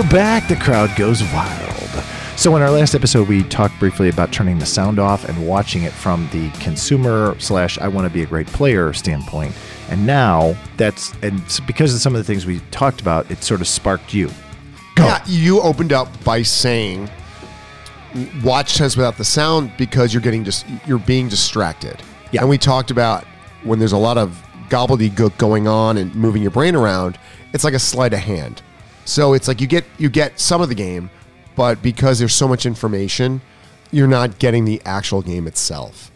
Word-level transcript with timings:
We're 0.00 0.08
back. 0.08 0.48
The 0.48 0.56
crowd 0.56 0.96
goes 0.96 1.22
wild. 1.24 1.90
So, 2.34 2.56
in 2.56 2.62
our 2.62 2.70
last 2.70 2.94
episode, 2.94 3.28
we 3.28 3.42
talked 3.42 3.78
briefly 3.78 4.08
about 4.08 4.32
turning 4.32 4.58
the 4.58 4.64
sound 4.64 4.98
off 4.98 5.28
and 5.28 5.46
watching 5.46 5.82
it 5.82 5.92
from 5.92 6.26
the 6.32 6.48
consumer 6.52 7.36
slash 7.38 7.78
I 7.78 7.88
want 7.88 8.06
to 8.06 8.10
be 8.10 8.22
a 8.22 8.26
great 8.26 8.46
player 8.46 8.94
standpoint. 8.94 9.54
And 9.90 10.06
now 10.06 10.56
that's, 10.78 11.12
and 11.20 11.42
because 11.66 11.94
of 11.94 12.00
some 12.00 12.14
of 12.14 12.18
the 12.18 12.24
things 12.24 12.46
we 12.46 12.60
talked 12.70 13.02
about, 13.02 13.30
it 13.30 13.44
sort 13.44 13.60
of 13.60 13.68
sparked 13.68 14.14
you. 14.14 14.30
Yeah, 14.96 15.22
you 15.26 15.60
opened 15.60 15.92
up 15.92 16.08
by 16.24 16.40
saying 16.44 17.10
watch 18.42 18.76
tennis 18.76 18.96
without 18.96 19.18
the 19.18 19.24
sound 19.26 19.70
because 19.76 20.14
you're 20.14 20.22
getting 20.22 20.44
just 20.44 20.64
you're 20.86 20.98
being 20.98 21.28
distracted. 21.28 22.00
Yeah. 22.32 22.40
And 22.40 22.48
we 22.48 22.56
talked 22.56 22.90
about 22.90 23.26
when 23.64 23.78
there's 23.78 23.92
a 23.92 23.98
lot 23.98 24.16
of 24.16 24.42
gobbledygook 24.70 25.36
going 25.36 25.68
on 25.68 25.98
and 25.98 26.14
moving 26.14 26.40
your 26.40 26.52
brain 26.52 26.74
around, 26.74 27.18
it's 27.52 27.64
like 27.64 27.74
a 27.74 27.78
sleight 27.78 28.14
of 28.14 28.20
hand. 28.20 28.62
So 29.10 29.32
it's 29.32 29.48
like 29.48 29.60
you 29.60 29.66
get 29.66 29.84
you 29.98 30.08
get 30.08 30.38
some 30.38 30.60
of 30.60 30.68
the 30.68 30.74
game, 30.76 31.10
but 31.56 31.82
because 31.82 32.20
there's 32.20 32.34
so 32.34 32.46
much 32.46 32.64
information, 32.64 33.42
you're 33.90 34.06
not 34.06 34.38
getting 34.38 34.64
the 34.64 34.80
actual 34.84 35.20
game 35.20 35.48
itself. 35.48 36.12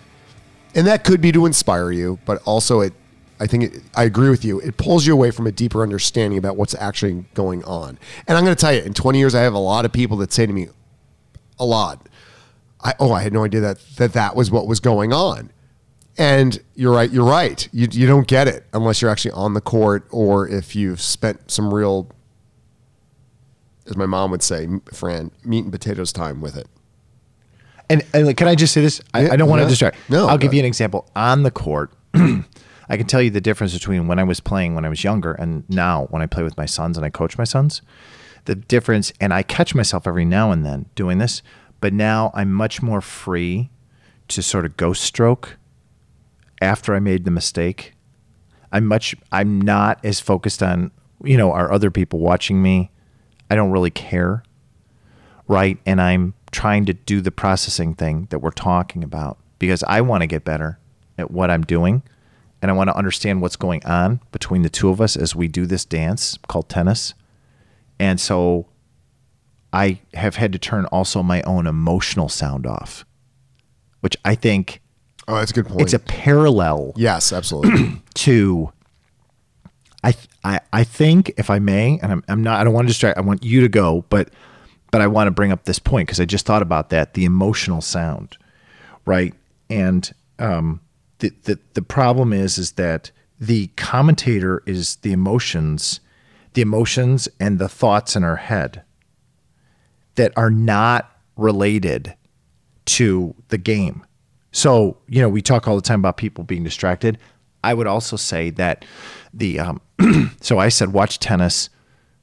And 0.77 0.87
that 0.87 1.03
could 1.03 1.21
be 1.21 1.33
to 1.33 1.45
inspire 1.45 1.91
you, 1.91 2.21
but 2.25 2.41
also 2.45 2.81
it 2.81 2.93
I 3.41 3.49
think 3.49 3.65
it, 3.65 3.83
I 3.97 4.05
agree 4.05 4.31
with 4.31 4.45
you. 4.45 4.61
It 4.61 4.77
pulls 4.77 5.07
you 5.07 5.13
away 5.13 5.33
from 5.33 5.49
a 5.49 5.53
deeper 5.53 5.83
understanding 5.83 6.39
about 6.39 6.57
what's 6.57 6.77
actually 6.77 7.25
going 7.35 7.65
on. 7.65 7.99
And 8.29 8.39
I'm 8.39 8.45
going 8.45 8.55
to 8.55 8.61
tell 8.61 8.73
you, 8.73 8.83
in 8.83 8.95
20 8.95 9.19
years, 9.19 9.35
I 9.35 9.41
have 9.41 9.55
a 9.55 9.59
lot 9.59 9.85
of 9.85 9.93
people 9.93 10.17
that 10.19 10.33
say 10.33 10.47
to 10.47 10.53
me, 10.53 10.69
a 11.59 11.67
lot, 11.67 12.09
I, 12.81 12.95
oh, 13.01 13.13
I 13.13 13.23
had 13.23 13.33
no 13.33 13.45
idea 13.45 13.61
that 13.61 13.81
that 13.97 14.13
that 14.13 14.37
was 14.37 14.53
what 14.53 14.69
was 14.69 14.79
going 14.79 15.13
on. 15.13 15.51
And 16.17 16.63
you're 16.77 16.95
right. 16.95 17.11
You're 17.11 17.29
right. 17.29 17.69
You, 17.73 17.89
you 17.91 18.07
don't 18.07 18.29
get 18.29 18.47
it 18.47 18.67
unless 18.73 19.03
you're 19.03 19.11
actually 19.11 19.33
on 19.33 19.55
the 19.55 19.61
court 19.61 20.07
or 20.11 20.49
if 20.49 20.77
you've 20.77 21.01
spent 21.01 21.51
some 21.51 21.75
real, 21.75 22.09
as 23.87 23.97
my 23.97 24.07
mom 24.07 24.31
would 24.31 24.43
say, 24.43 24.69
Fran, 24.93 25.31
meat 25.45 25.65
and 25.65 25.73
potatoes 25.73 26.13
time 26.13 26.41
with 26.41 26.57
it. 26.57 26.67
And, 27.91 28.03
and 28.15 28.27
like, 28.27 28.37
can 28.37 28.49
I 28.49 28.55
just 28.55 28.73
say 28.73 28.81
this? 28.81 29.01
I, 29.13 29.31
I 29.31 29.37
don't 29.37 29.49
want 29.49 29.63
to 29.63 29.69
distract. 29.69 29.99
No, 30.09 30.27
I'll 30.27 30.39
give 30.39 30.55
you 30.55 30.61
an 30.61 30.67
example. 30.67 31.11
On 31.15 31.43
the 31.43 31.51
court, 31.51 31.93
I 32.15 32.97
can 32.97 33.07
tell 33.07 33.21
you 33.21 33.31
the 33.31 33.41
difference 33.41 33.75
between 33.75 34.07
when 34.07 34.19
I 34.19 34.25
was 34.25 34.41
playing 34.41 34.75
when 34.75 34.85
I 34.85 34.89
was 34.89 35.05
younger 35.05 35.33
and 35.33 35.69
now 35.69 36.07
when 36.11 36.23
I 36.23 36.27
play 36.27 36.43
with 36.43 36.57
my 36.57 36.67
sons 36.67 36.97
and 36.97 37.05
I 37.05 37.11
coach 37.11 37.37
my 37.37 37.45
sons. 37.45 37.83
The 38.47 38.55
difference, 38.55 39.13
and 39.21 39.33
I 39.33 39.43
catch 39.43 39.75
myself 39.75 40.07
every 40.07 40.25
now 40.25 40.51
and 40.51 40.67
then 40.67 40.87
doing 40.95 41.19
this, 41.19 41.43
but 41.81 41.93
now 41.93 42.31
I'm 42.35 42.53
much 42.53 42.83
more 42.83 43.01
free 43.01 43.71
to 44.29 44.43
sort 44.43 44.65
of 44.67 44.77
ghost 44.77 45.03
stroke 45.03 45.57
after 46.61 46.95
I 46.95 46.99
made 46.99 47.25
the 47.25 47.31
mistake. 47.31 47.95
I'm 48.73 48.87
much, 48.87 49.15
I'm 49.33 49.61
not 49.61 50.03
as 50.05 50.21
focused 50.21 50.63
on, 50.63 50.91
you 51.23 51.37
know, 51.37 51.53
are 51.53 51.73
other 51.73 51.91
people 51.91 52.19
watching 52.19 52.63
me? 52.63 52.91
I 53.55 53.57
don't 53.57 53.71
really 53.71 53.91
care 53.93 54.43
right? 55.47 55.79
And 55.87 56.01
I'm 56.01 56.35
trying 56.51 56.87
to 56.87 56.95
do 56.95 57.21
the 57.21 57.31
processing 57.31 57.95
thing 57.95 58.27
that 58.31 58.39
we're 58.39 58.51
talking 58.51 59.05
about 59.05 59.37
because 59.59 59.85
I 59.87 60.01
want 60.01 60.23
to 60.23 60.27
get 60.27 60.43
better 60.43 60.79
at 61.19 61.31
what 61.31 61.51
I'm 61.51 61.63
doing 61.63 62.03
and 62.63 62.71
I 62.71 62.75
want 62.75 62.89
to 62.89 62.97
understand 62.97 63.43
what's 63.43 63.55
going 63.57 63.85
on 63.85 64.21
between 64.33 64.63
the 64.63 64.71
two 64.71 64.89
of 64.89 65.01
us 65.03 65.17
as 65.17 65.37
we 65.37 65.47
do 65.47 65.67
this 65.67 65.85
dance 65.85 66.39
called 66.49 66.69
tennis. 66.71 67.13
And 68.01 68.19
so 68.19 68.67
I 69.71 70.01
have 70.15 70.37
had 70.37 70.51
to 70.55 70.59
turn 70.59 70.87
also 70.87 71.23
my 71.23 71.43
own 71.43 71.67
emotional 71.67 72.31
sound 72.31 72.67
off, 72.67 73.05
which 74.01 74.17
I 74.25 74.35
think 74.35 74.81
Oh, 75.29 75.35
that's 75.37 75.51
a 75.51 75.55
good 75.55 75.67
point. 75.67 75.83
it's 75.83 75.93
a 75.93 75.99
parallel 75.99 76.95
yes, 76.97 77.33
absolutely. 77.35 78.01
to 78.15 78.73
I, 80.05 80.15
I 80.45 80.61
I 80.73 80.85
think 80.85 81.33
if 81.37 81.51
I 81.51 81.59
may, 81.59 81.99
and 82.03 82.13
I'm, 82.13 82.25
I'm 82.29 82.43
not 82.43 82.61
I 82.61 82.65
don't 82.65 82.75
want 82.75 82.87
to 82.87 82.91
distract. 82.91 83.19
I 83.19 83.23
want 83.23 83.43
you 83.43 83.63
to 83.63 83.69
go, 83.69 84.05
but 84.11 84.29
but 84.91 85.01
I 85.01 85.07
want 85.07 85.27
to 85.29 85.33
bring 85.33 85.51
up 85.51 85.65
this 85.65 85.79
point 85.79 86.07
because 86.07 86.21
I 86.21 86.25
just 86.25 86.47
thought 86.47 86.63
about 86.63 86.91
that 86.91 87.15
the 87.15 87.25
emotional 87.25 87.81
sound, 87.81 88.37
right? 89.07 89.35
And 89.71 90.13
um, 90.39 90.81
the, 91.19 91.33
the 91.45 91.59
the 91.73 91.83
problem 91.83 92.33
is 92.33 92.59
is 92.59 92.73
that 92.73 93.11
the 93.41 93.69
commentator 93.77 94.63
is 94.67 94.97
the 94.97 95.13
emotions, 95.13 96.01
the 96.53 96.63
emotions 96.63 97.29
and 97.41 97.59
the 97.59 97.69
thoughts 97.69 98.15
in 98.15 98.23
our 98.23 98.37
head 98.37 98.83
that 100.15 100.33
are 100.37 100.51
not 100.51 101.11
related 101.37 102.15
to 102.85 103.35
the 103.49 103.59
game. 103.59 104.05
So, 104.53 104.99
you 105.09 105.21
know, 105.21 105.29
we 105.29 105.43
talk 105.43 105.67
all 105.67 105.75
the 105.75 105.83
time 105.83 105.99
about 105.99 106.17
people 106.17 106.45
being 106.45 106.63
distracted. 106.63 107.19
I 107.65 107.75
would 107.75 107.87
also 107.87 108.17
say 108.17 108.51
that 108.51 108.85
the 109.33 109.59
um, 109.61 109.81
so 110.41 110.59
I 110.59 110.69
said 110.69 110.93
watch 110.93 111.19
tennis 111.19 111.71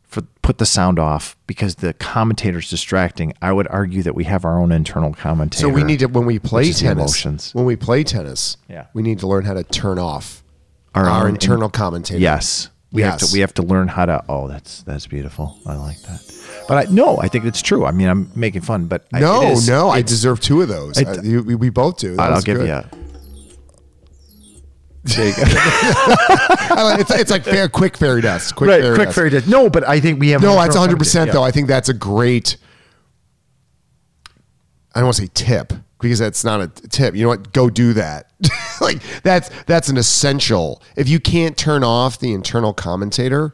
for 0.04 0.22
put 0.42 0.58
the 0.58 0.66
sound 0.66 1.00
off 1.00 1.36
because 1.48 1.76
the 1.76 1.94
commentator's 1.94 2.70
distracting. 2.70 3.34
I 3.42 3.52
would 3.54 3.68
argue 3.70 4.04
that 4.04 4.14
we 4.16 4.26
have 4.26 4.44
our 4.46 4.60
own 4.60 4.72
internal 4.72 5.14
commentator. 5.14 5.62
so 5.62 5.70
we 5.70 5.84
need 5.84 6.00
to 6.00 6.08
when 6.08 6.26
we 6.26 6.38
play 6.40 6.62
which 6.64 6.70
is 6.70 6.80
the 6.82 6.88
tennis. 6.88 7.02
emotions. 7.26 7.56
When 7.56 7.66
we 7.66 7.76
play 7.76 8.04
tennis, 8.04 8.58
Yeah. 8.70 8.88
we 8.94 9.02
need 9.02 9.20
to 9.20 9.28
learn 9.28 9.46
how 9.46 9.54
to 9.54 9.64
turn 9.64 10.00
off 10.00 10.44
Our 10.96 11.06
our, 11.06 11.24
own 11.28 11.30
internal 11.36 11.70
commentator. 11.70 12.20
Yes. 12.20 12.70
We 12.94 13.04
have 13.04 13.20
to 13.20 13.28
we 13.32 13.40
have 13.40 13.54
to 13.54 13.62
learn 13.64 13.88
how 13.88 14.06
to 14.06 14.22
oh 14.28 14.50
that's 14.50 14.84
that's 14.84 15.08
beautiful. 15.08 15.58
I 15.66 15.76
like 15.76 16.02
that. 16.02 16.22
But 16.68 16.76
I 16.90 16.92
no, 16.92 17.18
I 17.20 17.30
think 17.30 17.46
it's 17.46 17.62
true. 17.62 17.86
I 17.86 17.92
mean, 17.92 18.10
I'm 18.10 18.30
making 18.36 18.62
fun, 18.64 18.88
but 18.88 19.08
I- 19.14 19.22
No, 19.22 19.42
it 19.44 19.52
is- 19.54 19.70
no, 19.70 19.90
I 19.90 20.02
deserve 20.02 20.42
two 20.42 20.62
of 20.62 20.68
those. 20.68 20.98
Uh, 21.02 21.22
you- 21.24 21.42
we, 21.44 21.56
we 21.56 21.70
both 21.70 21.98
do. 21.98 22.18
That 22.18 22.34
I'll 22.34 22.42
give 22.42 22.58
good. 22.58 22.68
you. 22.68 22.74
A, 22.74 22.90
it's, 27.00 27.12
it's 27.12 27.32
like 27.32 27.44
fair, 27.44 27.68
quick 27.68 27.98
fairy 27.98 28.22
dust. 28.22 28.56
Quick 28.56 28.70
right, 28.70 28.82
fairy 28.82 28.96
quick 28.96 29.08
dust. 29.08 29.16
fairy 29.16 29.30
dust. 29.32 29.48
No, 29.48 29.70
but 29.70 29.88
I 29.88 30.00
think 30.00 30.20
we 30.20 30.30
have 30.30 30.42
No, 30.42 30.54
that's 30.56 30.76
100 30.76 30.98
percent 31.00 31.32
commentator. 31.32 31.34
though. 31.34 31.42
Yeah. 31.44 31.48
I 31.48 31.52
think 31.52 31.68
that's 31.68 31.90
a 31.90 31.94
great. 31.94 32.58
I 34.94 35.00
don't 35.00 35.06
want 35.08 35.16
to 35.18 35.24
say 35.24 35.30
tip 35.34 35.74
because 36.00 36.20
that's 36.20 36.44
not 36.44 36.62
a 36.62 36.68
tip. 36.68 37.16
You 37.16 37.24
know 37.24 37.30
what? 37.30 37.52
Go 37.54 37.70
do 37.70 37.94
that. 37.94 38.32
like 38.82 39.02
that's 39.24 39.50
that's 39.66 39.90
an 39.90 39.98
essential. 39.98 40.82
If 40.96 41.08
you 41.10 41.20
can't 41.20 41.58
turn 41.58 41.84
off 41.84 42.20
the 42.20 42.34
internal 42.34 42.74
commentator, 42.74 43.54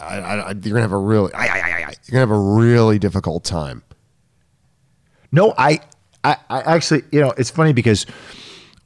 I, 0.00 0.18
I, 0.20 0.48
you're 0.50 0.54
gonna 0.74 0.80
have 0.82 0.92
a 0.92 0.98
really 0.98 1.32
I, 1.34 1.46
I, 1.46 1.58
I, 1.58 1.68
I- 1.88 1.94
you're 2.06 2.12
gonna 2.12 2.20
have 2.20 2.30
a 2.30 2.38
really 2.38 2.98
difficult 2.98 3.44
time. 3.44 3.82
No, 5.32 5.52
I, 5.58 5.80
I, 6.24 6.36
I 6.48 6.60
actually, 6.76 7.02
you 7.12 7.20
know, 7.20 7.32
it's 7.36 7.50
funny 7.50 7.74
because 7.74 8.06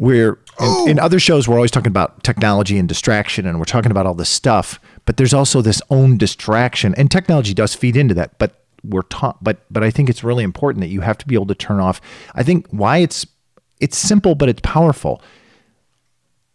we're 0.03 0.41
in, 0.59 0.89
in 0.89 0.99
oh. 0.99 1.05
other 1.05 1.21
shows 1.21 1.47
we're 1.47 1.55
always 1.55 1.71
talking 1.71 1.87
about 1.87 2.25
technology 2.25 2.77
and 2.77 2.89
distraction, 2.89 3.47
and 3.47 3.61
we're 3.61 3.65
talking 3.65 3.93
about 3.93 4.05
all 4.05 4.15
this 4.15 4.29
stuff. 4.29 4.81
But 5.05 5.17
there's 5.17 5.33
also 5.33 5.63
this 5.63 5.81
own 5.91 6.19
distraction, 6.19 6.93
and 6.97 7.09
technology 7.09 7.55
does 7.55 7.77
feed 7.77 7.97
into 7.97 8.13
that. 8.15 8.37
But 8.37 8.65
we're 8.83 9.03
taught, 9.03 9.43
but 9.45 9.65
but 9.71 9.85
I 9.85 9.93
think 9.93 10.11
it's 10.11 10.25
really 10.25 10.43
important 10.43 10.81
that 10.81 10.89
you 10.89 11.03
have 11.03 11.19
to 11.19 11.27
be 11.29 11.37
able 11.37 11.47
to 11.47 11.55
turn 11.55 11.79
off. 11.79 12.01
I 12.35 12.43
think 12.43 12.67
why 12.71 12.99
it's 12.99 13.25
it's 13.79 13.97
simple, 13.97 14.35
but 14.35 14.49
it's 14.49 14.61
powerful. 14.65 15.23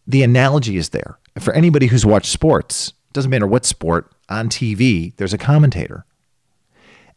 The 0.06 0.24
analogy 0.24 0.76
is 0.76 0.90
there 0.90 1.18
for 1.40 1.54
anybody 1.54 1.88
who's 1.88 2.06
watched 2.06 2.30
sports. 2.30 2.92
Doesn't 3.14 3.32
matter 3.32 3.48
what 3.48 3.66
sport 3.66 4.12
on 4.28 4.50
TV. 4.50 5.16
There's 5.16 5.34
a 5.34 5.38
commentator 5.38 6.06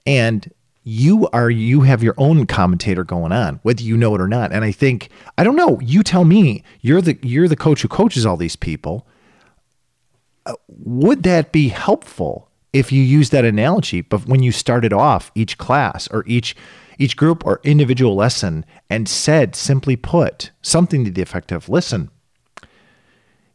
and 0.07 0.53
you 0.83 1.29
are 1.33 1.51
you 1.51 1.83
have 1.83 2.03
your 2.03 2.15
own 2.16 2.47
commentator 2.47 3.04
going 3.04 3.33
on 3.33 3.60
whether 3.63 3.83
you 3.83 3.97
know 3.97 4.15
it 4.15 4.21
or 4.21 4.28
not. 4.28 4.53
And 4.53 4.65
i 4.65 4.72
think 4.72 5.10
i 5.37 5.45
don't 5.45 5.57
know 5.57 5.78
you 5.81 6.03
tell 6.03 6.25
me 6.25 6.63
you're 6.81 7.03
the 7.03 7.19
you're 7.22 7.49
the 7.49 7.57
coach 7.57 7.83
who 7.83 7.89
coaches 7.89 8.25
all 8.25 8.37
these 8.37 8.57
people. 8.57 9.07
Uh, 10.47 10.54
would 10.69 11.22
that 11.22 11.53
be 11.53 11.69
helpful 11.69 12.49
if 12.72 12.91
you 12.91 13.03
use 13.03 13.31
that 13.31 13.45
analogy 13.45 14.01
but 14.01 14.27
when 14.27 14.43
you 14.43 14.53
started 14.53 14.93
off 14.93 15.31
each 15.34 15.59
class 15.59 16.09
or 16.09 16.25
each 16.27 16.57
each 16.99 17.16
group 17.16 17.45
or 17.45 17.60
individual 17.63 18.15
lesson 18.15 18.65
and 18.89 19.09
said 19.09 19.54
simply 19.54 19.97
put 19.97 20.51
something 20.63 21.04
to 21.04 21.10
the 21.10 21.21
effect 21.21 21.53
of 21.53 21.69
listen 21.69 22.10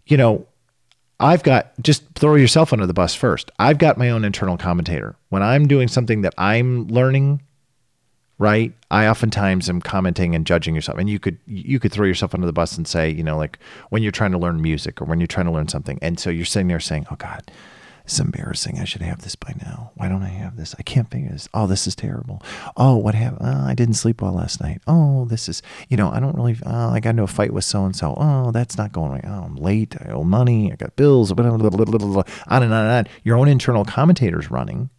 you 0.06 0.16
know 0.16 0.46
I've 1.20 1.44
got 1.44 1.72
just 1.82 2.04
throw 2.16 2.36
yourself 2.36 2.74
under 2.74 2.86
the 2.86 2.94
bus 2.94 3.16
first. 3.16 3.52
I've 3.58 3.78
got 3.78 3.98
my 3.98 4.10
own 4.10 4.26
internal 4.26 4.58
commentator. 4.58 5.16
When 5.30 5.42
I'm 5.42 5.68
doing 5.68 5.88
something 5.88 6.22
that 6.22 6.34
I'm 6.38 6.88
learning, 6.88 7.42
right? 8.38 8.74
I 8.92 9.08
oftentimes 9.08 9.70
am 9.70 9.82
commenting 9.82 10.36
and 10.36 10.46
judging 10.46 10.76
yourself. 10.76 10.98
And 10.98 11.10
you 11.10 11.20
could 11.20 11.38
you 11.48 11.80
could 11.80 11.92
throw 11.92 12.06
yourself 12.06 12.34
under 12.34 12.48
the 12.48 12.54
bus 12.54 12.78
and 12.78 12.88
say, 12.88 13.10
you 13.10 13.24
know, 13.24 13.38
like 13.38 13.60
when 13.90 14.04
you're 14.04 14.12
trying 14.12 14.34
to 14.34 14.38
learn 14.38 14.62
music 14.62 15.02
or 15.02 15.06
when 15.06 15.20
you're 15.20 15.28
trying 15.28 15.46
to 15.46 15.52
learn 15.54 15.70
something. 15.70 16.00
And 16.02 16.20
so 16.20 16.30
you're 16.30 16.46
sitting 16.46 16.68
there 16.68 16.80
saying, 16.80 17.08
"Oh 17.10 17.16
god, 17.16 17.50
it's 18.06 18.20
embarrassing. 18.20 18.78
I 18.80 18.84
should 18.84 19.02
have 19.02 19.22
this 19.24 19.36
by 19.36 19.54
now. 19.64 19.92
Why 19.96 20.08
don't 20.08 20.22
I 20.22 20.28
have 20.30 20.58
this? 20.58 20.76
I 20.78 20.84
can't 20.84 21.10
figure 21.10 21.32
this. 21.32 21.50
Oh, 21.56 21.66
this 21.66 21.88
is 21.88 21.96
terrible. 21.96 22.40
Oh, 22.78 22.96
what 22.98 23.16
happened? 23.16 23.42
Oh, 23.42 23.48
uh, 23.50 23.66
I 23.66 23.74
didn't 23.74 23.96
sleep 23.96 24.22
well 24.22 24.34
last 24.34 24.62
night. 24.62 24.80
Oh, 24.86 25.26
this 25.26 25.50
is, 25.50 25.64
you 25.90 25.98
know, 25.98 26.12
I 26.12 26.20
don't 26.20 26.36
really, 26.36 26.56
oh, 26.68 26.90
I 26.90 27.00
got 27.00 27.12
into 27.12 27.24
a 27.24 27.28
fight 27.28 27.52
with 27.52 27.64
so 27.64 27.84
and 27.84 27.96
so. 27.96 28.14
Oh, 28.16 28.52
that's 28.52 28.78
not 28.78 28.92
going 28.92 29.12
right. 29.12 29.26
Oh, 29.26 29.44
I'm 29.46 29.56
late. 29.56 29.96
I 30.00 30.12
owe 30.12 30.24
money. 30.24 30.72
I 30.72 30.76
got 30.76 30.96
bills. 30.96 31.34
Blah, 31.34 31.58
blah, 31.58 31.70
blah, 31.70 32.24
on 32.48 32.64
and 32.64 32.72
on 32.74 32.86
and 32.86 33.08
on. 33.08 33.08
Your 33.24 33.38
own 33.38 33.48
internal 33.48 33.84
commentator's 33.84 34.52
running. 34.52 34.92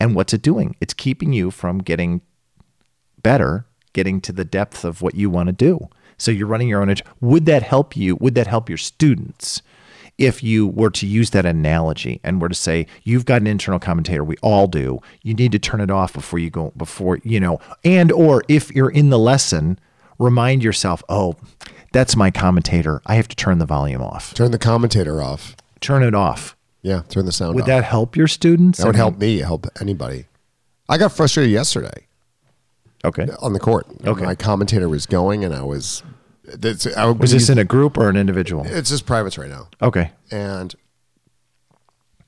And 0.00 0.14
what's 0.14 0.32
it 0.32 0.40
doing? 0.40 0.76
It's 0.80 0.94
keeping 0.94 1.34
you 1.34 1.50
from 1.50 1.78
getting 1.78 2.22
better, 3.22 3.66
getting 3.92 4.22
to 4.22 4.32
the 4.32 4.46
depth 4.46 4.82
of 4.82 5.02
what 5.02 5.14
you 5.14 5.28
want 5.28 5.48
to 5.48 5.52
do. 5.52 5.88
So 6.16 6.30
you're 6.30 6.46
running 6.46 6.68
your 6.68 6.80
own. 6.80 6.88
int- 6.88 7.02
Would 7.20 7.44
that 7.46 7.62
help 7.62 7.98
you? 7.98 8.16
Would 8.16 8.34
that 8.34 8.46
help 8.46 8.70
your 8.70 8.78
students 8.78 9.60
if 10.20 10.42
you 10.42 10.66
were 10.68 10.90
to 10.90 11.06
use 11.06 11.30
that 11.30 11.44
analogy 11.44 12.20
and 12.22 12.40
were 12.40 12.48
to 12.48 12.54
say 12.54 12.86
you've 13.02 13.24
got 13.24 13.40
an 13.40 13.46
internal 13.48 13.80
commentator 13.80 14.22
we 14.22 14.36
all 14.42 14.68
do 14.68 15.00
you 15.22 15.34
need 15.34 15.50
to 15.50 15.58
turn 15.58 15.80
it 15.80 15.90
off 15.90 16.12
before 16.12 16.38
you 16.38 16.50
go 16.50 16.72
before 16.76 17.18
you 17.24 17.40
know 17.40 17.58
and 17.82 18.12
or 18.12 18.44
if 18.46 18.70
you're 18.72 18.90
in 18.90 19.10
the 19.10 19.18
lesson 19.18 19.78
remind 20.18 20.62
yourself 20.62 21.02
oh 21.08 21.34
that's 21.92 22.14
my 22.14 22.30
commentator 22.30 23.00
i 23.06 23.14
have 23.16 23.26
to 23.26 23.34
turn 23.34 23.58
the 23.58 23.66
volume 23.66 24.02
off 24.02 24.34
Turn 24.34 24.50
the 24.52 24.58
commentator 24.58 25.20
off. 25.22 25.56
turn 25.80 26.02
it 26.02 26.14
off 26.14 26.54
Yeah, 26.82 27.02
turn 27.08 27.24
the 27.26 27.32
sound 27.32 27.50
off. 27.50 27.54
would 27.56 27.62
off. 27.62 27.68
that 27.68 27.84
help 27.84 28.16
your 28.16 28.28
students 28.28 28.78
That 28.78 28.86
would 28.86 28.96
I 28.96 28.98
mean- 28.98 29.04
help 29.12 29.18
me, 29.18 29.38
help 29.38 29.66
anybody. 29.80 30.26
I 30.88 30.98
got 30.98 31.12
frustrated 31.12 31.50
yesterday 31.52 32.06
okay 33.04 33.26
on 33.40 33.54
the 33.54 33.60
court. 33.60 33.86
Okay. 34.04 34.24
My 34.24 34.34
commentator 34.34 34.88
was 34.88 35.06
going 35.06 35.44
and 35.44 35.54
I 35.54 35.62
was 35.62 36.02
that's 36.58 36.86
I 36.96 37.04
would 37.06 37.18
was 37.20 37.32
this 37.32 37.48
in 37.48 37.58
a 37.58 37.64
group 37.64 37.96
or 37.98 38.08
an 38.08 38.16
individual 38.16 38.64
it's 38.66 38.90
just 38.90 39.06
privates 39.06 39.36
right 39.38 39.50
now. 39.50 39.68
okay 39.82 40.10
And 40.30 40.74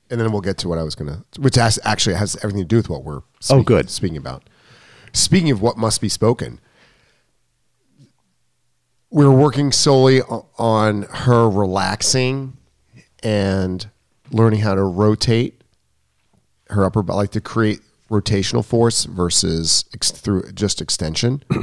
and 0.09 0.19
then 0.21 0.31
we'll 0.31 0.41
get 0.41 0.57
to 0.59 0.69
what 0.69 0.77
I 0.77 0.83
was 0.83 0.95
gonna 0.95 1.23
which 1.39 1.55
has, 1.55 1.79
actually 1.83 2.15
has 2.15 2.35
everything 2.37 2.61
to 2.61 2.67
do 2.67 2.75
with 2.77 2.89
what 2.89 3.03
we're 3.03 3.21
speaking, 3.39 3.59
Oh, 3.61 3.63
good. 3.63 3.89
speaking 3.89 4.17
about. 4.17 4.43
Speaking 5.13 5.51
of 5.51 5.61
what 5.61 5.77
must 5.77 6.01
be 6.01 6.09
spoken, 6.09 6.59
we're 9.09 9.31
working 9.31 9.71
solely 9.71 10.21
o- 10.21 10.47
on 10.57 11.03
her 11.03 11.49
relaxing 11.49 12.57
and 13.21 13.87
learning 14.31 14.61
how 14.61 14.73
to 14.75 14.81
rotate 14.83 15.61
her 16.69 16.83
upper 16.83 17.03
body, 17.03 17.17
like 17.17 17.31
to 17.31 17.41
create 17.41 17.79
rotational 18.09 18.65
force 18.65 19.05
versus 19.05 19.85
ex- 19.93 20.11
through 20.11 20.51
just 20.53 20.81
extension. 20.81 21.43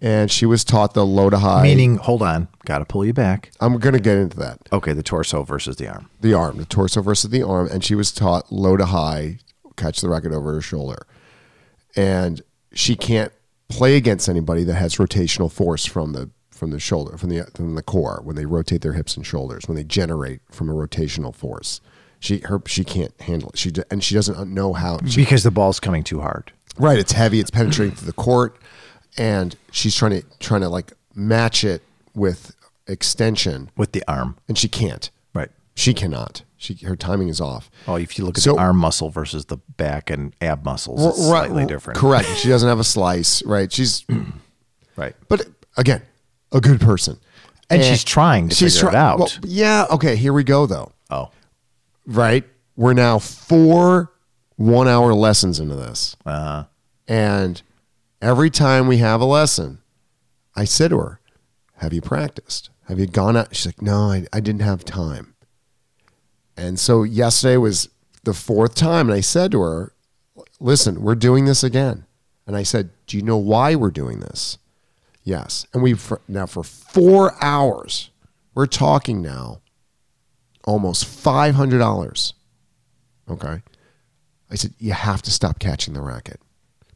and 0.00 0.30
she 0.30 0.46
was 0.46 0.64
taught 0.64 0.94
the 0.94 1.04
low 1.04 1.30
to 1.30 1.38
high. 1.38 1.62
meaning 1.62 1.96
hold 1.96 2.22
on 2.22 2.48
gotta 2.64 2.84
pull 2.84 3.04
you 3.04 3.12
back 3.12 3.50
I'm 3.60 3.78
going 3.78 3.94
to 3.94 4.00
get 4.00 4.16
into 4.16 4.36
that. 4.38 4.60
okay 4.72 4.92
the 4.92 5.02
torso 5.02 5.42
versus 5.42 5.76
the 5.76 5.88
arm 5.88 6.10
The 6.20 6.34
arm, 6.34 6.58
the 6.58 6.64
torso 6.64 7.02
versus 7.02 7.30
the 7.30 7.42
arm, 7.42 7.68
and 7.70 7.84
she 7.84 7.94
was 7.94 8.12
taught 8.12 8.52
low 8.52 8.76
to 8.76 8.86
high, 8.86 9.38
catch 9.76 10.00
the 10.00 10.08
racket 10.08 10.32
over 10.32 10.52
her 10.54 10.60
shoulder, 10.60 11.06
and 11.96 12.42
she 12.72 12.96
can't 12.96 13.32
play 13.68 13.96
against 13.96 14.28
anybody 14.28 14.64
that 14.64 14.74
has 14.74 14.96
rotational 14.96 15.50
force 15.50 15.84
from 15.84 16.12
the 16.12 16.30
from 16.50 16.70
the 16.70 16.80
shoulder 16.80 17.16
from 17.16 17.30
the 17.30 17.44
from 17.54 17.76
the 17.76 17.82
core 17.82 18.20
when 18.24 18.34
they 18.34 18.44
rotate 18.44 18.80
their 18.80 18.94
hips 18.94 19.16
and 19.16 19.24
shoulders 19.24 19.68
when 19.68 19.76
they 19.76 19.84
generate 19.84 20.40
from 20.50 20.68
a 20.68 20.72
rotational 20.72 21.34
force. 21.34 21.80
She 22.20 22.38
her 22.38 22.60
she 22.66 22.82
can't 22.82 23.14
handle 23.20 23.50
it. 23.50 23.58
She 23.58 23.72
and 23.90 24.02
she 24.02 24.14
doesn't 24.14 24.52
know 24.52 24.72
how. 24.72 24.98
She, 25.06 25.20
because 25.20 25.44
the 25.44 25.52
ball's 25.52 25.78
coming 25.78 26.02
too 26.02 26.20
hard 26.20 26.52
right, 26.78 26.98
it's 26.98 27.12
heavy. 27.12 27.40
It's 27.40 27.50
penetrating 27.50 27.94
through 27.94 28.06
the 28.06 28.12
court, 28.12 28.60
and 29.16 29.56
she's 29.72 29.94
trying 29.94 30.12
to 30.20 30.22
trying 30.40 30.60
to 30.62 30.68
like 30.68 30.92
match 31.14 31.64
it 31.64 31.82
with 32.14 32.54
extension, 32.86 33.70
with 33.76 33.92
the 33.92 34.02
arm 34.08 34.36
and 34.48 34.56
she 34.58 34.68
can't. 34.68 35.10
right 35.34 35.50
She 35.74 35.94
cannot. 35.94 36.42
She 36.56 36.74
her 36.86 36.96
timing 36.96 37.28
is 37.28 37.40
off. 37.40 37.70
Oh, 37.86 37.94
if 37.96 38.18
you 38.18 38.24
look 38.24 38.36
at 38.36 38.42
So- 38.42 38.54
the 38.54 38.60
arm 38.60 38.76
muscle 38.78 39.10
versus 39.10 39.44
the 39.46 39.58
back 39.76 40.10
and 40.10 40.34
ab 40.40 40.64
muscles, 40.64 41.04
it's 41.06 41.28
Right, 41.30 41.46
slightly 41.46 41.66
different. 41.66 41.98
Correct. 41.98 42.28
She 42.36 42.48
doesn't 42.48 42.68
have 42.68 42.80
a 42.80 42.84
slice, 42.84 43.42
right? 43.44 43.70
She's, 43.72 44.04
Right. 44.96 45.14
but 45.28 45.46
again, 45.76 46.02
a 46.50 46.60
good 46.60 46.80
person, 46.80 47.18
And 47.70 47.84
she's 47.84 48.02
trying 48.02 48.48
to 48.48 48.56
figure 48.56 48.88
it 48.88 48.94
out. 48.96 49.18
well, 49.20 49.28
yeah. 49.44 49.86
Okay. 49.90 50.16
Here 50.16 50.32
we 50.32 50.42
go, 50.42 50.66
though. 50.66 50.90
Oh, 51.10 51.30
Right. 52.06 52.44
We're 52.74 52.94
now 52.94 53.18
four 53.18 54.12
one-hour 54.56 55.12
lessons 55.14 55.60
into 55.60 55.76
this, 55.76 56.16
uh, 56.26 56.64
and 57.06 57.62
every 58.20 58.50
time 58.50 58.86
we 58.86 58.98
have 58.98 59.20
a 59.20 59.26
lesson, 59.26 59.78
I 60.54 60.64
said 60.64 60.90
to 60.90 60.98
her, 60.98 61.20
"Have 61.76 61.92
you 61.92 62.00
practiced? 62.00 62.70
Have 62.86 62.98
you 62.98 63.06
gone 63.06 63.36
out?" 63.36 63.54
She's 63.54 63.66
like, 63.66 63.82
"No, 63.82 64.10
I, 64.10 64.26
I 64.32 64.40
didn't 64.40 64.62
have 64.62 64.84
time." 64.84 65.34
And 66.56 66.78
so 66.78 67.02
yesterday 67.02 67.56
was 67.56 67.88
the 68.24 68.34
fourth 68.34 68.74
time, 68.74 69.08
and 69.08 69.16
I 69.16 69.20
said 69.20 69.52
to 69.52 69.60
her, 69.60 69.92
"Listen, 70.60 71.02
we're 71.02 71.14
doing 71.14 71.44
this 71.44 71.62
again." 71.62 72.06
And 72.46 72.56
I 72.56 72.62
said, 72.62 72.90
"Do 73.06 73.16
you 73.16 73.22
know 73.22 73.36
why 73.36 73.74
we're 73.74 73.90
doing 73.90 74.20
this?" 74.20 74.58
Yes. 75.22 75.66
And 75.74 75.82
we 75.82 75.94
now 76.26 76.46
for 76.46 76.64
four 76.64 77.34
hours, 77.44 78.10
we're 78.54 78.66
talking 78.66 79.20
now, 79.20 79.60
almost 80.64 81.04
five 81.04 81.54
hundred 81.54 81.78
dollars. 81.78 82.32
Okay. 83.30 83.62
I 84.50 84.54
said, 84.54 84.72
you 84.78 84.92
have 84.92 85.20
to 85.22 85.30
stop 85.30 85.58
catching 85.58 85.92
the 85.92 86.00
racket 86.00 86.40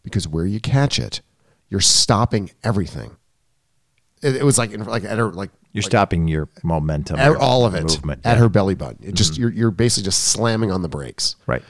because 0.03 0.27
where 0.29 0.47
you 0.47 0.61
catch 0.61 0.99
it, 0.99 1.21
you're 1.69 1.81
stopping 1.81 2.51
everything. 2.63 3.17
It, 4.23 4.37
it 4.37 4.45
was 4.45 4.59
like 4.59 4.77
like 4.87 5.05
at 5.05 5.19
her 5.19 5.33
like 5.33 5.51
you're 5.73 5.83
stopping 5.83 6.29
your 6.29 6.49
momentum, 6.63 7.19
at 7.19 7.35
all 7.37 7.65
of 7.65 7.75
it 7.75 7.85
movement 7.85 8.21
at 8.25 8.35
yeah. 8.35 8.41
her 8.41 8.49
belly 8.49 8.75
button. 8.75 8.99
It 9.03 9.15
just 9.15 9.33
mm-hmm. 9.33 9.43
you're 9.43 9.53
you're 9.53 9.71
basically 9.71 10.05
just 10.05 10.25
slamming 10.25 10.71
on 10.71 10.83
the 10.83 10.89
brakes. 10.89 11.37
Right. 11.47 11.63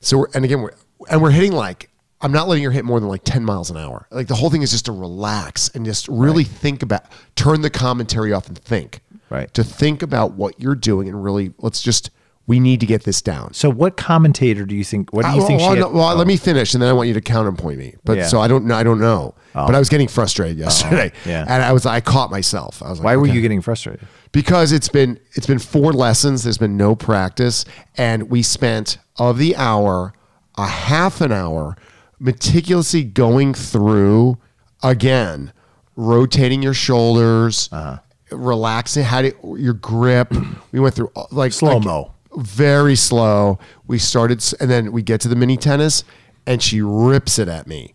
So 0.00 0.18
we're, 0.18 0.28
and 0.34 0.44
again 0.44 0.62
we're 0.62 0.74
and 1.10 1.20
we're 1.20 1.30
hitting 1.30 1.52
like 1.52 1.90
I'm 2.20 2.32
not 2.32 2.48
letting 2.48 2.64
her 2.64 2.70
hit 2.70 2.84
more 2.84 2.98
than 2.98 3.08
like 3.08 3.22
10 3.24 3.44
miles 3.44 3.70
an 3.70 3.76
hour. 3.76 4.08
Like 4.10 4.26
the 4.26 4.34
whole 4.34 4.50
thing 4.50 4.62
is 4.62 4.72
just 4.72 4.86
to 4.86 4.92
relax 4.92 5.68
and 5.70 5.84
just 5.84 6.08
really 6.08 6.44
think 6.44 6.82
about 6.82 7.04
turn 7.36 7.60
the 7.60 7.70
commentary 7.70 8.32
off 8.32 8.48
and 8.48 8.58
think. 8.58 9.00
Right. 9.30 9.52
To 9.54 9.62
think 9.62 10.02
about 10.02 10.32
what 10.32 10.60
you're 10.60 10.74
doing 10.74 11.08
and 11.08 11.22
really 11.22 11.52
let's 11.58 11.82
just 11.82 12.10
we 12.48 12.58
need 12.58 12.80
to 12.80 12.86
get 12.86 13.04
this 13.04 13.22
down. 13.22 13.52
So, 13.54 13.70
what 13.70 13.96
commentator 13.96 14.64
do 14.66 14.74
you 14.74 14.82
think? 14.82 15.12
What 15.12 15.24
do 15.24 15.30
you 15.32 15.42
Uh, 15.42 15.46
think 15.46 15.60
well, 15.60 15.70
had- 15.76 15.92
well, 15.94 16.10
oh, 16.10 16.16
let 16.16 16.26
me 16.26 16.36
finish, 16.36 16.74
and 16.74 16.82
then 16.82 16.88
I 16.88 16.92
want 16.94 17.06
you 17.06 17.14
to 17.14 17.20
counterpoint 17.20 17.78
me. 17.78 17.94
But 18.04 18.16
Yeah. 18.18 18.26
so 18.26 18.40
I 18.40 18.48
don't 18.48 18.64
know. 18.64 18.74
I 18.74 18.82
don't 18.82 18.98
know. 19.00 19.34
But 19.54 19.74
I 19.74 19.78
was 19.78 19.88
getting 19.88 20.08
frustrated 20.08 20.56
yesterday, 20.58 21.12
yeah. 21.26 21.44
and 21.48 21.62
I 21.62 21.72
was 21.72 21.84
I 21.86 22.00
caught 22.00 22.30
myself. 22.30 22.82
I 22.82 22.90
was 22.90 22.98
like, 23.00 23.04
why 23.04 23.16
were 23.16 23.26
okay. 23.26 23.34
you 23.34 23.40
getting 23.40 23.60
frustrated? 23.60 24.06
Because 24.32 24.72
it's 24.72 24.88
been 24.88 25.18
it's 25.34 25.46
been 25.46 25.58
four 25.58 25.92
lessons. 25.92 26.42
There's 26.44 26.58
been 26.58 26.76
no 26.76 26.94
practice, 26.96 27.64
and 27.96 28.30
we 28.30 28.42
spent 28.42 28.98
of 29.18 29.38
the 29.38 29.54
hour 29.56 30.12
a 30.56 30.66
half 30.66 31.20
an 31.20 31.32
hour 31.32 31.76
meticulously 32.20 33.04
going 33.04 33.54
through 33.54 34.38
again, 34.82 35.52
rotating 35.96 36.62
your 36.62 36.74
shoulders, 36.74 37.68
Uh-huh. 37.72 37.98
relaxing, 38.30 39.04
how 39.04 39.22
to 39.22 39.32
your 39.58 39.74
grip. 39.74 40.32
We 40.72 40.80
went 40.80 40.94
through 40.94 41.10
like 41.30 41.52
Slow 41.52 41.74
like, 41.76 41.84
mo. 41.84 42.12
Very 42.38 42.96
slow. 42.96 43.58
We 43.86 43.98
started, 43.98 44.42
and 44.60 44.70
then 44.70 44.92
we 44.92 45.02
get 45.02 45.20
to 45.22 45.28
the 45.28 45.36
mini 45.36 45.56
tennis, 45.56 46.04
and 46.46 46.62
she 46.62 46.80
rips 46.80 47.38
it 47.38 47.48
at 47.48 47.66
me, 47.66 47.94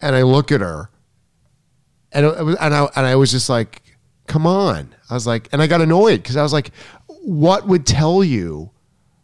and 0.00 0.14
I 0.14 0.22
look 0.22 0.52
at 0.52 0.60
her, 0.60 0.90
and 2.12 2.26
it 2.26 2.44
was, 2.44 2.56
and 2.56 2.74
I 2.74 2.88
and 2.96 3.06
I 3.06 3.16
was 3.16 3.30
just 3.30 3.48
like, 3.48 3.82
"Come 4.26 4.46
on!" 4.46 4.94
I 5.08 5.14
was 5.14 5.26
like, 5.26 5.48
and 5.52 5.62
I 5.62 5.66
got 5.66 5.80
annoyed 5.80 6.22
because 6.22 6.36
I 6.36 6.42
was 6.42 6.52
like, 6.52 6.70
"What 7.06 7.66
would 7.66 7.86
tell 7.86 8.22
you?" 8.22 8.70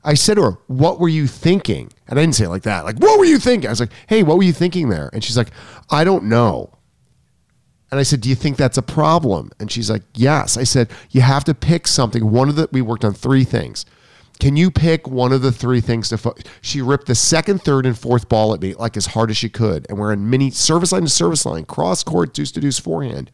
I 0.04 0.14
said 0.14 0.34
to 0.34 0.42
her, 0.42 0.58
"What 0.68 1.00
were 1.00 1.08
you 1.08 1.26
thinking?" 1.26 1.92
And 2.06 2.18
I 2.18 2.22
didn't 2.22 2.36
say 2.36 2.44
it 2.44 2.50
like 2.50 2.62
that. 2.62 2.84
Like, 2.84 2.98
"What 2.98 3.18
were 3.18 3.24
you 3.24 3.38
thinking?" 3.38 3.68
I 3.68 3.72
was 3.72 3.80
like, 3.80 3.92
"Hey, 4.06 4.22
what 4.22 4.36
were 4.36 4.44
you 4.44 4.52
thinking 4.52 4.88
there?" 4.88 5.10
And 5.12 5.22
she's 5.22 5.36
like, 5.36 5.50
"I 5.90 6.04
don't 6.04 6.24
know." 6.24 6.78
And 7.90 7.98
I 7.98 8.02
said, 8.02 8.20
"Do 8.20 8.28
you 8.28 8.34
think 8.34 8.56
that's 8.56 8.78
a 8.78 8.82
problem?" 8.82 9.50
And 9.58 9.70
she's 9.70 9.90
like, 9.90 10.04
"Yes." 10.14 10.56
I 10.56 10.64
said, 10.64 10.90
"You 11.10 11.22
have 11.22 11.44
to 11.44 11.54
pick 11.54 11.86
something. 11.86 12.30
One 12.30 12.48
of 12.48 12.56
the 12.56 12.68
we 12.72 12.80
worked 12.80 13.04
on 13.04 13.12
three 13.12 13.44
things. 13.44 13.84
Can 14.40 14.56
you 14.56 14.70
pick 14.70 15.08
one 15.08 15.32
of 15.32 15.42
the 15.42 15.50
three 15.52 15.80
things 15.80 16.08
to?" 16.10 16.18
Fo-? 16.18 16.34
She 16.60 16.80
ripped 16.80 17.06
the 17.06 17.14
second, 17.14 17.62
third, 17.62 17.86
and 17.86 17.98
fourth 17.98 18.28
ball 18.28 18.54
at 18.54 18.60
me 18.60 18.74
like 18.74 18.96
as 18.96 19.06
hard 19.06 19.30
as 19.30 19.36
she 19.36 19.48
could, 19.48 19.86
and 19.88 19.98
we're 19.98 20.12
in 20.12 20.30
mini 20.30 20.50
service 20.50 20.92
line 20.92 21.02
to 21.02 21.08
service 21.08 21.44
line, 21.44 21.64
cross 21.64 22.02
court, 22.04 22.34
deuce 22.34 22.52
to 22.52 22.60
deuce 22.60 22.78
forehand. 22.78 23.30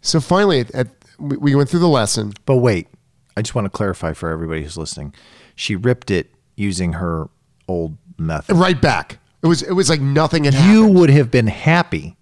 So 0.00 0.20
finally, 0.20 0.60
at, 0.60 0.70
at, 0.74 0.88
we 1.18 1.36
we 1.36 1.54
went 1.54 1.68
through 1.68 1.80
the 1.80 1.88
lesson. 1.88 2.32
But 2.46 2.56
wait, 2.56 2.88
I 3.36 3.42
just 3.42 3.54
want 3.54 3.66
to 3.66 3.70
clarify 3.70 4.12
for 4.12 4.30
everybody 4.30 4.62
who's 4.62 4.76
listening. 4.78 5.14
She 5.54 5.76
ripped 5.76 6.10
it 6.10 6.30
using 6.56 6.94
her 6.94 7.28
old 7.68 7.96
method. 8.18 8.54
Right 8.56 8.80
back. 8.80 9.18
It 9.42 9.46
was 9.48 9.62
it 9.62 9.72
was 9.72 9.88
like 9.90 10.00
nothing 10.00 10.44
had 10.44 10.54
You 10.54 10.60
happened. 10.60 10.94
would 10.98 11.10
have 11.10 11.30
been 11.30 11.46
happy 11.46 12.16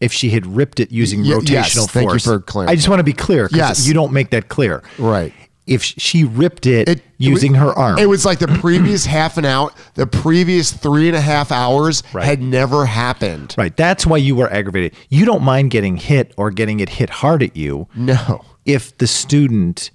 if 0.00 0.12
she 0.12 0.28
had 0.30 0.46
ripped 0.46 0.78
it 0.80 0.92
using 0.92 1.22
Y- 1.22 1.28
rotational 1.28 1.48
yes, 1.50 1.74
force. 1.74 1.86
thank 1.90 2.12
you 2.12 2.18
for 2.18 2.40
clarifying. 2.40 2.72
I 2.72 2.76
just 2.76 2.88
want 2.88 3.00
to 3.00 3.04
be 3.04 3.14
clear. 3.14 3.48
'cause 3.48 3.56
Yes. 3.56 3.88
You 3.88 3.94
don't 3.94 4.12
make 4.12 4.30
that 4.30 4.48
clear. 4.48 4.82
Right. 4.98 5.32
If 5.66 5.82
she 5.82 6.22
ripped 6.24 6.64
it, 6.66 6.88
It- 6.88 7.02
using 7.18 7.54
it 7.54 7.58
her 7.58 7.72
arm. 7.72 7.98
It 7.98 8.08
was 8.08 8.24
like 8.24 8.38
the 8.38 8.46
previous 8.48 9.04
half 9.18 9.36
an 9.36 9.44
hour, 9.44 9.70
the 9.94 10.06
previous 10.06 10.72
three 10.72 11.08
and 11.08 11.16
a 11.16 11.20
half 11.20 11.50
hours 11.50 12.02
Right. 12.12 12.24
had 12.24 12.40
never 12.40 12.86
happened. 12.86 13.54
right. 13.58 13.76
That's 13.76 14.06
why 14.06 14.18
you 14.18 14.36
were 14.36 14.52
aggravated. 14.52 14.94
You 15.08 15.24
don't 15.24 15.42
mind 15.42 15.70
getting 15.72 15.96
hit 15.96 16.32
or 16.36 16.50
getting 16.50 16.78
it 16.80 16.88
hit 16.90 17.10
hard 17.10 17.42
at 17.42 17.56
you 17.56 17.88
No. 17.96 18.44
if 18.64 18.96
the 18.98 19.06
student 19.08 19.90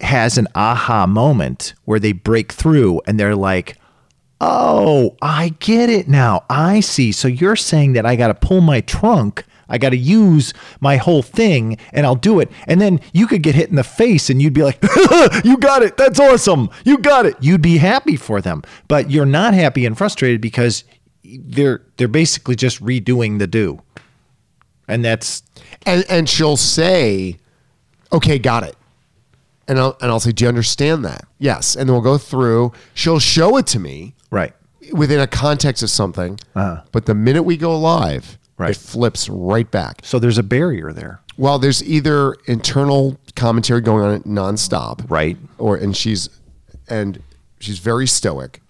has 0.00 0.38
an 0.38 0.46
aha 0.54 1.06
moment 1.06 1.74
where 1.84 1.98
they 1.98 2.12
break 2.12 2.52
through 2.52 3.00
and 3.06 3.18
they're 3.18 3.34
like, 3.36 3.76
Oh, 4.40 5.16
I 5.20 5.54
get 5.58 5.90
it 5.90 6.06
now. 6.08 6.44
I 6.48 6.78
see. 6.78 7.10
So 7.10 7.26
you're 7.26 7.56
saying 7.56 7.94
that 7.94 8.06
I 8.06 8.14
got 8.14 8.28
to 8.28 8.34
pull 8.34 8.60
my 8.60 8.80
trunk, 8.82 9.44
I 9.68 9.78
got 9.78 9.90
to 9.90 9.96
use 9.96 10.54
my 10.80 10.96
whole 10.96 11.22
thing, 11.22 11.76
and 11.92 12.06
I'll 12.06 12.14
do 12.14 12.40
it. 12.40 12.50
And 12.66 12.80
then 12.80 13.00
you 13.12 13.26
could 13.26 13.42
get 13.42 13.54
hit 13.54 13.68
in 13.68 13.76
the 13.76 13.84
face 13.84 14.30
and 14.30 14.40
you'd 14.40 14.54
be 14.54 14.62
like, 14.62 14.78
You 15.44 15.56
got 15.58 15.82
it. 15.82 15.96
That's 15.96 16.18
awesome. 16.18 16.70
You 16.84 16.98
got 16.98 17.26
it. 17.26 17.36
You'd 17.40 17.62
be 17.62 17.78
happy 17.78 18.16
for 18.16 18.40
them. 18.40 18.62
But 18.88 19.10
you're 19.10 19.26
not 19.26 19.54
happy 19.54 19.84
and 19.86 19.96
frustrated 19.96 20.40
because 20.40 20.84
they're 21.24 21.82
they're 21.98 22.08
basically 22.08 22.56
just 22.56 22.82
redoing 22.82 23.38
the 23.38 23.46
do. 23.46 23.82
And 24.86 25.04
that's 25.04 25.42
And 25.84 26.04
and 26.08 26.28
she'll 26.28 26.56
say, 26.56 27.36
"Okay, 28.12 28.38
got 28.38 28.62
it." 28.62 28.74
and 29.66 29.78
I'll 29.78 29.98
and 30.00 30.10
I'll 30.10 30.20
say, 30.20 30.32
"Do 30.32 30.44
you 30.44 30.48
understand 30.48 31.04
that?" 31.04 31.26
Yes, 31.38 31.76
and 31.76 31.86
then 31.86 31.92
we'll 31.94 32.00
go 32.02 32.16
through. 32.16 32.72
She'll 32.94 33.18
show 33.18 33.58
it 33.58 33.66
to 33.68 33.78
me 33.78 34.14
Right. 34.30 34.54
within 34.92 35.20
a 35.20 35.26
context 35.26 35.82
of 35.82 35.90
something. 35.90 36.40
Uh-huh. 36.56 36.80
But 36.90 37.04
the 37.04 37.14
minute 37.14 37.42
we 37.42 37.58
go 37.58 37.78
live, 37.78 38.37
Right. 38.58 38.70
it 38.72 38.76
flips 38.76 39.28
right 39.28 39.70
back. 39.70 40.00
So 40.02 40.18
there's 40.18 40.36
a 40.38 40.42
barrier 40.42 40.92
there. 40.92 41.20
Well, 41.36 41.58
there's 41.60 41.82
either 41.84 42.34
internal 42.46 43.16
commentary 43.36 43.80
going 43.80 44.02
on 44.04 44.22
nonstop, 44.24 45.08
Right. 45.08 45.36
or 45.58 45.76
and 45.76 45.96
she's 45.96 46.28
and 46.88 47.22
she's 47.60 47.78
very 47.78 48.06
stoic. 48.08 48.60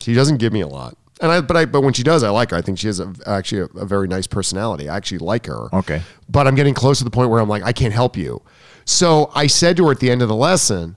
She 0.00 0.12
doesn't 0.14 0.38
give 0.38 0.52
me 0.52 0.60
a 0.62 0.66
lot, 0.66 0.96
and 1.20 1.30
I 1.30 1.40
but 1.40 1.56
I 1.56 1.64
but 1.66 1.82
when 1.82 1.92
she 1.92 2.02
does, 2.02 2.24
I 2.24 2.30
like 2.30 2.50
her. 2.50 2.56
I 2.56 2.62
think 2.62 2.78
she 2.78 2.88
has 2.88 2.98
a, 2.98 3.12
actually 3.24 3.60
a, 3.60 3.78
a 3.78 3.86
very 3.86 4.08
nice 4.08 4.26
personality. 4.26 4.88
I 4.88 4.96
actually 4.96 5.18
like 5.18 5.46
her. 5.46 5.68
Okay. 5.72 6.02
but 6.28 6.48
I'm 6.48 6.56
getting 6.56 6.74
close 6.74 6.98
to 6.98 7.04
the 7.04 7.10
point 7.10 7.30
where 7.30 7.40
I'm 7.40 7.48
like, 7.48 7.62
I 7.62 7.72
can't 7.72 7.94
help 7.94 8.16
you. 8.16 8.42
So 8.84 9.30
I 9.36 9.46
said 9.46 9.76
to 9.76 9.84
her 9.86 9.92
at 9.92 10.00
the 10.00 10.10
end 10.10 10.22
of 10.22 10.28
the 10.28 10.34
lesson, 10.34 10.96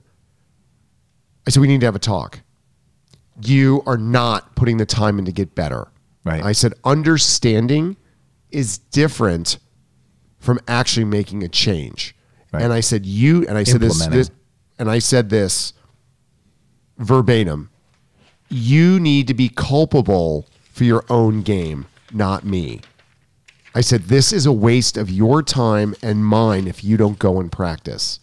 I 1.46 1.50
said 1.50 1.60
we 1.60 1.68
need 1.68 1.78
to 1.80 1.86
have 1.86 1.94
a 1.94 2.00
talk. 2.00 2.40
You 3.44 3.84
are 3.86 3.96
not 3.98 4.56
putting 4.56 4.78
the 4.78 4.86
time 4.86 5.20
in 5.20 5.24
to 5.26 5.32
get 5.32 5.54
better. 5.54 5.86
Right. 6.24 6.42
I 6.42 6.50
said 6.50 6.72
understanding 6.84 7.96
is 8.50 8.78
different 8.78 9.58
from 10.38 10.60
actually 10.68 11.04
making 11.04 11.42
a 11.42 11.48
change. 11.48 12.14
Right. 12.52 12.62
And 12.62 12.72
I 12.72 12.80
said 12.80 13.04
you 13.04 13.46
and 13.46 13.58
I 13.58 13.64
said 13.64 13.80
this, 13.80 14.06
this 14.06 14.30
and 14.78 14.90
I 14.90 14.98
said 14.98 15.30
this 15.30 15.72
verbatim. 16.98 17.70
You 18.48 19.00
need 19.00 19.26
to 19.28 19.34
be 19.34 19.48
culpable 19.48 20.46
for 20.72 20.84
your 20.84 21.04
own 21.10 21.42
game, 21.42 21.86
not 22.12 22.44
me. 22.44 22.80
I 23.74 23.80
said 23.80 24.04
this 24.04 24.32
is 24.32 24.46
a 24.46 24.52
waste 24.52 24.96
of 24.96 25.10
your 25.10 25.42
time 25.42 25.94
and 26.00 26.24
mine 26.24 26.66
if 26.66 26.84
you 26.84 26.96
don't 26.96 27.18
go 27.18 27.40
and 27.40 27.50
practice. 27.50 28.20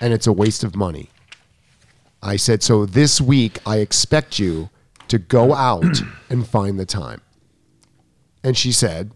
And 0.00 0.12
it's 0.12 0.26
a 0.26 0.32
waste 0.32 0.62
of 0.64 0.76
money. 0.76 1.10
I 2.22 2.36
said 2.36 2.62
so 2.62 2.86
this 2.86 3.20
week 3.20 3.58
I 3.66 3.78
expect 3.78 4.38
you 4.38 4.70
to 5.08 5.18
go 5.18 5.54
out 5.54 6.02
and 6.28 6.46
find 6.46 6.78
the 6.78 6.86
time. 6.86 7.22
And 8.44 8.56
she 8.56 8.72
said, 8.72 9.12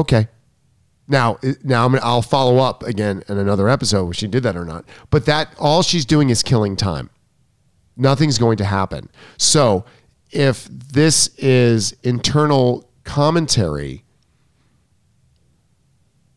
"Okay." 0.00 0.28
Now, 1.08 1.38
now 1.64 1.86
I'm 1.86 1.96
I'll 2.02 2.22
follow 2.22 2.58
up 2.58 2.84
again 2.84 3.24
in 3.28 3.36
another 3.36 3.68
episode 3.68 4.10
if 4.10 4.16
she 4.16 4.28
did 4.28 4.44
that 4.44 4.56
or 4.56 4.64
not. 4.64 4.84
But 5.10 5.26
that 5.26 5.52
all 5.58 5.82
she's 5.82 6.04
doing 6.04 6.30
is 6.30 6.42
killing 6.42 6.76
time. 6.76 7.10
Nothing's 7.96 8.38
going 8.38 8.58
to 8.58 8.64
happen. 8.64 9.10
So, 9.36 9.84
if 10.30 10.66
this 10.66 11.28
is 11.36 11.96
internal 12.04 12.88
commentary, 13.02 14.04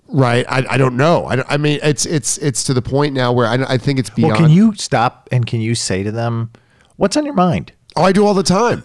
right? 0.07 0.43
I, 0.49 0.65
I 0.71 0.77
don't 0.77 0.97
know. 0.97 1.25
I, 1.25 1.43
I 1.53 1.57
mean, 1.57 1.79
it's 1.83 2.07
it's 2.07 2.39
it's 2.39 2.63
to 2.63 2.73
the 2.73 2.81
point 2.81 3.13
now 3.13 3.31
where 3.31 3.45
I, 3.45 3.73
I 3.73 3.77
think 3.77 3.99
it's 3.99 4.09
beyond. 4.09 4.33
Well, 4.33 4.41
can 4.41 4.49
you 4.49 4.73
stop 4.73 5.29
and 5.31 5.45
can 5.45 5.61
you 5.61 5.75
say 5.75 6.01
to 6.01 6.11
them, 6.11 6.51
what's 6.95 7.15
on 7.15 7.25
your 7.25 7.35
mind? 7.35 7.73
oh, 7.95 8.03
I 8.03 8.11
do 8.11 8.25
all 8.25 8.33
the 8.33 8.43
time. 8.43 8.83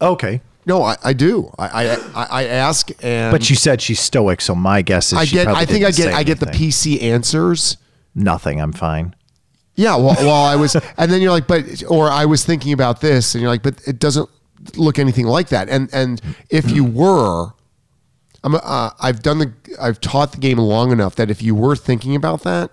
Okay. 0.00 0.40
No, 0.68 0.82
I, 0.82 0.96
I 1.02 1.12
do. 1.14 1.50
I, 1.58 1.96
I 2.14 2.26
I 2.26 2.44
ask 2.44 2.90
and 3.02 3.32
But 3.32 3.48
you 3.48 3.56
said 3.56 3.80
she's 3.80 3.98
stoic, 4.00 4.42
so 4.42 4.54
my 4.54 4.82
guess 4.82 5.12
is 5.12 5.18
I 5.18 5.24
she 5.24 5.36
get. 5.36 5.44
probably 5.44 5.62
I 5.62 5.64
think 5.64 5.84
I 5.84 5.90
didn't 5.90 5.96
get. 5.96 6.04
say 6.04 6.12
I 6.12 6.22
get 6.22 6.40
the 6.40 6.48
anything. 6.48 6.68
PC 6.68 7.02
answers. 7.02 7.78
Nothing. 8.14 8.60
I'm 8.60 8.72
fine. 8.72 9.14
Yeah, 9.76 9.96
well, 9.96 10.16
well, 10.18 10.44
I 10.44 10.56
was, 10.56 10.74
and 10.98 11.10
then 11.10 11.22
you're 11.22 11.30
like, 11.30 11.46
but, 11.46 11.84
or 11.88 12.10
I 12.10 12.24
was 12.26 12.44
thinking 12.44 12.72
about 12.72 13.00
this, 13.00 13.34
and 13.34 13.40
you're 13.40 13.50
like, 13.50 13.62
but 13.62 13.80
it 13.86 13.98
doesn't 14.00 14.28
look 14.76 14.98
anything 14.98 15.26
like 15.26 15.48
that. 15.48 15.68
And 15.68 15.88
and 15.94 16.20
if 16.50 16.70
you 16.70 16.84
were, 16.84 17.52
I'm, 18.44 18.56
uh, 18.56 18.90
I've 19.00 19.22
done 19.22 19.38
the, 19.38 19.52
I've 19.80 20.00
taught 20.00 20.32
the 20.32 20.38
game 20.38 20.58
long 20.58 20.92
enough 20.92 21.14
that 21.14 21.30
if 21.30 21.42
you 21.42 21.54
were 21.54 21.76
thinking 21.76 22.14
about 22.14 22.42
that, 22.42 22.70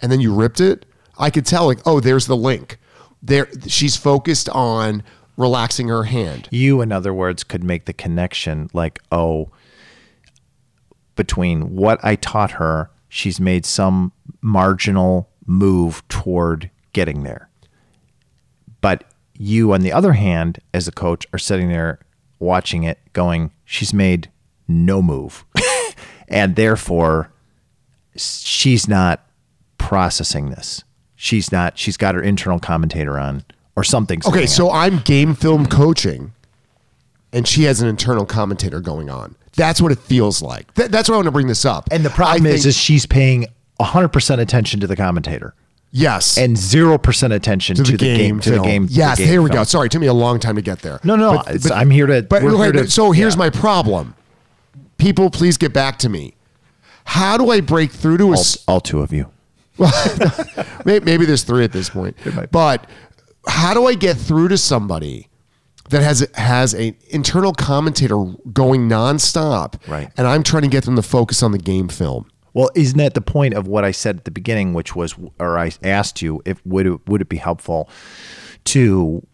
and 0.00 0.12
then 0.12 0.20
you 0.20 0.32
ripped 0.32 0.60
it, 0.60 0.86
I 1.18 1.30
could 1.30 1.46
tell, 1.46 1.66
like, 1.66 1.80
oh, 1.86 1.98
there's 2.00 2.26
the 2.26 2.36
link. 2.36 2.78
There, 3.20 3.48
she's 3.66 3.96
focused 3.96 4.48
on 4.50 5.02
relaxing 5.42 5.88
her 5.88 6.04
hand. 6.04 6.48
You, 6.50 6.80
in 6.80 6.92
other 6.92 7.12
words, 7.12 7.44
could 7.44 7.62
make 7.62 7.84
the 7.84 7.92
connection 7.92 8.70
like, 8.72 9.00
oh, 9.10 9.50
between 11.16 11.76
what 11.76 12.02
I 12.02 12.16
taught 12.16 12.52
her, 12.52 12.90
she's 13.08 13.38
made 13.38 13.66
some 13.66 14.12
marginal 14.40 15.28
move 15.46 16.06
toward 16.08 16.70
getting 16.92 17.24
there. 17.24 17.50
But 18.80 19.04
you, 19.34 19.72
on 19.72 19.82
the 19.82 19.92
other 19.92 20.14
hand, 20.14 20.60
as 20.72 20.88
a 20.88 20.92
coach, 20.92 21.26
are 21.32 21.38
sitting 21.38 21.68
there 21.68 21.98
watching 22.38 22.84
it 22.84 22.98
going, 23.12 23.50
she's 23.64 23.92
made 23.92 24.30
no 24.66 25.02
move. 25.02 25.44
and 26.28 26.56
therefore, 26.56 27.32
she's 28.16 28.88
not 28.88 29.26
processing 29.78 30.50
this. 30.50 30.84
She's 31.16 31.52
not, 31.52 31.78
she's 31.78 31.96
got 31.96 32.14
her 32.14 32.22
internal 32.22 32.58
commentator 32.58 33.18
on 33.18 33.44
or 33.76 33.84
something. 33.84 34.20
Okay, 34.26 34.46
so 34.46 34.70
I'm 34.70 34.98
game 34.98 35.34
film 35.34 35.66
coaching, 35.66 36.32
and 37.32 37.46
she 37.46 37.64
has 37.64 37.80
an 37.80 37.88
internal 37.88 38.26
commentator 38.26 38.80
going 38.80 39.08
on. 39.10 39.34
That's 39.56 39.80
what 39.82 39.92
it 39.92 39.98
feels 39.98 40.40
like. 40.42 40.72
Th- 40.74 40.90
that's 40.90 41.08
why 41.08 41.14
I 41.14 41.18
want 41.18 41.26
to 41.26 41.32
bring 41.32 41.46
this 41.46 41.64
up. 41.64 41.88
And 41.90 42.04
the 42.04 42.10
problem 42.10 42.46
I 42.46 42.50
is, 42.50 42.62
think- 42.62 42.68
is 42.70 42.76
she's 42.76 43.04
paying 43.06 43.46
100% 43.80 44.38
attention 44.38 44.80
to 44.80 44.86
the 44.86 44.96
commentator 44.96 45.54
yes, 45.90 46.38
and 46.38 46.56
0% 46.56 47.34
attention 47.34 47.76
to, 47.76 47.82
the, 47.82 47.96
game, 47.98 48.40
to 48.40 48.48
the 48.50 48.56
film. 48.56 48.66
game. 48.66 48.86
to 48.86 48.92
the 48.92 48.98
Yes, 48.98 49.18
game 49.18 49.28
here 49.28 49.42
we 49.42 49.48
film. 49.50 49.60
go. 49.60 49.64
Sorry, 49.64 49.86
it 49.86 49.92
took 49.92 50.00
me 50.00 50.06
a 50.06 50.12
long 50.14 50.38
time 50.40 50.56
to 50.56 50.62
get 50.62 50.78
there. 50.80 51.00
No, 51.04 51.16
no, 51.16 51.34
But- 51.44 51.54
it's, 51.56 51.68
but- 51.68 51.76
I'm 51.76 51.90
here 51.90 52.06
to. 52.06 52.22
But 52.22 52.42
we're 52.42 52.54
okay, 52.54 52.62
here 52.64 52.72
to- 52.72 52.80
but 52.80 52.90
so 52.90 53.10
here's 53.12 53.34
yeah. 53.34 53.38
my 53.40 53.50
problem. 53.50 54.14
People, 54.96 55.28
please 55.30 55.58
get 55.58 55.72
back 55.74 55.98
to 55.98 56.08
me. 56.08 56.34
How 57.04 57.36
do 57.36 57.50
I 57.50 57.60
break 57.60 57.90
through 57.90 58.18
to 58.18 58.24
a? 58.24 58.26
all, 58.28 58.32
s- 58.38 58.64
all 58.68 58.80
two 58.80 59.00
of 59.00 59.12
you. 59.12 59.28
maybe, 60.84 61.04
maybe 61.04 61.24
there's 61.26 61.42
three 61.42 61.64
at 61.64 61.72
this 61.72 61.90
point. 61.90 62.16
But 62.50 62.86
how 63.46 63.74
do 63.74 63.86
I 63.86 63.94
get 63.94 64.16
through 64.16 64.48
to 64.48 64.58
somebody 64.58 65.28
that 65.90 66.02
has 66.02 66.26
has 66.34 66.74
an 66.74 66.96
internal 67.08 67.52
commentator 67.52 68.16
going 68.52 68.88
nonstop, 68.88 69.86
Right. 69.88 70.10
And 70.16 70.26
I'm 70.26 70.42
trying 70.42 70.62
to 70.62 70.68
get 70.68 70.84
them 70.84 70.96
to 70.96 71.02
focus 71.02 71.42
on 71.42 71.52
the 71.52 71.58
game 71.58 71.88
film. 71.88 72.28
Well, 72.54 72.70
isn't 72.74 72.98
that 72.98 73.14
the 73.14 73.20
point 73.20 73.54
of 73.54 73.66
what 73.66 73.84
I 73.84 73.92
said 73.92 74.18
at 74.18 74.24
the 74.24 74.30
beginning, 74.30 74.74
which 74.74 74.94
was, 74.94 75.14
or 75.38 75.58
I 75.58 75.72
asked 75.82 76.20
you 76.20 76.42
if 76.44 76.64
would 76.66 76.86
it, 76.86 77.08
would 77.08 77.20
it 77.20 77.28
be 77.28 77.38
helpful 77.38 77.88
to? 78.66 79.26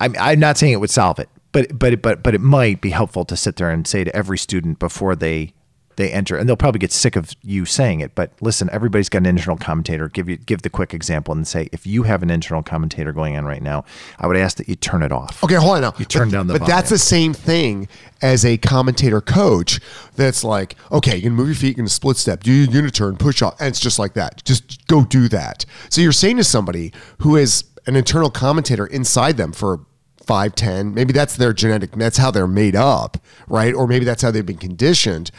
I'm 0.00 0.14
I'm 0.18 0.38
not 0.38 0.58
saying 0.58 0.72
it 0.72 0.80
would 0.80 0.90
solve 0.90 1.18
it, 1.18 1.28
but 1.52 1.78
but 1.78 2.02
but 2.02 2.22
but 2.22 2.34
it 2.34 2.40
might 2.40 2.80
be 2.80 2.90
helpful 2.90 3.24
to 3.24 3.36
sit 3.36 3.56
there 3.56 3.70
and 3.70 3.86
say 3.86 4.04
to 4.04 4.14
every 4.14 4.36
student 4.36 4.78
before 4.78 5.16
they 5.16 5.54
they 5.96 6.10
enter, 6.12 6.36
and 6.36 6.48
they'll 6.48 6.56
probably 6.56 6.78
get 6.78 6.92
sick 6.92 7.16
of 7.16 7.32
you 7.42 7.64
saying 7.64 8.00
it. 8.00 8.14
But 8.14 8.30
listen, 8.40 8.68
everybody's 8.72 9.08
got 9.08 9.18
an 9.18 9.26
internal 9.26 9.56
commentator. 9.56 10.08
Give 10.08 10.28
you 10.28 10.36
give 10.36 10.62
the 10.62 10.70
quick 10.70 10.94
example 10.94 11.34
and 11.34 11.46
say 11.46 11.68
if 11.72 11.86
you 11.86 12.04
have 12.04 12.22
an 12.22 12.30
internal 12.30 12.62
commentator 12.62 13.12
going 13.12 13.36
on 13.36 13.44
right 13.44 13.62
now, 13.62 13.84
I 14.18 14.26
would 14.26 14.36
ask 14.36 14.56
that 14.58 14.68
you 14.68 14.76
turn 14.76 15.02
it 15.02 15.12
off. 15.12 15.42
Okay, 15.42 15.54
hold 15.54 15.76
on 15.76 15.82
now. 15.82 15.94
You 15.98 16.04
turn 16.04 16.28
but, 16.28 16.32
down 16.32 16.46
the 16.46 16.58
But 16.58 16.66
that's 16.66 16.90
the 16.90 16.98
same 16.98 17.32
thing 17.32 17.88
as 18.22 18.44
a 18.44 18.56
commentator 18.58 19.20
coach 19.20 19.80
that's 20.14 20.44
like, 20.44 20.76
okay, 20.92 21.16
you're 21.16 21.30
gonna 21.30 21.34
move 21.34 21.48
your 21.48 21.56
feet, 21.56 21.76
you're 21.76 21.82
gonna 21.82 21.88
split 21.88 22.16
step, 22.16 22.42
do 22.42 22.52
your 22.52 22.70
unit 22.70 22.94
turn, 22.94 23.16
push 23.16 23.42
off, 23.42 23.56
and 23.58 23.68
it's 23.68 23.80
just 23.80 23.98
like 23.98 24.14
that. 24.14 24.44
Just 24.44 24.86
go 24.86 25.04
do 25.04 25.28
that. 25.28 25.64
So 25.90 26.00
you're 26.00 26.12
saying 26.12 26.36
to 26.36 26.44
somebody 26.44 26.92
who 27.18 27.36
is 27.36 27.64
an 27.86 27.96
internal 27.96 28.30
commentator 28.30 28.86
inside 28.86 29.36
them 29.36 29.52
for 29.52 29.80
five, 30.26 30.54
ten, 30.54 30.92
maybe 30.92 31.12
that's 31.12 31.36
their 31.36 31.52
genetic, 31.52 31.92
that's 31.92 32.16
how 32.18 32.30
they're 32.30 32.48
made 32.48 32.74
up, 32.74 33.16
right? 33.48 33.72
Or 33.72 33.86
maybe 33.86 34.04
that's 34.04 34.22
how 34.22 34.30
they've 34.30 34.44
been 34.44 34.56
conditioned. 34.56 35.30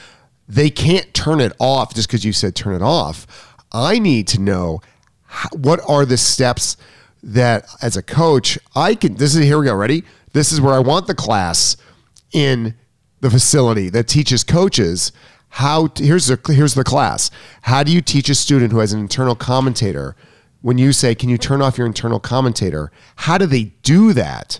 They 0.48 0.70
can't 0.70 1.14
turn 1.14 1.42
it 1.42 1.54
off 1.60 1.94
just 1.94 2.08
because 2.08 2.24
you 2.24 2.34
said 2.34 2.56
turn 2.56 2.76
it 2.76 2.82
off. 2.82 3.56
I 3.72 4.00
need 4.00 4.28
to 4.30 4.40
know 4.40 4.82
how, 5.26 5.50
what 5.50 5.82
are 5.88 6.06
the 6.06 6.18
steps 6.18 6.78
that 7.22 7.68
as 7.82 7.98
a 7.98 8.04
coach 8.04 8.58
I 8.76 8.96
can 8.96 9.16
this 9.16 9.36
is 9.36 9.44
here 9.44 9.60
we 9.60 9.66
go 9.66 9.76
ready? 9.76 10.04
This 10.34 10.52
is 10.52 10.62
where 10.62 10.74
I 10.74 10.80
want 10.80 11.08
the 11.08 11.16
class 11.16 11.76
in 12.32 12.76
the 13.20 13.30
facility 13.30 13.90
that 13.90 14.08
teaches 14.08 14.44
coaches 14.44 15.12
how 15.50 15.88
to, 15.88 16.04
here's 16.04 16.28
the 16.28 16.40
here's 16.54 16.76
the 16.76 16.84
class. 16.84 17.32
How 17.64 17.84
do 17.84 17.92
you 17.92 18.02
teach 18.02 18.30
a 18.30 18.36
student 18.36 18.72
who 18.72 18.80
has 18.80 18.94
an 18.94 19.00
internal 19.00 19.36
commentator? 19.36 20.16
When 20.62 20.78
you 20.78 20.92
say 20.92 21.16
can 21.16 21.30
you 21.30 21.38
turn 21.38 21.62
off 21.62 21.78
your 21.78 21.88
internal 21.88 22.20
commentator? 22.20 22.92
How 23.16 23.38
do 23.38 23.46
they 23.46 23.66
do 23.84 24.14
that? 24.14 24.60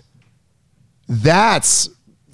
That's 1.08 1.88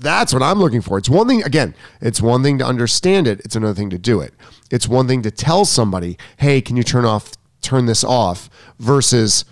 that's 0.04 0.32
what 0.32 0.42
I'm 0.42 0.58
looking 0.60 0.80
for. 0.80 0.98
It's 0.98 1.08
one 1.08 1.26
thing 1.26 1.42
again, 1.42 1.74
it's 2.00 2.20
one 2.22 2.42
thing 2.42 2.58
to 2.58 2.64
understand 2.66 3.26
it, 3.26 3.40
it's 3.40 3.56
another 3.56 3.74
thing 3.74 3.90
to 3.90 3.98
do 3.98 4.20
it. 4.20 4.34
It's 4.70 4.86
one 4.86 5.08
thing 5.08 5.22
to 5.22 5.30
tell 5.30 5.64
somebody, 5.64 6.16
"Hey, 6.36 6.60
can 6.60 6.76
you 6.76 6.82
turn 6.84 7.04
off 7.04 7.32
turn 7.62 7.86
this 7.86 8.04
off?" 8.04 8.48
versus 8.78 9.44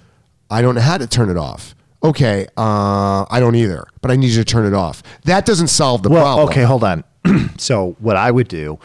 I 0.50 0.62
don't 0.62 0.74
know 0.74 0.80
how 0.82 0.98
to 0.98 1.06
turn 1.06 1.30
it 1.30 1.36
off. 1.36 1.74
Okay, 2.04 2.46
uh, 2.56 3.24
I 3.30 3.38
don't 3.40 3.54
either, 3.54 3.84
but 4.00 4.10
I 4.10 4.16
need 4.16 4.30
you 4.30 4.36
to 4.42 4.44
turn 4.44 4.66
it 4.66 4.74
off. 4.74 5.02
That 5.24 5.46
doesn't 5.46 5.68
solve 5.68 6.02
the 6.02 6.10
Well, 6.10 6.22
problem. 6.24 6.48
okay, 6.48 6.62
hold 6.62 6.82
on. 6.84 7.04
so 7.58 7.94
what 8.00 8.16
I 8.16 8.30
would 8.32 8.48
do, 8.48 8.78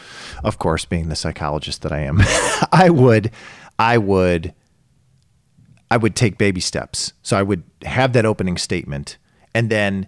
of 0.44 0.60
course, 0.60 0.86
being 0.86 1.10
the 1.10 1.16
psychologist 1.16 1.82
that 1.82 1.92
I 1.92 2.02
am, 2.02 2.20
I 2.72 2.90
would, 2.92 3.32
I 3.80 3.98
would, 3.98 4.54
I 5.90 5.98
would 5.98 6.16
take 6.16 6.38
baby 6.38 6.62
steps. 6.62 7.14
So 7.24 7.36
I 7.38 7.42
would 7.42 7.64
have 7.84 8.14
that 8.14 8.26
opening 8.26 8.56
statement, 8.58 9.18
and 9.56 9.70
then 9.72 10.06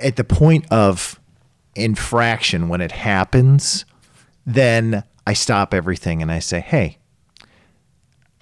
at 0.00 0.16
the 0.16 0.24
point 0.24 0.66
of 0.70 1.20
infraction 1.74 2.68
when 2.68 2.80
it 2.80 2.92
happens, 2.92 3.84
then 4.44 5.04
I 5.26 5.32
stop 5.32 5.74
everything 5.74 6.22
and 6.22 6.30
I 6.32 6.38
say, 6.38 6.60
"Hey, 6.60 6.98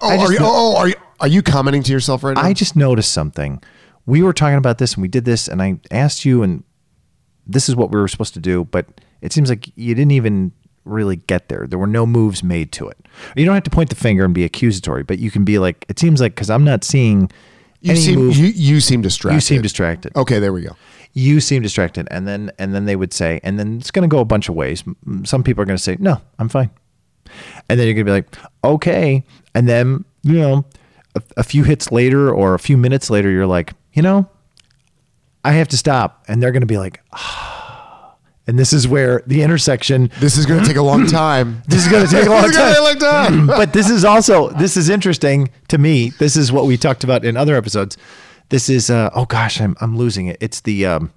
Oh, 0.01 0.19
are 0.19 0.31
you, 0.31 0.39
know- 0.39 0.45
oh, 0.45 0.73
oh, 0.75 0.77
are 0.77 0.87
you 0.89 0.95
are 1.21 1.27
you 1.27 1.41
commenting 1.41 1.81
to 1.83 1.91
yourself 1.91 2.23
right 2.23 2.35
now? 2.35 2.41
I 2.41 2.53
just 2.53 2.75
noticed 2.75 3.11
something. 3.11 3.61
We 4.05 4.21
were 4.21 4.33
talking 4.33 4.57
about 4.57 4.77
this 4.77 4.93
and 4.93 5.01
we 5.01 5.07
did 5.07 5.25
this, 5.25 5.47
and 5.47 5.61
I 5.61 5.79
asked 5.89 6.25
you, 6.25 6.43
and 6.43 6.63
this 7.47 7.69
is 7.69 7.75
what 7.75 7.89
we 7.91 7.99
were 7.99 8.07
supposed 8.07 8.33
to 8.35 8.39
do, 8.39 8.65
but 8.65 8.85
it 9.21 9.31
seems 9.31 9.49
like 9.49 9.69
you 9.75 9.95
didn't 9.95 10.11
even 10.11 10.51
really 10.83 11.15
get 11.15 11.47
there. 11.49 11.65
There 11.67 11.79
were 11.79 11.87
no 11.87 12.05
moves 12.05 12.43
made 12.43 12.71
to 12.73 12.87
it. 12.89 12.97
You 13.35 13.45
don't 13.45 13.55
have 13.55 13.63
to 13.63 13.69
point 13.69 13.89
the 13.89 13.95
finger 13.95 14.25
and 14.25 14.33
be 14.33 14.43
accusatory, 14.43 15.03
but 15.03 15.17
you 15.17 15.31
can 15.31 15.43
be 15.45 15.57
like, 15.57 15.85
it 15.87 15.97
seems 15.97 16.19
like 16.21 16.35
because 16.35 16.49
I'm 16.49 16.63
not 16.65 16.83
seeing 16.83 17.31
you 17.81 17.91
any 17.91 17.99
seem 18.01 18.19
move. 18.19 18.35
you, 18.35 18.47
you 18.47 18.81
seem 18.81 19.01
distracted. 19.01 19.35
you 19.35 19.41
seem 19.41 19.61
distracted. 19.61 20.15
Okay, 20.15 20.39
there 20.39 20.51
we 20.53 20.61
go. 20.63 20.75
You 21.17 21.39
seem 21.39 21.63
distracted, 21.63 22.07
and 22.11 22.27
then 22.27 22.51
and 22.59 22.75
then 22.75 22.85
they 22.85 22.97
would 22.97 23.13
say, 23.13 23.39
and 23.41 23.57
then 23.57 23.77
it's 23.77 23.89
going 23.89 24.07
to 24.07 24.13
go 24.13 24.19
a 24.19 24.25
bunch 24.25 24.49
of 24.49 24.55
ways. 24.55 24.83
Some 25.23 25.43
people 25.43 25.61
are 25.61 25.65
going 25.65 25.77
to 25.77 25.81
say, 25.81 25.95
no, 25.97 26.21
I'm 26.39 26.49
fine, 26.49 26.69
and 27.69 27.79
then 27.79 27.87
you're 27.87 27.93
going 27.93 28.05
to 28.05 28.11
be 28.11 28.11
like, 28.11 28.35
okay, 28.63 29.23
and 29.53 29.67
then 29.67 30.03
you 30.23 30.33
know, 30.33 30.65
a, 31.15 31.21
a 31.37 31.43
few 31.43 31.63
hits 31.63 31.89
later 31.91 32.29
or 32.33 32.53
a 32.53 32.59
few 32.59 32.75
minutes 32.77 33.09
later, 33.09 33.29
you're 33.29 33.47
like, 33.47 33.73
you 33.93 34.01
know, 34.01 34.29
I 35.45 35.53
have 35.53 35.69
to 35.69 35.77
stop, 35.77 36.25
and 36.27 36.43
they're 36.43 36.51
going 36.51 36.61
to 36.61 36.67
be 36.67 36.77
like, 36.77 37.01
ah. 37.13 38.15
and 38.47 38.59
this 38.59 38.73
is 38.73 38.85
where 38.87 39.23
the 39.25 39.41
intersection. 39.41 40.09
This 40.19 40.35
is 40.37 40.45
going 40.45 40.61
to 40.61 40.67
take 40.67 40.75
a 40.77 40.81
long 40.81 41.05
time. 41.23 41.61
This 41.67 41.85
is 41.85 41.91
going 41.91 42.05
to 42.05 42.11
take 42.11 42.25
a 42.25 42.29
long 42.29 42.41
This 42.41 42.51
is 42.51 42.57
gonna 42.57 42.73
time. 42.73 42.93
take 42.93 43.01
a 43.01 43.05
long 43.05 43.45
time. 43.45 43.47
but 43.59 43.71
this 43.71 43.89
is 43.89 44.03
also 44.03 44.49
this 44.49 44.75
is 44.75 44.89
interesting 44.89 45.49
to 45.69 45.77
me. 45.77 46.09
This 46.09 46.35
is 46.35 46.51
what 46.51 46.65
we 46.65 46.75
talked 46.75 47.03
about 47.05 47.23
in 47.23 47.37
other 47.37 47.55
episodes. 47.55 47.95
This 48.49 48.69
is 48.69 48.89
uh, 48.89 49.09
oh 49.15 49.25
gosh, 49.25 49.59
I'm 49.59 49.75
I'm 49.81 49.97
losing 49.97 50.27
it. 50.27 50.37
It's 50.39 50.61
the 50.61 50.85
um, 50.85 51.11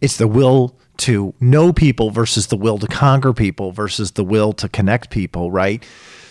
it's 0.00 0.16
the 0.16 0.28
will 0.28 0.78
to 0.98 1.34
know 1.40 1.72
people 1.72 2.10
versus 2.10 2.46
the 2.46 2.56
will 2.56 2.78
to 2.78 2.86
conquer 2.86 3.32
people 3.32 3.72
versus 3.72 4.12
the 4.12 4.24
will 4.24 4.52
to 4.54 4.68
connect 4.68 5.10
people, 5.10 5.50
right? 5.50 5.84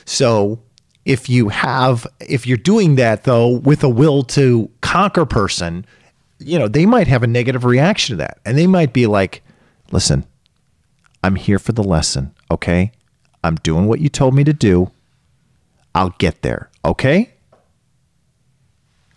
So 0.06 0.60
if 1.04 1.30
you 1.30 1.50
have 1.50 2.08
if 2.22 2.48
you're 2.48 2.58
doing 2.58 2.96
that 2.96 3.24
though 3.26 3.50
with 3.50 3.84
a 3.84 3.90
will 3.90 4.24
to 4.24 4.70
conquer 4.82 5.26
person, 5.26 5.86
you 6.40 6.58
know, 6.58 6.68
they 6.68 6.86
might 6.86 7.08
have 7.08 7.24
a 7.24 7.28
negative 7.28 7.66
reaction 7.66 8.18
to 8.18 8.24
that. 8.24 8.40
And 8.46 8.58
they 8.58 8.68
might 8.68 8.94
be 8.94 9.06
like, 9.06 9.44
"Listen, 9.92 10.26
I'm 11.24 11.36
here 11.36 11.60
for 11.60 11.74
the 11.74 11.84
lesson, 11.84 12.34
okay? 12.50 12.92
I'm 13.44 13.56
doing 13.56 13.86
what 13.86 14.00
you 14.00 14.10
told 14.10 14.34
me 14.34 14.44
to 14.44 14.54
do. 14.54 14.92
I'll 15.94 16.16
get 16.18 16.42
there, 16.42 16.70
okay?" 16.84 17.35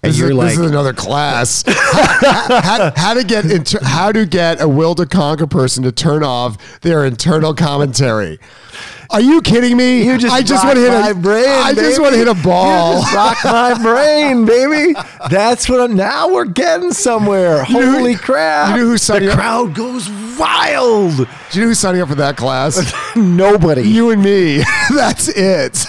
And 0.03 0.13
This, 0.13 0.19
you're 0.21 0.31
is, 0.31 0.37
like, 0.37 0.49
this 0.51 0.59
is 0.59 0.71
another 0.71 0.93
class. 0.93 1.65
how, 1.67 2.61
how- 2.61 2.93
how 2.97 3.15
to 3.15 3.25
get 3.25 3.45
inter, 3.51 3.81
how 3.83 4.13
to 4.13 4.27
get 4.27 4.61
a 4.61 4.69
will 4.69 4.95
to 4.95 5.07
conquer 5.07 5.47
person 5.49 5.83
to 5.83 5.91
turn 5.93 6.23
off 6.23 6.81
their 6.83 7.05
internal 7.05 7.53
commentary. 7.55 8.39
Are 9.11 9.21
you 9.23 9.41
kidding 9.41 9.75
me? 9.77 10.05
You 10.05 10.19
just 10.19 10.33
I 10.35 10.43
just 10.43 10.65
want 10.65 10.77
to 10.77 10.83
hit 10.83 10.91
my 10.93 11.09
a 11.09 11.15
brain, 11.15 11.49
I 11.49 11.73
just 11.73 11.99
want 11.99 12.13
to 12.13 12.19
hit 12.19 12.29
a 12.29 12.35
ball. 12.35 12.97
You 12.97 13.01
just 13.01 13.15
rocked 13.15 13.45
my 13.45 13.75
brain, 13.83 14.45
baby. 14.45 14.95
That's 15.31 15.67
what 15.69 15.81
I'm. 15.81 15.97
Now 15.97 16.33
we're 16.33 16.45
getting 16.45 16.93
somewhere. 16.93 17.57
know 17.57 17.65
who- 17.65 17.91
Holy 17.99 18.15
crap! 18.17 18.77
you 18.77 18.83
know 18.85 18.91
who's 18.91 19.01
the 19.01 19.07
signing 19.15 19.29
up- 19.31 19.37
crowd 19.39 19.75
goes 19.75 20.09
wild. 20.39 21.17
Do 21.17 21.23
you 21.53 21.61
know 21.63 21.69
who's 21.69 21.79
signing 21.79 22.03
up 22.03 22.09
for 22.11 22.17
that 22.17 22.37
class? 22.37 22.95
Nobody. 23.17 23.83
you 23.83 24.11
and 24.11 24.23
me. 24.23 24.63
That's 24.95 25.29
it. 25.29 25.87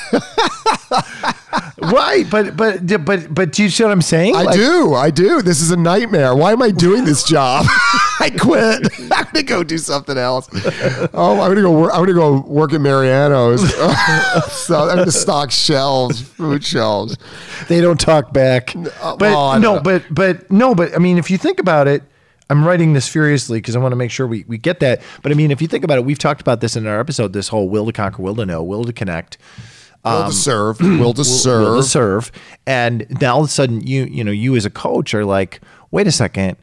Right? 1.81 2.25
But 2.29 2.55
but 2.55 3.05
but 3.05 3.33
but 3.33 3.51
do 3.51 3.63
you 3.63 3.69
see 3.69 3.83
what 3.83 3.91
I'm 3.91 4.01
saying? 4.01 4.35
I 4.35 4.43
Like, 4.43 4.55
do. 4.55 4.93
I 4.93 5.09
do. 5.12 5.41
This 5.41 5.62
is 5.62 5.71
a 5.71 5.77
nightmare. 5.77 6.35
Why 6.35 6.51
am 6.51 6.62
I 6.62 6.71
doing 6.71 7.05
this 7.05 7.23
job? 7.23 7.65
I 8.19 8.29
quit. 8.29 8.88
I'm 9.12 9.25
gonna 9.25 9.43
go 9.43 9.63
do 9.63 9.77
something 9.77 10.17
else. 10.17 10.49
Oh, 11.13 11.39
I'm 11.41 11.49
gonna 11.49 11.62
go. 11.62 11.71
Work, 11.71 11.91
I'm 11.93 12.01
gonna 12.01 12.13
go 12.13 12.41
work 12.41 12.73
at 12.73 12.81
Mariano's. 12.81 13.62
so 14.51 14.89
I'm 14.89 14.97
gonna 14.97 15.12
stock 15.12 15.51
shelves, 15.51 16.21
food 16.21 16.63
shelves. 16.63 17.17
They 17.67 17.81
don't 17.81 17.99
talk 17.99 18.33
back. 18.33 18.75
uh, 18.75 19.15
but 19.15 19.21
well, 19.21 19.59
no, 19.59 19.75
know. 19.75 19.81
but 19.81 20.03
but 20.12 20.51
no, 20.51 20.75
but 20.75 20.93
I 20.95 20.99
mean, 20.99 21.17
if 21.17 21.31
you 21.31 21.38
think 21.38 21.59
about 21.59 21.88
it, 21.88 22.03
I'm 22.49 22.65
writing 22.65 22.93
this 22.93 23.07
furiously 23.07 23.59
because 23.59 23.75
I 23.75 23.79
want 23.79 23.91
to 23.91 23.95
make 23.95 24.12
sure 24.12 24.25
we, 24.27 24.43
we 24.47 24.57
get 24.57 24.79
that. 24.79 25.01
But 25.21 25.31
I 25.31 25.35
mean, 25.35 25.51
if 25.51 25.62
you 25.62 25.67
think 25.67 25.83
about 25.83 25.97
it, 25.97 26.05
we've 26.05 26.19
talked 26.19 26.41
about 26.41 26.62
this 26.62 26.75
in 26.75 26.88
our 26.88 26.99
episode. 26.99 27.31
This 27.31 27.47
whole 27.47 27.69
will 27.69 27.85
to 27.85 27.93
conquer, 27.93 28.21
will 28.21 28.35
to 28.35 28.45
know, 28.45 28.63
will 28.63 28.83
to 28.85 28.93
connect. 28.93 29.38
Will 30.05 30.12
um, 30.12 30.29
to 30.29 30.35
serve. 30.35 30.79
Will 30.79 31.13
to 31.13 31.21
will 31.21 31.81
to 31.81 31.83
serve. 31.83 32.31
And 32.65 33.05
now 33.21 33.35
all 33.35 33.41
of 33.41 33.47
a 33.47 33.49
sudden, 33.49 33.85
you 33.85 34.05
you 34.05 34.23
know, 34.23 34.31
you 34.31 34.55
as 34.55 34.65
a 34.65 34.69
coach 34.69 35.13
are 35.13 35.25
like, 35.25 35.62
wait 35.91 36.07
a 36.07 36.12
second. 36.12 36.57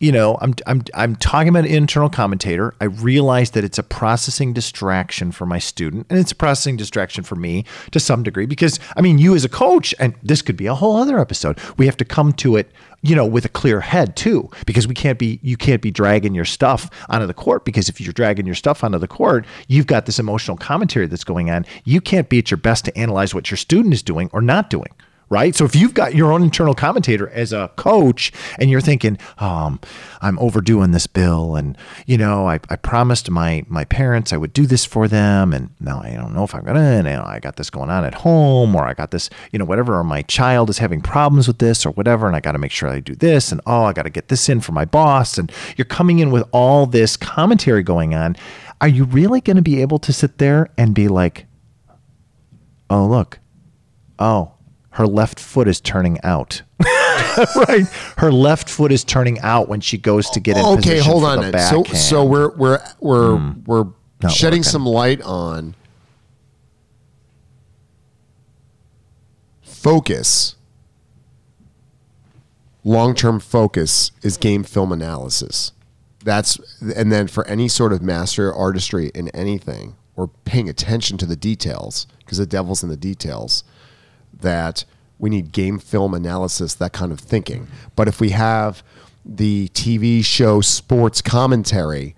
You 0.00 0.12
know, 0.12 0.38
I'm 0.40 0.54
I'm 0.66 0.82
I'm 0.94 1.14
talking 1.14 1.50
about 1.50 1.66
an 1.66 1.70
internal 1.70 2.08
commentator. 2.08 2.72
I 2.80 2.86
realize 2.86 3.50
that 3.50 3.64
it's 3.64 3.76
a 3.76 3.82
processing 3.82 4.54
distraction 4.54 5.30
for 5.30 5.44
my 5.44 5.58
student, 5.58 6.06
and 6.08 6.18
it's 6.18 6.32
a 6.32 6.34
processing 6.34 6.78
distraction 6.78 7.22
for 7.22 7.36
me 7.36 7.66
to 7.90 8.00
some 8.00 8.22
degree. 8.22 8.46
Because 8.46 8.80
I 8.96 9.02
mean, 9.02 9.18
you 9.18 9.34
as 9.34 9.44
a 9.44 9.48
coach, 9.50 9.94
and 9.98 10.14
this 10.22 10.40
could 10.40 10.56
be 10.56 10.64
a 10.64 10.74
whole 10.74 10.96
other 10.96 11.18
episode. 11.18 11.58
We 11.76 11.84
have 11.84 11.98
to 11.98 12.06
come 12.06 12.32
to 12.34 12.56
it, 12.56 12.72
you 13.02 13.14
know, 13.14 13.26
with 13.26 13.44
a 13.44 13.50
clear 13.50 13.82
head 13.82 14.16
too, 14.16 14.48
because 14.64 14.88
we 14.88 14.94
can't 14.94 15.18
be 15.18 15.38
you 15.42 15.58
can't 15.58 15.82
be 15.82 15.90
dragging 15.90 16.34
your 16.34 16.46
stuff 16.46 16.88
onto 17.10 17.26
the 17.26 17.34
court. 17.34 17.66
Because 17.66 17.90
if 17.90 18.00
you're 18.00 18.14
dragging 18.14 18.46
your 18.46 18.54
stuff 18.54 18.82
onto 18.82 18.96
the 18.96 19.06
court, 19.06 19.44
you've 19.68 19.86
got 19.86 20.06
this 20.06 20.18
emotional 20.18 20.56
commentary 20.56 21.08
that's 21.08 21.24
going 21.24 21.50
on. 21.50 21.66
You 21.84 22.00
can't 22.00 22.30
be 22.30 22.38
at 22.38 22.50
your 22.50 22.56
best 22.56 22.86
to 22.86 22.96
analyze 22.96 23.34
what 23.34 23.50
your 23.50 23.58
student 23.58 23.92
is 23.92 24.02
doing 24.02 24.30
or 24.32 24.40
not 24.40 24.70
doing 24.70 24.94
right? 25.30 25.54
So 25.54 25.64
if 25.64 25.76
you've 25.76 25.94
got 25.94 26.14
your 26.16 26.32
own 26.32 26.42
internal 26.42 26.74
commentator 26.74 27.30
as 27.30 27.52
a 27.52 27.70
coach 27.76 28.32
and 28.58 28.68
you're 28.68 28.80
thinking, 28.80 29.16
um, 29.38 29.80
I'm 30.20 30.38
overdoing 30.40 30.90
this 30.90 31.06
bill 31.06 31.54
and 31.54 31.78
you 32.04 32.18
know, 32.18 32.48
I, 32.48 32.58
I 32.68 32.76
promised 32.76 33.30
my 33.30 33.64
my 33.68 33.84
parents 33.84 34.32
I 34.32 34.36
would 34.36 34.52
do 34.52 34.66
this 34.66 34.84
for 34.84 35.06
them 35.08 35.52
and 35.52 35.70
now 35.78 36.02
I 36.02 36.10
don't 36.14 36.34
know 36.34 36.42
if 36.42 36.54
I'm 36.54 36.64
gonna 36.64 36.80
and 36.80 37.06
you 37.06 37.14
know, 37.14 37.24
I 37.24 37.38
got 37.38 37.56
this 37.56 37.70
going 37.70 37.90
on 37.90 38.04
at 38.04 38.14
home 38.14 38.74
or 38.74 38.84
I 38.84 38.92
got 38.92 39.12
this, 39.12 39.30
you 39.52 39.58
know, 39.58 39.64
whatever, 39.64 39.98
or 39.98 40.04
my 40.04 40.22
child 40.22 40.68
is 40.68 40.78
having 40.78 41.00
problems 41.00 41.46
with 41.46 41.58
this 41.58 41.86
or 41.86 41.90
whatever, 41.92 42.26
and 42.26 42.34
I 42.34 42.40
gotta 42.40 42.58
make 42.58 42.72
sure 42.72 42.88
I 42.88 42.98
do 42.98 43.14
this 43.14 43.52
and 43.52 43.60
oh 43.66 43.84
I 43.84 43.92
gotta 43.92 44.10
get 44.10 44.28
this 44.28 44.48
in 44.48 44.60
for 44.60 44.72
my 44.72 44.84
boss 44.84 45.38
and 45.38 45.50
you're 45.76 45.84
coming 45.84 46.18
in 46.18 46.32
with 46.32 46.46
all 46.50 46.86
this 46.86 47.16
commentary 47.16 47.84
going 47.84 48.14
on. 48.14 48.36
Are 48.80 48.88
you 48.88 49.04
really 49.04 49.40
gonna 49.40 49.62
be 49.62 49.80
able 49.80 50.00
to 50.00 50.12
sit 50.12 50.38
there 50.38 50.70
and 50.76 50.92
be 50.92 51.06
like, 51.06 51.46
Oh 52.92 53.06
look, 53.06 53.38
oh, 54.18 54.54
her 55.00 55.06
left 55.06 55.40
foot 55.40 55.66
is 55.66 55.80
turning 55.80 56.18
out. 56.22 56.60
right, 57.56 57.86
her 58.18 58.30
left 58.30 58.68
foot 58.68 58.92
is 58.92 59.02
turning 59.02 59.40
out 59.40 59.66
when 59.66 59.80
she 59.80 59.96
goes 59.96 60.28
to 60.28 60.40
get 60.40 60.58
in 60.58 60.64
okay, 60.64 60.76
position 60.76 60.98
Okay, 60.98 61.08
hold 61.08 61.22
for 61.22 61.28
on. 61.30 61.50
the. 61.50 61.58
So 61.58 61.84
so 61.84 62.22
we're 62.22 62.50
we're 62.50 62.80
we're 63.00 63.38
hmm. 63.38 63.60
we're 63.64 63.86
shedding 64.28 64.58
working. 64.58 64.62
some 64.64 64.84
light 64.84 65.22
on 65.22 65.74
focus. 69.62 70.56
Long-term 72.84 73.40
focus 73.40 74.12
is 74.22 74.36
game 74.36 74.64
film 74.64 74.92
analysis. 74.92 75.72
That's 76.22 76.58
and 76.94 77.10
then 77.10 77.26
for 77.26 77.46
any 77.46 77.68
sort 77.68 77.94
of 77.94 78.02
master 78.02 78.52
artistry 78.52 79.10
in 79.14 79.28
anything 79.30 79.96
or 80.14 80.28
paying 80.44 80.68
attention 80.68 81.16
to 81.18 81.24
the 81.24 81.36
details 81.36 82.06
because 82.18 82.36
the 82.36 82.44
devil's 82.44 82.82
in 82.82 82.90
the 82.90 82.98
details 82.98 83.64
that 84.40 84.84
we 85.18 85.30
need 85.30 85.52
game 85.52 85.78
film 85.78 86.14
analysis, 86.14 86.74
that 86.74 86.92
kind 86.92 87.12
of 87.12 87.20
thinking. 87.20 87.68
But 87.94 88.08
if 88.08 88.20
we 88.20 88.30
have 88.30 88.82
the 89.24 89.68
TV 89.68 90.24
show 90.24 90.60
sports 90.60 91.20
commentary 91.20 92.14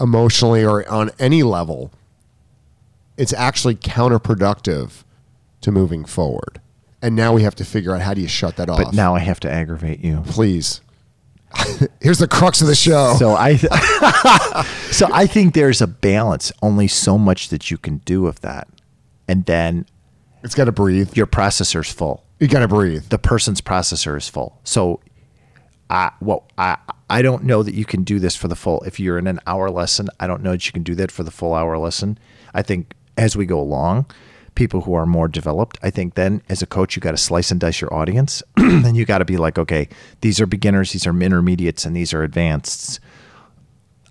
emotionally 0.00 0.64
or 0.64 0.88
on 0.88 1.10
any 1.18 1.42
level, 1.42 1.92
it's 3.16 3.34
actually 3.34 3.74
counterproductive 3.76 5.04
to 5.60 5.70
moving 5.70 6.04
forward. 6.06 6.60
And 7.02 7.14
now 7.14 7.32
we 7.34 7.42
have 7.42 7.54
to 7.56 7.64
figure 7.64 7.94
out 7.94 8.00
how 8.00 8.14
do 8.14 8.20
you 8.20 8.28
shut 8.28 8.56
that 8.56 8.68
off. 8.68 8.78
but 8.78 8.94
now 8.94 9.14
I 9.14 9.20
have 9.20 9.40
to 9.40 9.50
aggravate 9.50 10.00
you. 10.00 10.22
please. 10.26 10.80
Here's 12.00 12.18
the 12.18 12.28
crux 12.28 12.60
of 12.60 12.68
the 12.68 12.74
show. 12.74 13.14
So 13.18 13.34
I, 13.34 13.56
so 14.90 15.08
I 15.12 15.26
think 15.26 15.54
there's 15.54 15.82
a 15.82 15.86
balance. 15.86 16.52
Only 16.62 16.86
so 16.86 17.18
much 17.18 17.48
that 17.48 17.70
you 17.70 17.76
can 17.76 17.98
do 17.98 18.26
of 18.26 18.40
that, 18.42 18.68
and 19.26 19.44
then 19.46 19.86
it's 20.42 20.54
got 20.54 20.64
to 20.64 20.72
breathe. 20.72 21.16
your 21.16 21.26
processor's 21.26 21.92
full. 21.92 22.24
You 22.38 22.48
got 22.48 22.60
to 22.60 22.68
breathe. 22.68 23.04
the 23.10 23.18
person's 23.18 23.60
processor 23.60 24.16
is 24.16 24.28
full. 24.28 24.58
So 24.64 25.00
I 25.90 26.12
well 26.20 26.48
I 26.56 26.78
I 27.10 27.22
don't 27.22 27.44
know 27.44 27.62
that 27.62 27.74
you 27.74 27.84
can 27.84 28.04
do 28.04 28.18
this 28.18 28.36
for 28.36 28.48
the 28.48 28.56
full 28.56 28.80
if 28.82 28.98
you're 28.98 29.18
in 29.18 29.26
an 29.26 29.40
hour 29.46 29.70
lesson, 29.70 30.08
I 30.18 30.26
don't 30.26 30.42
know 30.42 30.52
that 30.52 30.66
you 30.66 30.72
can 30.72 30.82
do 30.82 30.94
that 30.94 31.10
for 31.10 31.22
the 31.22 31.30
full 31.30 31.54
hour 31.54 31.76
lesson. 31.76 32.18
I 32.54 32.62
think 32.62 32.94
as 33.16 33.36
we 33.36 33.44
go 33.44 33.60
along, 33.60 34.06
people 34.54 34.82
who 34.82 34.94
are 34.94 35.06
more 35.06 35.28
developed, 35.28 35.78
I 35.82 35.90
think 35.90 36.14
then 36.14 36.42
as 36.48 36.62
a 36.62 36.66
coach 36.66 36.96
you 36.96 37.00
got 37.00 37.10
to 37.10 37.16
slice 37.16 37.50
and 37.50 37.60
dice 37.60 37.80
your 37.80 37.92
audience. 37.92 38.42
and 38.56 38.96
you 38.96 39.04
got 39.04 39.18
to 39.18 39.24
be 39.24 39.36
like, 39.36 39.58
okay, 39.58 39.88
these 40.22 40.40
are 40.40 40.46
beginners, 40.46 40.92
these 40.92 41.06
are 41.06 41.22
intermediates 41.22 41.84
and 41.84 41.94
these 41.94 42.14
are 42.14 42.22
advanced. 42.22 43.00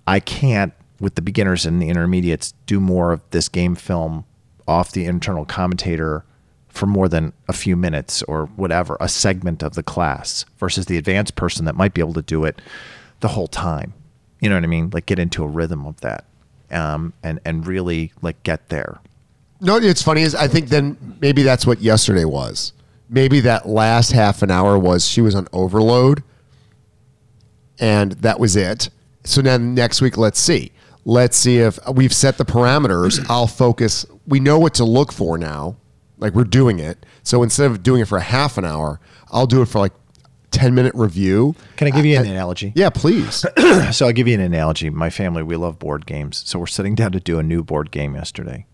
I 0.06 0.20
can't 0.20 0.72
with 1.00 1.14
the 1.14 1.22
beginners 1.22 1.64
and 1.64 1.80
the 1.80 1.88
intermediates 1.88 2.52
do 2.66 2.78
more 2.78 3.12
of 3.12 3.22
this 3.30 3.48
game 3.48 3.74
film 3.74 4.26
off 4.70 4.92
the 4.92 5.04
internal 5.04 5.44
commentator 5.44 6.24
for 6.68 6.86
more 6.86 7.08
than 7.08 7.32
a 7.48 7.52
few 7.52 7.76
minutes 7.76 8.22
or 8.22 8.46
whatever, 8.54 8.96
a 9.00 9.08
segment 9.08 9.64
of 9.64 9.74
the 9.74 9.82
class 9.82 10.44
versus 10.58 10.86
the 10.86 10.96
advanced 10.96 11.34
person 11.34 11.64
that 11.64 11.74
might 11.74 11.92
be 11.92 12.00
able 12.00 12.14
to 12.14 12.22
do 12.22 12.44
it 12.44 12.62
the 13.18 13.28
whole 13.28 13.48
time. 13.48 13.92
You 14.40 14.48
know 14.48 14.54
what 14.54 14.62
I 14.62 14.68
mean? 14.68 14.90
Like 14.92 15.06
get 15.06 15.18
into 15.18 15.42
a 15.42 15.48
rhythm 15.48 15.84
of 15.84 16.00
that. 16.02 16.24
Um, 16.70 17.12
and 17.24 17.40
and 17.44 17.66
really 17.66 18.12
like 18.22 18.40
get 18.44 18.68
there. 18.68 19.00
No, 19.60 19.76
it's 19.76 20.02
funny 20.02 20.22
is 20.22 20.36
I 20.36 20.46
think 20.46 20.68
then 20.68 20.96
maybe 21.20 21.42
that's 21.42 21.66
what 21.66 21.80
yesterday 21.80 22.24
was. 22.24 22.72
Maybe 23.08 23.40
that 23.40 23.68
last 23.68 24.12
half 24.12 24.40
an 24.42 24.52
hour 24.52 24.78
was 24.78 25.04
she 25.04 25.20
was 25.20 25.34
on 25.34 25.48
overload, 25.52 26.22
and 27.80 28.12
that 28.12 28.38
was 28.38 28.54
it. 28.54 28.88
So 29.24 29.42
then 29.42 29.74
next 29.74 30.00
week, 30.00 30.16
let's 30.16 30.38
see. 30.38 30.70
Let's 31.04 31.36
see 31.36 31.58
if 31.58 31.78
we've 31.92 32.12
set 32.12 32.38
the 32.38 32.44
parameters. 32.44 33.24
I'll 33.30 33.46
focus. 33.46 34.06
We 34.26 34.40
know 34.40 34.58
what 34.58 34.74
to 34.74 34.84
look 34.84 35.12
for 35.12 35.38
now. 35.38 35.76
Like 36.18 36.34
we're 36.34 36.44
doing 36.44 36.78
it. 36.78 37.06
So 37.22 37.42
instead 37.42 37.70
of 37.70 37.82
doing 37.82 38.02
it 38.02 38.08
for 38.08 38.18
a 38.18 38.22
half 38.22 38.58
an 38.58 38.64
hour, 38.64 39.00
I'll 39.30 39.46
do 39.46 39.62
it 39.62 39.66
for 39.66 39.78
like 39.78 39.92
ten 40.50 40.74
minute 40.74 40.94
review. 40.94 41.54
Can 41.76 41.86
I 41.88 41.90
give 41.90 42.04
you 42.04 42.18
an 42.18 42.26
analogy? 42.26 42.72
Yeah, 42.74 42.90
please. 42.90 43.44
So 43.92 44.06
I'll 44.06 44.12
give 44.12 44.28
you 44.28 44.34
an 44.34 44.40
analogy. 44.40 44.90
My 44.90 45.10
family, 45.10 45.42
we 45.42 45.56
love 45.56 45.78
board 45.78 46.04
games. 46.06 46.42
So 46.46 46.58
we're 46.58 46.66
sitting 46.66 46.94
down 46.94 47.12
to 47.12 47.20
do 47.20 47.38
a 47.38 47.42
new 47.42 47.62
board 47.62 47.90
game 47.90 48.14
yesterday. 48.14 48.66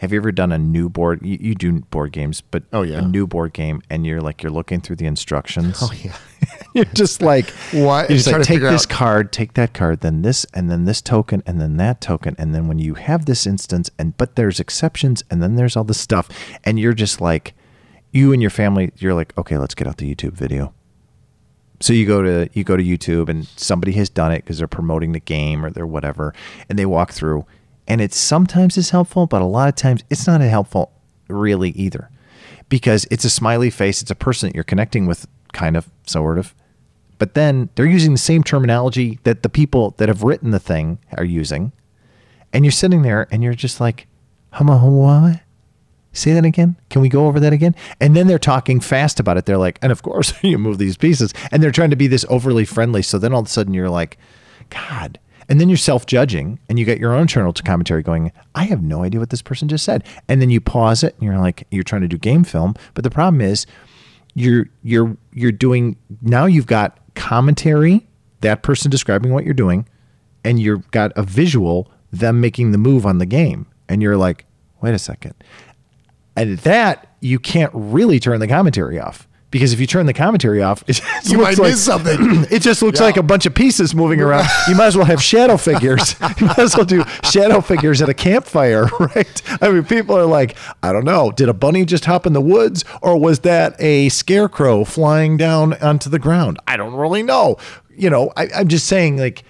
Have 0.00 0.12
you 0.12 0.16
ever 0.18 0.32
done 0.32 0.50
a 0.50 0.56
new 0.58 0.88
board? 0.88 1.20
You, 1.22 1.36
you 1.40 1.54
do 1.54 1.80
board 1.80 2.12
games, 2.12 2.40
but 2.40 2.62
Oh, 2.72 2.80
yeah. 2.82 3.00
a 3.00 3.02
new 3.06 3.26
board 3.26 3.52
game, 3.52 3.82
and 3.90 4.06
you're 4.06 4.22
like 4.22 4.42
you're 4.42 4.50
looking 4.50 4.80
through 4.80 4.96
the 4.96 5.04
instructions. 5.06 5.78
oh 5.82 5.92
yeah. 6.02 6.16
you're 6.74 6.86
just 6.86 7.20
like 7.20 7.50
What? 7.72 8.08
You're 8.08 8.16
just 8.16 8.32
like 8.32 8.42
take 8.42 8.60
this 8.60 8.84
out- 8.84 8.88
card, 8.88 9.30
take 9.32 9.52
that 9.54 9.74
card, 9.74 10.00
then 10.00 10.22
this, 10.22 10.46
and 10.54 10.70
then 10.70 10.86
this 10.86 11.02
token, 11.02 11.42
and 11.46 11.60
then 11.60 11.76
that 11.76 12.00
token, 12.00 12.34
and 12.38 12.54
then 12.54 12.66
when 12.66 12.78
you 12.78 12.94
have 12.94 13.26
this 13.26 13.46
instance, 13.46 13.90
and 13.98 14.16
but 14.16 14.36
there's 14.36 14.58
exceptions, 14.58 15.22
and 15.30 15.42
then 15.42 15.56
there's 15.56 15.76
all 15.76 15.84
this 15.84 16.00
stuff, 16.00 16.28
and 16.64 16.80
you're 16.80 16.94
just 16.94 17.20
like, 17.20 17.52
you 18.10 18.32
and 18.32 18.40
your 18.40 18.50
family, 18.50 18.92
you're 18.96 19.14
like, 19.14 19.36
okay, 19.36 19.58
let's 19.58 19.74
get 19.74 19.86
out 19.86 19.98
the 19.98 20.12
YouTube 20.14 20.32
video. 20.32 20.72
So 21.80 21.92
you 21.92 22.06
go 22.06 22.22
to 22.22 22.48
you 22.54 22.64
go 22.64 22.76
to 22.76 22.82
YouTube, 22.82 23.28
and 23.28 23.46
somebody 23.56 23.92
has 23.92 24.08
done 24.08 24.32
it 24.32 24.38
because 24.44 24.56
they're 24.58 24.66
promoting 24.66 25.12
the 25.12 25.20
game 25.20 25.62
or 25.64 25.70
they're 25.70 25.86
whatever, 25.86 26.32
and 26.70 26.78
they 26.78 26.86
walk 26.86 27.12
through, 27.12 27.44
and 27.90 28.00
it 28.00 28.14
sometimes 28.14 28.78
is 28.78 28.90
helpful, 28.90 29.26
but 29.26 29.42
a 29.42 29.46
lot 29.46 29.68
of 29.68 29.74
times 29.74 30.04
it's 30.08 30.24
not 30.24 30.40
helpful 30.40 30.92
really 31.26 31.70
either, 31.70 32.08
because 32.68 33.04
it's 33.10 33.24
a 33.24 33.30
smiley 33.30 33.68
face, 33.68 34.00
it's 34.00 34.12
a 34.12 34.14
person 34.14 34.48
that 34.48 34.54
you're 34.54 34.62
connecting 34.62 35.06
with, 35.06 35.26
kind 35.52 35.76
of, 35.76 35.90
sort 36.06 36.38
of, 36.38 36.54
but 37.18 37.34
then 37.34 37.68
they're 37.74 37.86
using 37.86 38.12
the 38.12 38.18
same 38.18 38.44
terminology 38.44 39.18
that 39.24 39.42
the 39.42 39.48
people 39.48 39.96
that 39.98 40.08
have 40.08 40.22
written 40.22 40.52
the 40.52 40.60
thing 40.60 41.00
are 41.18 41.24
using. 41.24 41.72
And 42.52 42.64
you're 42.64 42.72
sitting 42.72 43.02
there 43.02 43.26
and 43.30 43.42
you're 43.42 43.54
just 43.54 43.80
like. 43.80 44.06
Say 46.12 46.32
that 46.32 46.44
again. 46.44 46.76
Can 46.90 47.02
we 47.02 47.08
go 47.08 47.26
over 47.26 47.38
that 47.40 47.52
again? 47.52 47.74
And 48.00 48.16
then 48.16 48.26
they're 48.26 48.38
talking 48.38 48.80
fast 48.80 49.20
about 49.20 49.36
it. 49.36 49.46
They're 49.46 49.58
like, 49.58 49.78
and 49.82 49.92
of 49.92 50.02
course 50.02 50.32
you 50.42 50.58
move 50.58 50.78
these 50.78 50.96
pieces. 50.96 51.34
And 51.52 51.62
they're 51.62 51.70
trying 51.72 51.90
to 51.90 51.96
be 51.96 52.06
this 52.06 52.24
overly 52.28 52.64
friendly. 52.64 53.02
So 53.02 53.18
then 53.18 53.34
all 53.34 53.40
of 53.40 53.46
a 53.46 53.50
sudden 53.50 53.74
you're 53.74 53.90
like, 53.90 54.16
God. 54.70 55.18
And 55.50 55.60
then 55.60 55.68
you're 55.68 55.76
self 55.76 56.06
judging 56.06 56.60
and 56.68 56.78
you 56.78 56.84
get 56.84 56.98
your 56.98 57.12
own 57.12 57.22
internal 57.22 57.52
commentary 57.52 58.02
going, 58.02 58.32
I 58.54 58.64
have 58.64 58.82
no 58.82 59.02
idea 59.02 59.20
what 59.20 59.30
this 59.30 59.42
person 59.42 59.68
just 59.68 59.84
said. 59.84 60.04
And 60.28 60.40
then 60.40 60.48
you 60.48 60.60
pause 60.60 61.02
it 61.02 61.14
and 61.14 61.24
you're 61.24 61.38
like, 61.38 61.66
you're 61.70 61.82
trying 61.82 62.02
to 62.02 62.08
do 62.08 62.16
game 62.16 62.44
film. 62.44 62.74
But 62.94 63.04
the 63.04 63.10
problem 63.10 63.40
is 63.40 63.66
you're 64.34 64.66
you're 64.82 65.16
you're 65.32 65.52
doing 65.52 65.96
now 66.22 66.46
you've 66.46 66.66
got 66.66 66.98
commentary 67.14 68.06
that 68.40 68.62
person 68.62 68.90
describing 68.90 69.32
what 69.32 69.44
you're 69.44 69.54
doing 69.54 69.86
and 70.44 70.60
you've 70.60 70.88
got 70.90 71.12
a 71.16 71.22
visual 71.22 71.90
them 72.12 72.40
making 72.40 72.72
the 72.72 72.78
move 72.78 73.04
on 73.04 73.18
the 73.18 73.26
game 73.26 73.66
and 73.88 74.02
you're 74.02 74.16
like 74.16 74.46
wait 74.80 74.94
a 74.94 74.98
second 74.98 75.34
and 76.36 76.58
that 76.58 77.12
you 77.20 77.38
can't 77.38 77.72
really 77.74 78.20
turn 78.20 78.40
the 78.40 78.48
commentary 78.48 78.98
off 78.98 79.28
because 79.50 79.72
if 79.72 79.80
you 79.80 79.86
turn 79.86 80.06
the 80.06 80.12
commentary 80.12 80.62
off 80.62 80.82
it 80.86 80.92
just 81.02 81.30
You 81.30 81.38
looks 81.38 81.58
might 81.58 81.62
like, 81.62 81.70
miss 81.72 81.82
something. 81.84 82.46
it 82.50 82.60
just 82.62 82.82
looks 82.82 83.00
Yeah. 83.00 83.06
like 83.06 83.16
a 83.16 83.22
bunch 83.22 83.46
of 83.46 83.54
pieces 83.54 83.94
moving 83.94 84.20
around. 84.20 84.46
You 84.68 84.74
might 84.76 84.86
as 84.86 84.96
well 84.96 85.06
have 85.06 85.22
shadow 85.22 85.56
figures. 85.56 86.14
You 86.40 86.46
might 86.46 86.58
as 86.58 86.76
well 86.76 86.84
do 86.86 87.04
shadow 87.24 87.60
figures 87.60 88.00
at 88.02 88.08
a 88.08 88.14
campfire 88.14 88.86
right? 89.00 89.42
I 89.60 89.70
mean 89.70 89.84
people 89.84 90.16
are 90.16 90.26
like 90.26 90.56
i 90.82 90.92
don't 90.92 91.04
know. 91.04 91.30
Did 91.32 91.48
a 91.48 91.54
bunny 91.54 91.84
just 91.84 92.04
hop 92.04 92.26
in 92.26 92.32
the 92.32 92.40
woods 92.40 92.84
or 93.02 93.18
was 93.18 93.40
that 93.40 93.74
a 93.80 94.08
scarecrow 94.10 94.84
flying 94.84 95.36
down 95.36 95.74
onto 95.82 96.08
the 96.10 96.18
ground? 96.18 96.58
I 96.66 96.76
don't 96.76 96.94
really 96.94 97.22
know. 97.22 97.56
You 97.96 98.08
know 98.10 98.32
I, 98.36 98.48
i'm 98.56 98.68
just 98.68 98.86
saying 98.86 99.18
like 99.18 99.42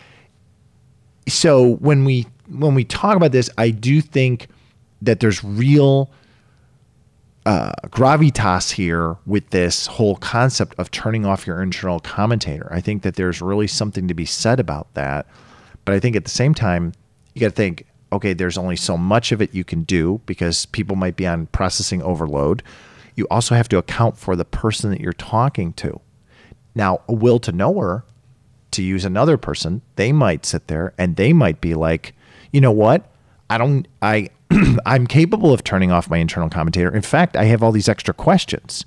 so 1.28 1.76
when 1.76 2.04
we 2.04 2.26
when 2.48 2.74
we 2.74 2.84
talk 2.84 3.16
about 3.16 3.30
this 3.32 3.48
i 3.58 3.70
do 3.70 4.00
think 4.00 4.48
that 5.02 5.20
there's 5.20 5.44
real 5.44 6.10
uh, 7.46 7.72
gravitas 7.86 8.72
here 8.72 9.16
with 9.26 9.50
this 9.50 9.86
whole 9.86 10.16
concept 10.16 10.74
of 10.78 10.90
turning 10.90 11.24
off 11.24 11.46
your 11.46 11.62
internal 11.62 12.00
commentator. 12.00 12.68
I 12.70 12.80
think 12.80 13.02
that 13.02 13.16
there's 13.16 13.40
really 13.40 13.66
something 13.66 14.08
to 14.08 14.14
be 14.14 14.26
said 14.26 14.60
about 14.60 14.92
that. 14.94 15.26
But 15.84 15.94
I 15.94 16.00
think 16.00 16.16
at 16.16 16.24
the 16.24 16.30
same 16.30 16.54
time, 16.54 16.92
you 17.34 17.40
got 17.40 17.48
to 17.48 17.54
think 17.54 17.86
okay, 18.12 18.32
there's 18.32 18.58
only 18.58 18.76
so 18.76 18.96
much 18.96 19.32
of 19.32 19.40
it 19.40 19.54
you 19.54 19.64
can 19.64 19.82
do 19.84 20.20
because 20.26 20.66
people 20.66 20.96
might 20.96 21.16
be 21.16 21.26
on 21.26 21.46
processing 21.46 22.02
overload. 22.02 22.62
You 23.14 23.26
also 23.30 23.54
have 23.54 23.68
to 23.68 23.78
account 23.78 24.18
for 24.18 24.34
the 24.34 24.44
person 24.44 24.90
that 24.90 25.00
you're 25.00 25.12
talking 25.12 25.72
to. 25.74 26.00
Now, 26.74 27.02
a 27.08 27.12
will 27.12 27.38
to 27.40 27.52
knower, 27.52 28.04
to 28.72 28.82
use 28.82 29.04
another 29.04 29.36
person, 29.36 29.82
they 29.96 30.12
might 30.12 30.46
sit 30.46 30.68
there 30.68 30.92
and 30.98 31.16
they 31.16 31.32
might 31.32 31.60
be 31.60 31.74
like, 31.74 32.14
you 32.52 32.60
know 32.60 32.72
what? 32.72 33.10
I 33.48 33.58
don't, 33.58 33.86
I, 34.00 34.30
I'm 34.86 35.06
capable 35.06 35.52
of 35.52 35.62
turning 35.64 35.90
off 35.92 36.10
my 36.10 36.18
internal 36.18 36.48
commentator. 36.50 36.94
In 36.94 37.02
fact, 37.02 37.36
I 37.36 37.44
have 37.44 37.62
all 37.62 37.72
these 37.72 37.88
extra 37.88 38.12
questions, 38.14 38.84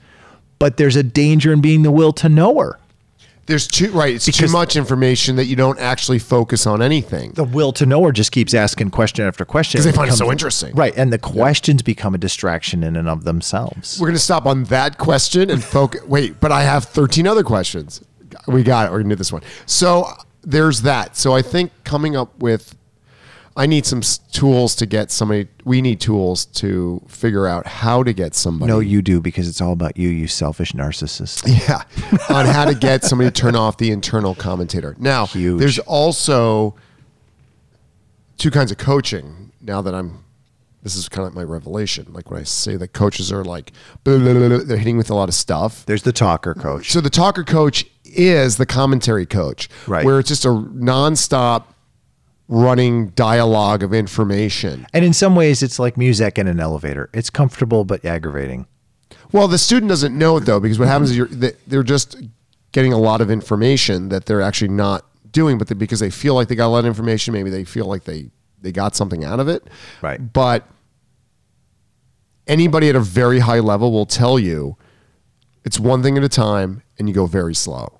but 0.59 0.77
there's 0.77 0.95
a 0.95 1.03
danger 1.03 1.53
in 1.53 1.61
being 1.61 1.83
the 1.83 1.91
will 1.91 2.13
to 2.13 2.29
knower. 2.29 2.79
There's 3.45 3.67
too 3.67 3.91
right. 3.91 4.15
It's 4.15 4.25
too 4.25 4.47
much 4.47 4.77
information 4.77 5.35
that 5.35 5.45
you 5.45 5.57
don't 5.57 5.77
actually 5.77 6.19
focus 6.19 6.65
on 6.65 6.81
anything. 6.81 7.33
The 7.33 7.43
will 7.43 7.73
to 7.73 7.85
knower 7.85 8.13
just 8.13 8.31
keeps 8.31 8.53
asking 8.53 8.91
question 8.91 9.25
after 9.27 9.43
question 9.43 9.79
'Cause 9.79 9.83
they 9.85 9.91
find 9.91 10.09
it 10.09 10.13
so 10.15 10.31
interesting. 10.31 10.73
right? 10.75 10.93
And 10.95 11.11
the 11.11 11.17
questions 11.17 11.81
become 11.81 12.15
a 12.15 12.17
distraction 12.17 12.83
in 12.85 12.95
and 12.95 13.09
of 13.09 13.25
themselves. 13.25 13.99
We're 13.99 14.07
gonna 14.07 14.19
stop 14.19 14.45
on 14.45 14.63
that 14.65 14.97
question 14.97 15.49
and 15.49 15.61
focus. 15.61 16.01
Wait, 16.07 16.39
but 16.39 16.53
I 16.53 16.63
have 16.63 16.85
13 16.85 17.27
other 17.27 17.43
questions. 17.43 17.99
We 18.47 18.63
got 18.63 18.85
it. 18.85 18.91
We're 18.93 18.99
gonna 18.99 19.09
do 19.09 19.17
this 19.17 19.33
one. 19.33 19.41
So 19.65 20.07
there's 20.41 20.83
that. 20.83 21.17
So 21.17 21.33
I 21.35 21.41
think 21.41 21.71
coming 21.83 22.15
up 22.15 22.39
with, 22.39 22.75
I 23.55 23.67
need 23.67 23.85
some 23.85 23.99
s- 23.99 24.17
tools 24.31 24.75
to 24.77 24.85
get 24.85 25.11
somebody. 25.11 25.47
We 25.63 25.81
need 25.81 26.01
tools 26.01 26.45
to 26.45 27.01
figure 27.07 27.45
out 27.47 27.67
how 27.67 28.01
to 28.03 28.11
get 28.13 28.33
somebody. 28.33 28.71
No, 28.71 28.79
you 28.79 29.01
do 29.01 29.21
because 29.21 29.47
it's 29.47 29.61
all 29.61 29.73
about 29.73 29.95
you, 29.97 30.09
you 30.09 30.27
selfish 30.27 30.71
narcissist. 30.73 31.43
Yeah, 31.67 31.83
on 32.35 32.45
how 32.47 32.65
to 32.65 32.73
get 32.73 33.03
somebody 33.03 33.29
to 33.29 33.33
turn 33.41 33.55
off 33.55 33.77
the 33.77 33.91
internal 33.91 34.33
commentator. 34.33 34.95
Now, 34.97 35.27
Huge. 35.27 35.59
there's 35.59 35.79
also 35.79 36.75
two 38.37 38.51
kinds 38.51 38.71
of 38.71 38.77
coaching. 38.77 39.51
Now 39.61 39.81
that 39.81 39.93
I'm, 39.93 40.23
this 40.81 40.95
is 40.95 41.07
kind 41.07 41.27
of 41.27 41.33
like 41.35 41.45
my 41.47 41.49
revelation. 41.49 42.07
Like 42.11 42.29
when 42.31 42.39
I 42.39 42.43
say 42.43 42.75
that 42.75 42.89
coaches 42.93 43.31
are 43.31 43.43
like, 43.43 43.71
blah, 44.03 44.17
blah, 44.19 44.33
blah, 44.33 44.47
blah, 44.49 44.57
they're 44.65 44.77
hitting 44.77 44.97
with 44.97 45.09
a 45.09 45.15
lot 45.15 45.29
of 45.29 45.35
stuff. 45.35 45.85
There's 45.85 46.03
the 46.03 46.11
talker 46.11 46.53
coach. 46.53 46.91
So 46.91 47.01
the 47.01 47.09
talker 47.09 47.43
coach 47.43 47.85
is 48.03 48.57
the 48.57 48.65
commentary 48.65 49.25
coach, 49.25 49.69
Right. 49.87 50.05
Where 50.05 50.19
it's 50.19 50.27
just 50.29 50.45
a 50.45 50.49
nonstop 50.49 51.65
running 52.47 53.07
dialogue 53.09 53.83
of 53.83 53.93
information. 53.93 54.85
And 54.93 55.03
in 55.05 55.13
some 55.13 55.35
ways, 55.35 55.63
it's 55.63 55.79
like 55.79 55.97
music 55.97 56.37
in 56.37 56.47
an 56.47 56.59
elevator. 56.59 57.09
It's 57.13 57.29
comfortable 57.29 57.85
but 57.85 58.03
aggravating. 58.05 58.67
Well, 59.31 59.47
the 59.47 59.57
student 59.57 59.89
doesn't 59.89 60.15
know 60.17 60.37
it 60.37 60.41
though, 60.41 60.59
because 60.59 60.77
what 60.77 60.87
happens 60.87 61.11
is 61.11 61.17
you're, 61.17 61.27
they- 61.27 61.53
they're 61.67 61.83
just 61.83 62.17
getting 62.71 62.91
a 62.93 62.97
lot 62.97 63.21
of 63.21 63.31
information 63.31 64.09
that 64.09 64.25
they're 64.25 64.41
actually 64.41 64.67
not 64.69 65.05
doing, 65.31 65.57
but 65.57 65.67
they, 65.67 65.75
because 65.75 65.99
they 65.99 66.09
feel 66.09 66.35
like 66.35 66.47
they 66.47 66.55
got 66.55 66.67
a 66.67 66.69
lot 66.69 66.79
of 66.79 66.85
information, 66.85 67.33
maybe 67.33 67.49
they 67.49 67.63
feel 67.63 67.85
like 67.85 68.03
they 68.03 68.29
they 68.61 68.71
got 68.71 68.95
something 68.95 69.23
out 69.25 69.39
of 69.41 69.47
it. 69.49 69.67
Right. 70.01 70.31
But 70.33 70.65
anybody 72.47 72.89
at 72.89 72.95
a 72.95 72.99
very 72.99 73.39
high 73.39 73.59
level 73.59 73.91
will 73.91 74.05
tell 74.05 74.37
you 74.39 74.77
it's 75.65 75.79
one 75.79 76.03
thing 76.03 76.17
at 76.17 76.23
a 76.23 76.29
time, 76.29 76.83
and 76.99 77.07
you 77.07 77.15
go 77.15 77.25
very 77.25 77.55
slow, 77.55 77.99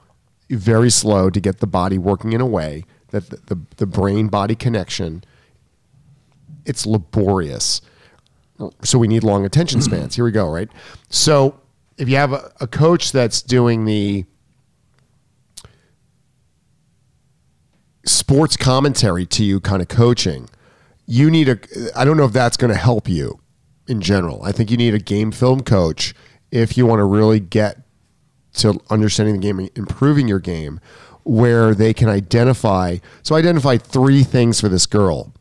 very 0.49 0.89
slow 0.89 1.29
to 1.29 1.39
get 1.39 1.59
the 1.59 1.67
body 1.67 1.97
working 1.97 2.33
in 2.33 2.41
a 2.41 2.45
way 2.45 2.83
that 3.13 3.29
the, 3.29 3.55
the, 3.55 3.61
the 3.77 3.85
brain 3.85 4.27
body 4.27 4.55
connection. 4.55 5.23
It's 6.65 6.85
laborious 6.85 7.81
so 8.83 8.99
we 8.99 9.07
need 9.07 9.23
long 9.23 9.45
attention 9.45 9.81
spans. 9.81 10.15
Here 10.15 10.25
we 10.25 10.31
go, 10.31 10.49
right? 10.49 10.69
So 11.09 11.59
if 11.97 12.09
you 12.09 12.15
have 12.15 12.33
a, 12.33 12.51
a 12.59 12.67
coach 12.67 13.11
that's 13.11 13.41
doing 13.41 13.85
the 13.85 14.25
sports 18.05 18.57
commentary 18.57 19.25
to 19.25 19.43
you 19.43 19.59
kind 19.59 19.81
of 19.81 19.87
coaching, 19.87 20.49
you 21.05 21.29
need 21.29 21.49
a 21.49 21.59
I 21.95 22.05
don't 22.05 22.17
know 22.17 22.25
if 22.25 22.33
that's 22.33 22.57
going 22.57 22.71
to 22.71 22.79
help 22.79 23.09
you 23.09 23.39
in 23.87 24.01
general. 24.01 24.41
I 24.43 24.51
think 24.51 24.71
you 24.71 24.77
need 24.77 24.93
a 24.93 24.99
game 24.99 25.31
film 25.31 25.61
coach 25.61 26.13
if 26.51 26.77
you 26.77 26.85
want 26.85 26.99
to 26.99 27.05
really 27.05 27.39
get 27.39 27.79
to 28.53 28.79
understanding 28.89 29.35
the 29.35 29.41
game 29.41 29.59
and 29.59 29.69
improving 29.75 30.27
your 30.27 30.39
game 30.39 30.79
where 31.23 31.73
they 31.73 31.93
can 31.93 32.09
identify 32.09 32.97
so 33.21 33.35
identify 33.35 33.77
three 33.77 34.23
things 34.23 34.59
for 34.59 34.69
this 34.69 34.85
girl 34.85 35.33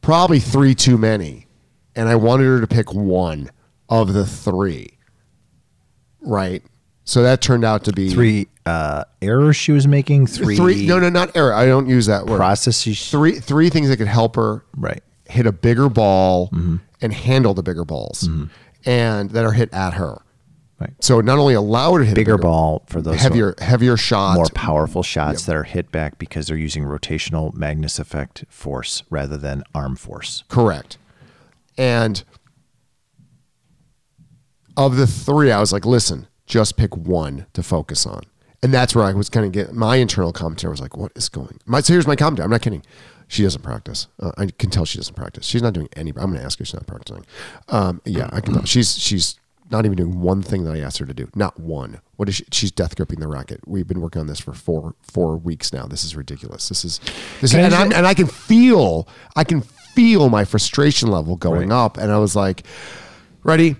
probably 0.00 0.38
three 0.40 0.74
too 0.74 0.96
many. 0.98 1.46
And 1.94 2.08
I 2.08 2.14
wanted 2.16 2.44
her 2.44 2.60
to 2.60 2.66
pick 2.66 2.92
one 2.92 3.50
of 3.88 4.12
the 4.12 4.26
three. 4.26 4.98
Right. 6.20 6.62
So 7.04 7.22
that 7.22 7.40
turned 7.40 7.64
out 7.64 7.84
to 7.84 7.92
be 7.92 8.10
Three 8.10 8.48
uh, 8.66 9.04
errors 9.22 9.56
she 9.56 9.72
was 9.72 9.86
making. 9.86 10.26
Three, 10.26 10.56
three 10.56 10.86
no 10.86 10.98
no 10.98 11.08
not 11.08 11.36
error. 11.36 11.54
I 11.54 11.66
don't 11.66 11.88
use 11.88 12.06
that 12.06 12.26
word. 12.26 12.36
processes. 12.38 13.10
Three 13.10 13.32
three 13.38 13.70
things 13.70 13.88
that 13.88 13.96
could 13.96 14.08
help 14.08 14.36
her 14.36 14.64
Right. 14.76 15.02
hit 15.28 15.46
a 15.46 15.52
bigger 15.52 15.88
ball 15.88 16.48
Mm-hmm. 16.48 16.76
and 17.00 17.12
handle 17.12 17.54
the 17.54 17.62
bigger 17.62 17.84
balls, 17.84 18.28
and 18.84 19.30
that 19.30 19.44
are 19.44 19.52
hit 19.52 19.72
at 19.72 19.94
her. 19.94 20.18
Right. 20.78 20.92
So 21.00 21.20
not 21.20 21.38
only 21.38 21.54
allow 21.54 21.94
her 21.94 22.00
to 22.00 22.04
hit 22.04 22.12
a 22.12 22.16
Bigger 22.16 22.36
ball 22.36 22.84
for 22.86 23.00
those 23.00 23.20
heavier, 23.20 23.54
heavier 23.58 23.96
shot, 23.96 24.34
more 24.34 24.46
powerful 24.54 25.02
shots 25.02 25.46
that 25.46 25.56
are 25.56 25.62
hit 25.62 25.90
back 25.90 26.18
because 26.18 26.48
they're 26.48 26.56
using 26.56 26.84
rotational 26.84 27.54
Magnus 27.54 27.98
effect 27.98 28.44
force 28.50 29.02
rather 29.08 29.38
than 29.38 29.62
arm 29.74 29.96
force. 29.96 30.44
Correct. 30.48 30.98
And 31.78 32.22
of 34.76 34.96
the 34.96 35.06
three, 35.06 35.50
I 35.50 35.60
was 35.60 35.72
like, 35.72 35.86
listen, 35.86 36.26
just 36.44 36.76
pick 36.76 36.94
one 36.94 37.46
to 37.54 37.62
focus 37.62 38.04
on. 38.04 38.22
And 38.62 38.72
that's 38.72 38.94
where 38.94 39.04
I 39.04 39.12
was 39.12 39.30
kind 39.30 39.46
of 39.46 39.52
get 39.52 39.72
my 39.72 39.96
internal 39.96 40.32
commentary 40.32 40.70
was 40.70 40.80
like, 40.80 40.96
what 40.96 41.12
is 41.14 41.28
going? 41.28 41.58
My 41.64 41.80
so 41.80 41.94
here's 41.94 42.06
my 42.06 42.16
commentary. 42.16 42.44
I'm 42.44 42.50
not 42.50 42.62
kidding. 42.62 42.82
She 43.28 43.42
doesn't 43.42 43.62
practice. 43.62 44.08
Uh, 44.20 44.32
I 44.36 44.46
can 44.46 44.70
tell 44.70 44.84
she 44.84 44.98
doesn't 44.98 45.14
practice. 45.14 45.46
She's 45.46 45.62
not 45.62 45.72
doing 45.72 45.88
any. 45.96 46.10
I'm 46.10 46.30
going 46.30 46.34
to 46.34 46.42
ask 46.42 46.58
her. 46.58 46.64
She's 46.64 46.74
not 46.74 46.86
practicing. 46.86 47.26
Um, 47.68 48.00
yeah, 48.04 48.28
I 48.32 48.40
can 48.40 48.54
tell. 48.54 48.64
She's 48.64 48.98
she's 48.98 49.38
not 49.70 49.84
even 49.84 49.96
doing 49.96 50.20
one 50.20 50.42
thing 50.42 50.64
that 50.64 50.72
I 50.74 50.80
asked 50.80 50.98
her 50.98 51.06
to 51.06 51.14
do. 51.14 51.28
Not 51.34 51.58
one. 51.58 52.00
What 52.16 52.28
is 52.28 52.36
she? 52.36 52.44
She's 52.52 52.70
death 52.70 52.96
gripping 52.96 53.20
the 53.20 53.28
racket. 53.28 53.60
We've 53.66 53.86
been 53.86 54.00
working 54.00 54.20
on 54.20 54.26
this 54.26 54.40
for 54.40 54.52
four 54.52 54.94
four 55.02 55.36
weeks 55.36 55.72
now. 55.72 55.86
This 55.86 56.04
is 56.04 56.14
ridiculous. 56.16 56.68
This 56.68 56.84
is 56.84 57.00
this, 57.40 57.50
Can 57.52 57.60
I 57.60 57.64
and, 57.64 57.74
I'm, 57.74 57.92
and 57.92 58.06
I 58.06 58.14
can 58.14 58.26
feel 58.26 59.08
I 59.34 59.44
can 59.44 59.60
feel 59.60 60.28
my 60.28 60.44
frustration 60.44 61.10
level 61.10 61.36
going 61.36 61.70
Right. 61.70 61.76
up. 61.84 61.96
And 61.98 62.12
I 62.12 62.18
was 62.18 62.36
like, 62.36 62.64
ready. 63.42 63.76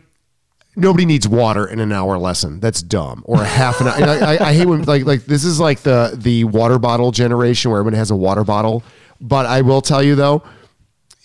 Nobody 0.78 1.06
needs 1.06 1.26
water 1.26 1.66
in 1.66 1.80
an 1.80 1.90
hour 1.90 2.18
lesson. 2.18 2.60
That's 2.60 2.82
dumb. 2.82 3.22
Or 3.24 3.40
a 3.40 3.46
half 3.46 3.80
an 3.80 3.86
hour. 3.86 3.94
I, 3.94 4.36
I, 4.36 4.48
I 4.48 4.52
hate 4.52 4.66
when 4.66 4.82
like 4.82 5.06
like 5.06 5.24
this 5.24 5.42
is 5.44 5.58
like 5.58 5.80
the 5.80 6.12
the 6.14 6.44
water 6.44 6.78
bottle 6.78 7.12
generation 7.12 7.70
where 7.70 7.80
everyone 7.80 7.96
has 7.98 8.10
a 8.10 8.16
water 8.16 8.44
bottle. 8.44 8.82
But 9.18 9.46
I 9.46 9.62
will 9.62 9.80
tell 9.80 10.02
you 10.02 10.14
though, 10.16 10.42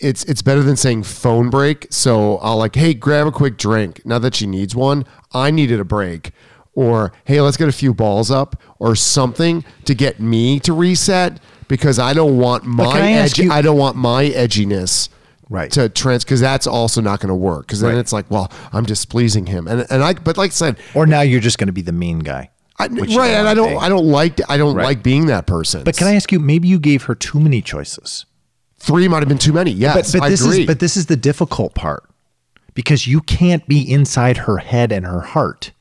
it's 0.01 0.23
it's 0.25 0.41
better 0.41 0.63
than 0.63 0.75
saying 0.75 1.03
phone 1.03 1.49
break. 1.49 1.87
So 1.89 2.37
I'll 2.37 2.57
like, 2.57 2.75
hey, 2.75 2.93
grab 2.93 3.27
a 3.27 3.31
quick 3.31 3.57
drink. 3.57 4.05
Not 4.05 4.21
that 4.23 4.35
she 4.35 4.47
needs 4.47 4.75
one. 4.75 5.05
I 5.33 5.51
needed 5.51 5.79
a 5.79 5.85
break. 5.85 6.31
Or 6.73 7.11
hey, 7.25 7.41
let's 7.41 7.57
get 7.57 7.67
a 7.67 7.73
few 7.73 7.93
balls 7.93 8.31
up 8.31 8.61
or 8.79 8.95
something 8.95 9.63
to 9.85 9.93
get 9.93 10.19
me 10.19 10.59
to 10.61 10.73
reset 10.73 11.39
because 11.67 11.99
I 11.99 12.13
don't 12.13 12.37
want 12.37 12.63
my 12.65 12.85
can 12.85 13.01
I 13.01 13.11
edgy, 13.11 13.43
you- 13.43 13.51
I 13.51 13.61
don't 13.61 13.77
want 13.77 13.95
my 13.97 14.25
edginess 14.29 15.09
Right. 15.49 15.69
to 15.73 15.89
trans 15.89 16.23
because 16.23 16.39
that's 16.39 16.65
also 16.65 17.01
not 17.01 17.19
going 17.19 17.27
to 17.27 17.35
work 17.35 17.67
because 17.67 17.81
then 17.81 17.91
Right. 17.95 17.99
it's 17.99 18.13
like 18.13 18.31
well 18.31 18.49
I'm 18.71 18.85
displeasing 18.85 19.47
him 19.47 19.67
and 19.67 19.85
and 19.89 20.01
I 20.01 20.13
but 20.13 20.37
like 20.37 20.51
I 20.51 20.53
said 20.53 20.77
Or 20.95 21.05
now 21.05 21.19
you're 21.21 21.41
just 21.41 21.57
going 21.57 21.67
to 21.67 21.73
be 21.73 21.81
the 21.81 21.91
mean 21.91 22.19
guy. 22.19 22.49
I, 22.79 22.87
right 22.87 22.99
and 23.31 23.47
I 23.49 23.53
don't 23.53 23.71
be. 23.71 23.75
I 23.75 23.89
don't 23.89 24.05
like 24.05 24.39
I 24.49 24.55
don't 24.55 24.75
Right. 24.75 24.85
like 24.85 25.03
being 25.03 25.25
that 25.25 25.45
person 25.47 25.83
But 25.83 25.97
can 25.97 26.07
I 26.07 26.15
ask 26.15 26.31
you? 26.31 26.39
Maybe 26.39 26.69
you 26.69 26.79
gave 26.79 27.03
her 27.03 27.15
too 27.15 27.39
many 27.41 27.61
choices. 27.61 28.25
Three 28.81 29.07
might 29.07 29.19
have 29.21 29.29
been 29.29 29.37
too 29.37 29.53
many 29.53 29.71
But 29.71 29.79
yes 29.79 30.11
but 30.13 30.21
I 30.23 30.29
this 30.29 30.41
is 30.41 30.65
but 30.65 30.79
this 30.79 30.97
is 30.97 31.05
the 31.05 31.15
difficult 31.15 31.73
part 31.75 32.03
because 32.73 33.07
you 33.07 33.21
can't 33.21 33.67
be 33.67 33.81
inside 33.91 34.37
her 34.37 34.57
head 34.57 34.91
and 34.91 35.05
her 35.05 35.21
heart. 35.21 35.71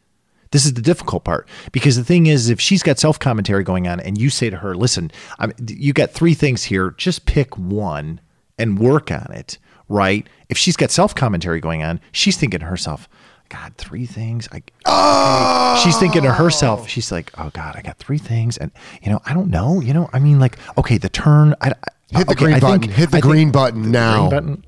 This 0.52 0.66
is 0.66 0.74
the 0.74 0.82
difficult 0.82 1.22
part 1.22 1.48
because 1.70 1.96
the 1.96 2.02
thing 2.02 2.26
is, 2.26 2.50
if 2.50 2.60
she's 2.60 2.82
got 2.82 2.98
self 2.98 3.18
commentary 3.20 3.62
going 3.62 3.86
on, 3.86 4.00
and 4.00 4.18
you 4.20 4.30
say 4.30 4.50
to 4.50 4.56
her, 4.56 4.74
"Listen, 4.74 5.12
I'm, 5.38 5.52
you 5.66 5.92
got 5.92 6.10
three 6.10 6.34
things 6.34 6.64
here. 6.64 6.90
Just 6.98 7.24
pick 7.24 7.56
one 7.56 8.20
and 8.58 8.76
work 8.78 9.12
on 9.12 9.30
it." 9.32 9.58
Right? 9.88 10.26
If 10.48 10.58
she's 10.58 10.76
got 10.76 10.90
self 10.90 11.14
commentary 11.14 11.60
going 11.60 11.84
on, 11.84 12.00
she's 12.10 12.36
thinking 12.36 12.58
to 12.60 12.66
herself, 12.66 13.08
"God, 13.48 13.74
three 13.78 14.06
things." 14.06 14.48
I, 14.50 14.62
Oh! 14.86 15.80
she's 15.84 15.96
thinking 15.98 16.22
to 16.22 16.32
herself, 16.32 16.88
she's 16.88 17.12
like, 17.12 17.30
"Oh 17.38 17.50
God, 17.52 17.76
I 17.76 17.82
got 17.82 17.98
three 17.98 18.18
things, 18.18 18.56
and 18.58 18.72
you 19.02 19.10
know, 19.12 19.20
I 19.24 19.34
don't 19.34 19.50
know. 19.50 19.80
You 19.80 19.94
know, 19.94 20.10
I 20.12 20.18
mean, 20.18 20.40
like, 20.40 20.58
okay, 20.76 20.98
the 20.98 21.08
turn. 21.08 21.54
I, 21.60 21.70
I- 21.70 21.74
hit 22.12 22.26
the 22.26 22.32
okay, 22.32 22.44
green 22.44 22.54
I 22.56 22.60
button 22.60 22.80
think- 22.80 22.92
hit 22.92 23.10
the 23.10 23.16
I 23.18 23.20
green 23.20 23.50
button 23.50 23.90
now 23.90 24.28
green 24.28 24.30
button. 24.30 24.64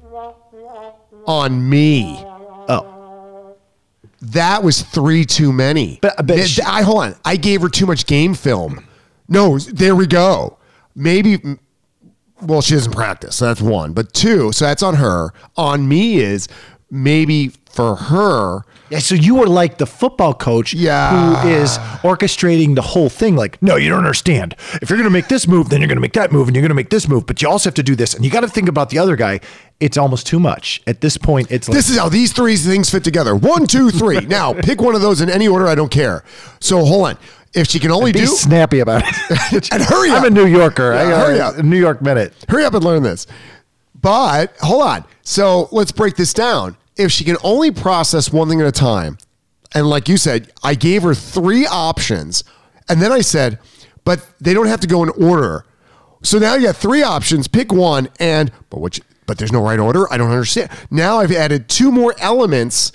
on 1.26 1.68
me 1.68 2.24
Oh, 2.68 3.54
that 4.20 4.62
was 4.62 4.82
three 4.82 5.24
too 5.24 5.52
many 5.52 5.98
But- 6.02 6.18
uh, 6.18 6.22
but 6.22 6.34
Th- 6.36 6.48
she- 6.48 6.62
I 6.62 6.82
hold 6.82 7.02
on 7.04 7.16
I 7.24 7.36
gave 7.36 7.60
her 7.62 7.68
too 7.68 7.86
much 7.86 8.06
game 8.06 8.34
film 8.34 8.84
no 9.28 9.58
there 9.58 9.94
we 9.96 10.06
go 10.06 10.58
maybe 10.94 11.40
well, 12.40 12.60
she 12.60 12.74
doesn't 12.74 12.90
practice. 12.90 13.36
So 13.36 13.44
that's 13.44 13.60
one. 13.62 13.92
But 13.92 14.12
two, 14.14 14.50
so 14.50 14.64
that's 14.64 14.82
on 14.82 14.96
her. 14.96 15.32
On 15.56 15.86
me 15.86 16.16
is 16.16 16.48
maybe 16.90 17.52
for 17.70 17.94
her. 17.94 18.62
Yeah, 18.92 18.98
so 18.98 19.14
you 19.14 19.34
were 19.36 19.46
like 19.46 19.78
the 19.78 19.86
football 19.86 20.34
coach 20.34 20.74
Yeah. 20.74 21.40
who 21.42 21.48
is 21.48 21.78
orchestrating 22.02 22.74
the 22.74 22.82
whole 22.82 23.08
thing. 23.08 23.36
Like, 23.36 23.60
no, 23.62 23.76
you 23.76 23.88
don't 23.88 23.98
understand. 23.98 24.54
If 24.82 24.90
you're 24.90 24.98
going 24.98 25.04
to 25.08 25.10
make 25.10 25.28
this 25.28 25.48
move, 25.48 25.70
then 25.70 25.80
you're 25.80 25.88
going 25.88 25.96
to 25.96 26.02
make 26.02 26.12
that 26.12 26.30
move, 26.30 26.46
and 26.46 26.54
you're 26.54 26.60
going 26.62 26.68
to 26.68 26.74
make 26.74 26.90
this 26.90 27.08
move, 27.08 27.26
but 27.26 27.40
you 27.40 27.48
also 27.48 27.70
have 27.70 27.74
to 27.74 27.82
do 27.82 27.96
this, 27.96 28.12
and 28.14 28.24
you 28.24 28.30
got 28.30 28.40
to 28.42 28.48
think 28.48 28.68
about 28.68 28.90
the 28.90 28.98
other 28.98 29.16
guy. 29.16 29.40
It's 29.80 29.96
almost 29.96 30.26
too 30.26 30.38
much 30.38 30.82
at 30.86 31.00
this 31.00 31.16
point. 31.16 31.50
It's 31.50 31.68
like 31.68 31.74
This 31.76 31.88
is 31.88 31.98
how 31.98 32.08
these 32.08 32.32
three 32.32 32.56
things 32.56 32.90
fit 32.90 33.02
together. 33.02 33.34
One, 33.34 33.66
two, 33.66 33.90
three. 33.90 34.20
now 34.26 34.52
pick 34.52 34.80
one 34.80 34.94
of 34.94 35.00
those 35.00 35.20
in 35.22 35.28
any 35.30 35.48
order. 35.48 35.66
I 35.66 35.74
don't 35.74 35.90
care. 35.90 36.22
So 36.60 36.84
hold 36.84 37.06
on. 37.08 37.18
If 37.54 37.66
she 37.68 37.78
can 37.80 37.90
only 37.90 38.12
be 38.12 38.20
do, 38.20 38.26
snappy 38.26 38.80
about 38.80 39.02
it. 39.06 39.72
And 39.72 39.82
hurry 39.82 40.10
up. 40.10 40.18
I'm 40.18 40.24
a 40.26 40.30
New 40.30 40.46
Yorker. 40.46 40.92
I 40.92 41.02
Yeah, 41.02 41.10
got 41.10 41.26
hurry 41.26 41.38
a 41.38 41.46
up. 41.46 41.64
New 41.64 41.78
York 41.78 42.00
minute. 42.02 42.32
hurry 42.48 42.64
up 42.64 42.74
and 42.74 42.84
learn 42.84 43.02
this. 43.02 43.26
But 44.00 44.56
hold 44.58 44.82
on. 44.82 45.04
So 45.22 45.68
let's 45.72 45.92
break 45.92 46.16
this 46.16 46.32
down. 46.32 46.76
If 46.96 47.10
she 47.10 47.24
can 47.24 47.36
only 47.42 47.70
process 47.70 48.32
one 48.32 48.48
thing 48.48 48.60
at 48.60 48.66
a 48.66 48.72
time, 48.72 49.18
and 49.74 49.88
like 49.88 50.08
you 50.08 50.16
said, 50.16 50.52
I 50.62 50.74
gave 50.74 51.02
her 51.02 51.14
three 51.14 51.66
options, 51.66 52.44
and 52.88 53.00
then 53.00 53.12
I 53.12 53.20
said, 53.20 53.58
but 54.04 54.26
they 54.40 54.52
don't 54.52 54.66
have 54.66 54.80
to 54.80 54.86
go 54.86 55.02
in 55.02 55.08
order. 55.10 55.64
So 56.22 56.38
now 56.38 56.54
you 56.54 56.66
have 56.66 56.76
three 56.76 57.02
options. 57.02 57.48
Pick 57.48 57.72
one, 57.72 58.08
and 58.20 58.52
but 58.70 58.80
which? 58.80 59.00
But 59.26 59.38
there's 59.38 59.52
no 59.52 59.62
right 59.62 59.78
order. 59.78 60.12
I 60.12 60.18
don't 60.18 60.30
understand. 60.30 60.70
Now 60.90 61.18
I've 61.18 61.32
added 61.32 61.68
two 61.68 61.90
more 61.90 62.14
elements 62.18 62.92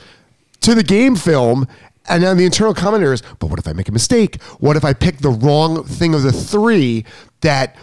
to 0.61 0.75
the 0.75 0.83
game 0.83 1.15
film. 1.15 1.67
And 2.09 2.23
then 2.23 2.37
the 2.37 2.45
internal 2.45 2.73
commenter 2.73 3.13
is, 3.13 3.21
but 3.39 3.49
what 3.49 3.59
if 3.59 3.67
I 3.67 3.73
make 3.73 3.89
a 3.89 3.91
mistake? 3.91 4.41
What 4.59 4.77
if 4.77 4.85
I 4.85 4.93
pick 4.93 5.17
the 5.17 5.29
wrong 5.29 5.83
thing 5.83 6.13
of 6.13 6.23
the 6.23 6.31
three 6.31 7.03
that 7.41 7.75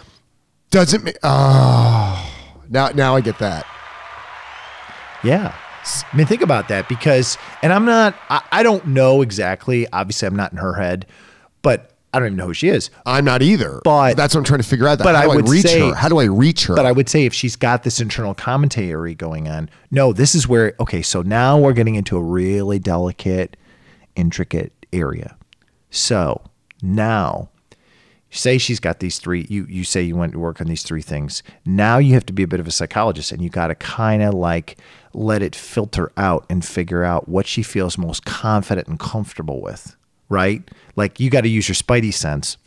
doesn't 0.75 1.03
make. 1.05 1.15
Oh, 1.17 1.29
ah, 1.29 2.31
now, 2.69 2.89
now 2.89 3.15
I 3.15 3.21
get 3.21 3.39
that. 3.39 3.65
Yeah. 5.23 5.55
I 6.11 6.17
mean, 6.17 6.25
think 6.25 6.41
about 6.41 6.67
that 6.69 6.89
because, 6.89 7.37
and 7.61 7.71
I'm 7.71 7.85
not, 7.85 8.15
I, 8.29 8.41
I 8.51 8.63
don't 8.63 8.87
know 8.87 9.21
exactly. 9.21 9.87
Obviously, 9.93 10.27
I'm 10.27 10.35
not 10.35 10.51
in 10.51 10.57
her 10.57 10.73
head, 10.73 11.05
but 11.61 11.91
I 12.13 12.19
don't 12.19 12.27
even 12.27 12.37
know 12.37 12.47
who 12.47 12.53
she 12.53 12.69
is. 12.69 12.89
I'm 13.05 13.25
not 13.25 13.41
either. 13.41 13.81
But- 13.83 14.15
that's 14.17 14.33
what 14.33 14.39
I'm 14.39 14.45
trying 14.45 14.61
to 14.61 14.67
figure 14.67 14.87
out. 14.87 14.97
but 14.99 15.15
How 15.15 15.21
I 15.21 15.25
do 15.25 15.31
I, 15.31 15.35
would 15.35 15.49
reach 15.49 15.63
say- 15.65 15.89
her? 15.89 15.93
How 15.95 16.09
do 16.09 16.17
I 16.19 16.23
reach 16.25 16.65
her? 16.65 16.75
But 16.75 16.85
I 16.85 16.91
would 16.91 17.09
say 17.09 17.25
if 17.25 17.33
she's 17.33 17.55
got 17.55 17.83
this 17.83 17.99
internal 18.01 18.33
commentary 18.33 19.13
going 19.15 19.47
on, 19.47 19.69
no, 19.91 20.11
this 20.13 20.33
is 20.33 20.47
where, 20.47 20.73
okay, 20.79 21.01
so 21.01 21.21
now 21.21 21.57
we're 21.59 21.73
getting 21.73 21.95
into 21.95 22.17
a 22.17 22.21
really 22.21 22.79
delicate, 22.79 23.57
intricate 24.15 24.71
area. 24.93 25.37
So 25.91 26.41
now, 26.81 27.49
say 28.35 28.57
she's 28.57 28.79
got 28.79 28.99
these 28.99 29.19
three, 29.19 29.45
you, 29.49 29.65
you 29.69 29.83
say 29.83 30.01
you 30.01 30.15
went 30.15 30.33
to 30.33 30.39
work 30.39 30.61
on 30.61 30.67
these 30.67 30.83
three 30.83 31.01
things. 31.01 31.43
Now 31.65 31.97
you 31.97 32.13
have 32.13 32.25
to 32.27 32.33
be 32.33 32.43
a 32.43 32.47
bit 32.47 32.59
of 32.59 32.67
a 32.67 32.71
psychologist 32.71 33.31
and 33.31 33.41
you 33.41 33.49
got 33.49 33.67
to 33.67 33.75
kind 33.75 34.21
of 34.21 34.33
like 34.33 34.77
let 35.13 35.41
it 35.41 35.55
filter 35.55 36.11
out 36.17 36.45
and 36.49 36.63
figure 36.63 37.03
out 37.03 37.29
what 37.29 37.47
she 37.47 37.63
feels 37.63 37.97
most 37.97 38.25
confident 38.25 38.87
and 38.87 38.99
comfortable 38.99 39.61
with, 39.61 39.95
right? 40.29 40.61
Like 40.95 41.19
you 41.19 41.29
got 41.29 41.41
to 41.41 41.49
use 41.49 41.67
your 41.67 41.75
spidey 41.75 42.13
sense 42.13 42.57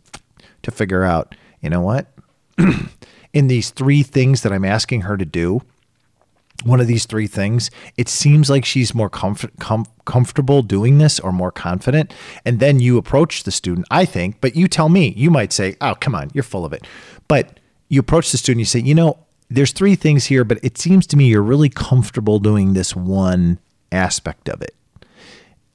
to 0.63 0.71
figure 0.71 1.03
out, 1.03 1.35
you 1.61 1.69
know 1.69 1.81
what? 1.81 2.07
in 3.33 3.47
these 3.47 3.69
three 3.69 4.03
things 4.03 4.41
that 4.41 4.51
I'm 4.51 4.65
asking 4.65 5.01
her 5.01 5.17
to 5.17 5.25
do, 5.25 5.61
one 6.63 6.79
of 6.79 6.87
these 6.87 7.05
three 7.05 7.27
things, 7.27 7.71
it 7.97 8.09
seems 8.09 8.49
like 8.49 8.65
she's 8.65 8.93
more 8.93 9.09
com- 9.09 9.85
comfortable 10.05 10.61
doing 10.61 10.97
this 10.97 11.19
or 11.19 11.31
more 11.31 11.51
confident. 11.51 12.13
And 12.45 12.59
then 12.59 12.79
you 12.79 12.97
approach 12.97 13.43
the 13.43 13.51
student, 13.51 13.87
I 13.91 14.05
think, 14.05 14.41
but 14.41 14.55
you 14.55 14.67
tell 14.67 14.89
me, 14.89 15.13
you 15.15 15.31
might 15.31 15.53
say, 15.53 15.75
oh, 15.81 15.95
come 15.99 16.15
on, 16.15 16.31
you're 16.33 16.43
full 16.43 16.65
of 16.65 16.73
it. 16.73 16.85
But 17.27 17.59
you 17.87 17.99
approach 17.99 18.31
the 18.31 18.37
student, 18.37 18.59
you 18.59 18.65
say, 18.65 18.79
you 18.79 18.95
know, 18.95 19.17
there's 19.49 19.71
three 19.71 19.95
things 19.95 20.25
here, 20.25 20.43
but 20.43 20.59
it 20.63 20.77
seems 20.77 21.07
to 21.07 21.17
me 21.17 21.25
you're 21.25 21.41
really 21.41 21.69
comfortable 21.69 22.39
doing 22.39 22.73
this 22.73 22.95
one 22.95 23.59
aspect 23.91 24.47
of 24.47 24.61
it. 24.61 24.75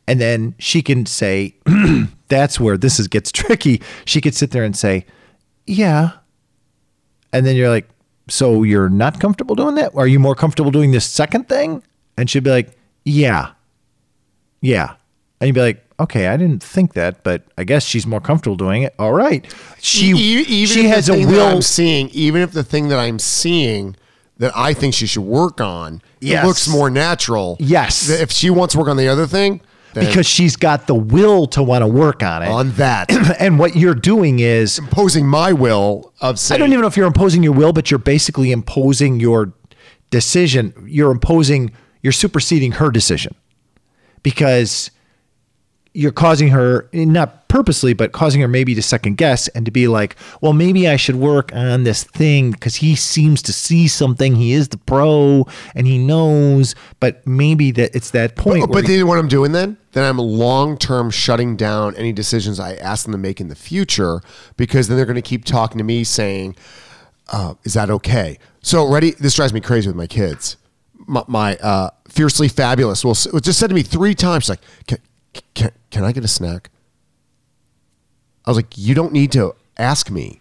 And 0.06 0.20
then 0.20 0.54
she 0.58 0.82
can 0.82 1.06
say, 1.06 1.56
that's 2.28 2.60
where 2.60 2.76
this 2.76 3.00
is 3.00 3.08
gets 3.08 3.32
tricky. 3.32 3.82
She 4.04 4.20
could 4.20 4.34
sit 4.34 4.50
there 4.50 4.64
and 4.64 4.76
say, 4.76 5.06
yeah, 5.66 6.12
and 7.32 7.44
then 7.44 7.56
you're 7.56 7.70
like, 7.70 7.88
so 8.28 8.62
you're 8.62 8.88
not 8.88 9.20
comfortable 9.20 9.54
doing 9.54 9.74
that? 9.76 9.94
Are 9.94 10.06
you 10.06 10.18
more 10.18 10.34
comfortable 10.34 10.70
doing 10.70 10.90
this 10.92 11.04
second 11.04 11.48
thing? 11.48 11.82
And 12.16 12.28
she'd 12.30 12.44
be 12.44 12.50
like, 12.50 12.76
yeah, 13.04 13.52
yeah. 14.60 14.94
And 15.40 15.48
you'd 15.48 15.54
be 15.54 15.60
like, 15.60 15.84
okay, 16.00 16.28
I 16.28 16.37
didn't 16.37 16.62
think 16.62 16.94
that, 16.94 17.22
but 17.22 17.42
I 17.58 17.64
guess 17.64 17.84
she's 17.84 18.06
more 18.06 18.20
comfortable 18.20 18.56
doing 18.56 18.82
it. 18.82 18.94
All 18.98 19.12
right. 19.12 19.44
She, 19.80 20.10
E- 20.10 20.44
even 20.48 20.74
she 20.74 20.84
has 20.88 21.08
a 21.08 21.24
will. 21.26 21.56
I'm 21.56 21.62
seeing, 21.62 22.08
even 22.10 22.40
if 22.42 22.52
the 22.52 22.64
thing 22.64 22.88
that 22.88 22.98
I'm 22.98 23.18
seeing 23.18 23.96
that 24.38 24.52
I 24.56 24.74
think 24.74 24.94
she 24.94 25.06
should 25.06 25.22
work 25.22 25.60
on 25.60 26.02
Yes. 26.20 26.44
looks 26.46 26.68
more 26.68 26.90
natural. 26.90 27.56
Yes. 27.60 28.08
If 28.08 28.32
she 28.32 28.50
wants 28.50 28.72
to 28.72 28.78
work 28.80 28.88
on 28.88 28.96
the 28.96 29.06
other 29.08 29.26
thing, 29.26 29.60
because 29.94 30.26
she's 30.26 30.57
got 30.57 30.87
the 30.87 30.94
will 30.94 31.46
to 31.48 31.62
want 31.62 31.83
to 31.83 31.88
work 31.88 32.22
on 32.22 32.42
it. 32.42 32.48
on 32.48 32.72
that, 32.72 33.11
and 33.40 33.59
what 33.59 33.76
you're 33.76 33.94
doing 33.94 34.40
is 34.40 34.78
imposing 34.78 35.26
my 35.26 35.52
will 35.52 36.12
of 36.20 36.38
saying, 36.38 36.57
I 36.57 36.59
don't 36.59 36.72
even 36.72 36.83
know 36.83 36.87
if 36.87 36.96
you're 36.96 37.07
imposing 37.07 37.42
your 37.42 37.52
will, 37.52 37.72
but 37.72 37.90
you're 37.90 37.98
basically 37.98 38.52
imposing 38.52 39.20
your 39.20 39.52
decision, 40.11 40.72
you're 40.87 41.11
imposing, 41.11 41.72
you're 42.02 42.12
superseding 42.12 42.72
her 42.72 42.90
decision. 42.90 43.35
Because 44.22 44.90
you're 45.96 46.12
causing 46.12 46.48
her 46.48 46.88
not 46.92 47.48
purposely 47.48 47.94
but 47.94 48.11
causing 48.11 48.40
her 48.40 48.48
maybe 48.48 48.74
to 48.74 48.83
second 48.83 49.16
guess 49.16 49.46
and 49.48 49.64
to 49.64 49.70
be 49.70 49.87
like 49.87 50.16
well 50.40 50.52
maybe 50.52 50.88
i 50.88 50.96
should 50.96 51.14
work 51.14 51.54
on 51.54 51.85
this 51.85 52.02
thing 52.02 52.50
because 52.50 52.74
he 52.74 52.96
seems 52.96 53.40
to 53.40 53.52
see 53.52 53.87
something 53.87 54.35
he 54.35 54.52
is 54.52 54.68
the 54.70 54.76
pro 54.76 55.46
and 55.76 55.87
he 55.87 55.96
knows 55.96 56.74
but 56.98 57.24
maybe 57.24 57.70
that 57.70 57.94
it's 57.94 58.11
that 58.11 58.35
point 58.35 58.62
But, 58.62 58.70
where 58.70 58.83
but 58.83 58.88
then 58.88 59.07
what 59.07 59.18
I'm 59.18 59.28
doing 59.28 59.52
then? 59.52 59.76
Then 59.92 60.02
I'm 60.02 60.18
long 60.18 60.76
term 60.76 61.11
shutting 61.11 61.54
down 61.54 61.94
any 61.94 62.12
decisions 62.12 62.59
I 62.59 62.74
ask 62.74 63.04
them 63.04 63.12
to 63.12 63.18
make 63.18 63.40
in 63.40 63.46
the 63.46 63.54
future 63.54 64.20
because 64.57 64.88
then 64.88 64.96
they're 64.96 65.07
going 65.07 65.14
to 65.14 65.22
keep 65.22 65.44
talking 65.44 65.78
to 65.78 65.85
me 65.85 66.02
saying, 66.02 66.57
uh, 67.33 67.54
"Is 67.62 67.74
that 67.74 67.90
okay?" 67.90 68.38
So 68.62 68.90
ready? 68.90 69.12
This 69.12 69.35
drives 69.35 69.52
me 69.52 69.61
crazy 69.61 69.88
with 69.88 69.96
my 69.96 70.09
kids. 70.09 70.57
My, 71.07 71.22
my 71.28 71.57
uh, 71.59 71.90
fiercely 72.09 72.48
fabulous 72.48 73.04
will 73.04 73.12
s- 73.12 73.28
just 73.42 73.61
said 73.61 73.68
to 73.68 73.74
me 73.74 73.83
three 73.85 74.14
times, 74.16 74.48
like, 74.48 74.61
can, 75.54 75.70
"Can 75.90 76.04
I 76.04 76.12
get 76.12 76.24
a 76.24 76.28
snack?" 76.28 76.70
I 78.44 78.50
was 78.50 78.56
like, 78.56 78.76
"You 78.76 78.94
don't 78.94 79.12
need 79.12 79.32
to 79.32 79.54
ask 79.76 80.10
me." 80.10 80.40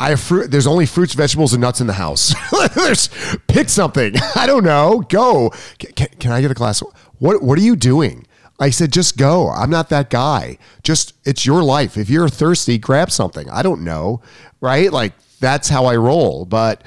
I 0.00 0.10
have 0.10 0.20
fruit. 0.20 0.50
There's 0.50 0.66
only 0.66 0.86
fruits, 0.86 1.14
vegetables, 1.14 1.52
and 1.52 1.60
nuts 1.60 1.80
in 1.80 1.86
the 1.86 1.92
house. 1.92 2.34
there's 2.74 3.08
pick 3.46 3.68
something. 3.68 4.14
I 4.36 4.46
don't 4.46 4.64
know. 4.64 5.04
Go. 5.08 5.50
Can, 5.78 5.92
can, 5.92 6.08
can 6.18 6.32
I 6.32 6.40
get 6.40 6.50
a 6.50 6.54
glass? 6.54 6.82
What 7.18 7.42
What 7.42 7.58
are 7.58 7.62
you 7.62 7.76
doing? 7.76 8.26
I 8.62 8.70
said, 8.70 8.92
just 8.92 9.16
go. 9.16 9.48
I'm 9.48 9.70
not 9.70 9.88
that 9.88 10.08
guy. 10.08 10.58
Just 10.84 11.14
it's 11.24 11.44
your 11.44 11.64
life. 11.64 11.96
If 11.96 12.08
you're 12.08 12.28
thirsty, 12.28 12.78
grab 12.78 13.10
something. 13.10 13.50
I 13.50 13.62
don't 13.62 13.82
know, 13.82 14.20
right? 14.60 14.92
Like 14.92 15.14
that's 15.40 15.68
how 15.68 15.86
I 15.86 15.96
roll. 15.96 16.44
But 16.44 16.82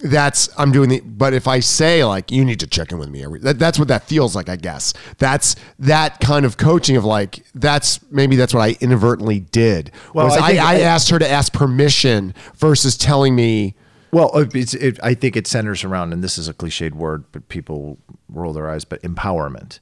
that's 0.00 0.48
I'm 0.58 0.72
doing 0.72 0.88
the. 0.88 1.00
But 1.00 1.32
if 1.32 1.48
I 1.48 1.60
say 1.60 2.04
like 2.04 2.30
you 2.30 2.44
need 2.44 2.60
to 2.60 2.66
check 2.66 2.92
in 2.92 2.98
with 2.98 3.08
me, 3.08 3.24
every 3.24 3.40
that, 3.40 3.58
that's 3.58 3.78
what 3.78 3.88
that 3.88 4.04
feels 4.04 4.36
like. 4.36 4.48
I 4.48 4.56
guess 4.56 4.92
that's 5.18 5.56
that 5.78 6.20
kind 6.20 6.44
of 6.44 6.56
coaching 6.56 6.96
of 6.96 7.04
like 7.04 7.44
that's 7.54 8.00
maybe 8.10 8.36
that's 8.36 8.52
what 8.52 8.60
I 8.60 8.76
inadvertently 8.80 9.40
did. 9.40 9.90
Well, 10.14 10.26
was 10.26 10.36
I 10.36 10.56
I, 10.56 10.74
I, 10.74 10.80
asked 10.80 11.10
her 11.10 11.18
to 11.18 11.28
ask 11.28 11.52
permission 11.52 12.34
versus 12.56 12.96
telling 12.96 13.34
me. 13.34 13.74
Well, 14.12 14.30
uh, 14.34 14.44
it's, 14.54 14.72
it, 14.72 14.98
I 15.02 15.14
think 15.14 15.36
it 15.36 15.46
centers 15.46 15.82
around, 15.84 16.12
and 16.12 16.22
this 16.22 16.38
is 16.38 16.48
a 16.48 16.54
cliched 16.54 16.92
word, 16.92 17.24
but 17.32 17.48
people 17.48 17.98
roll 18.28 18.52
their 18.52 18.70
eyes, 18.70 18.84
but 18.84 19.02
empowerment. 19.02 19.80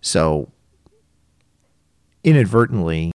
So, 0.00 0.50
inadvertently, 2.22 3.12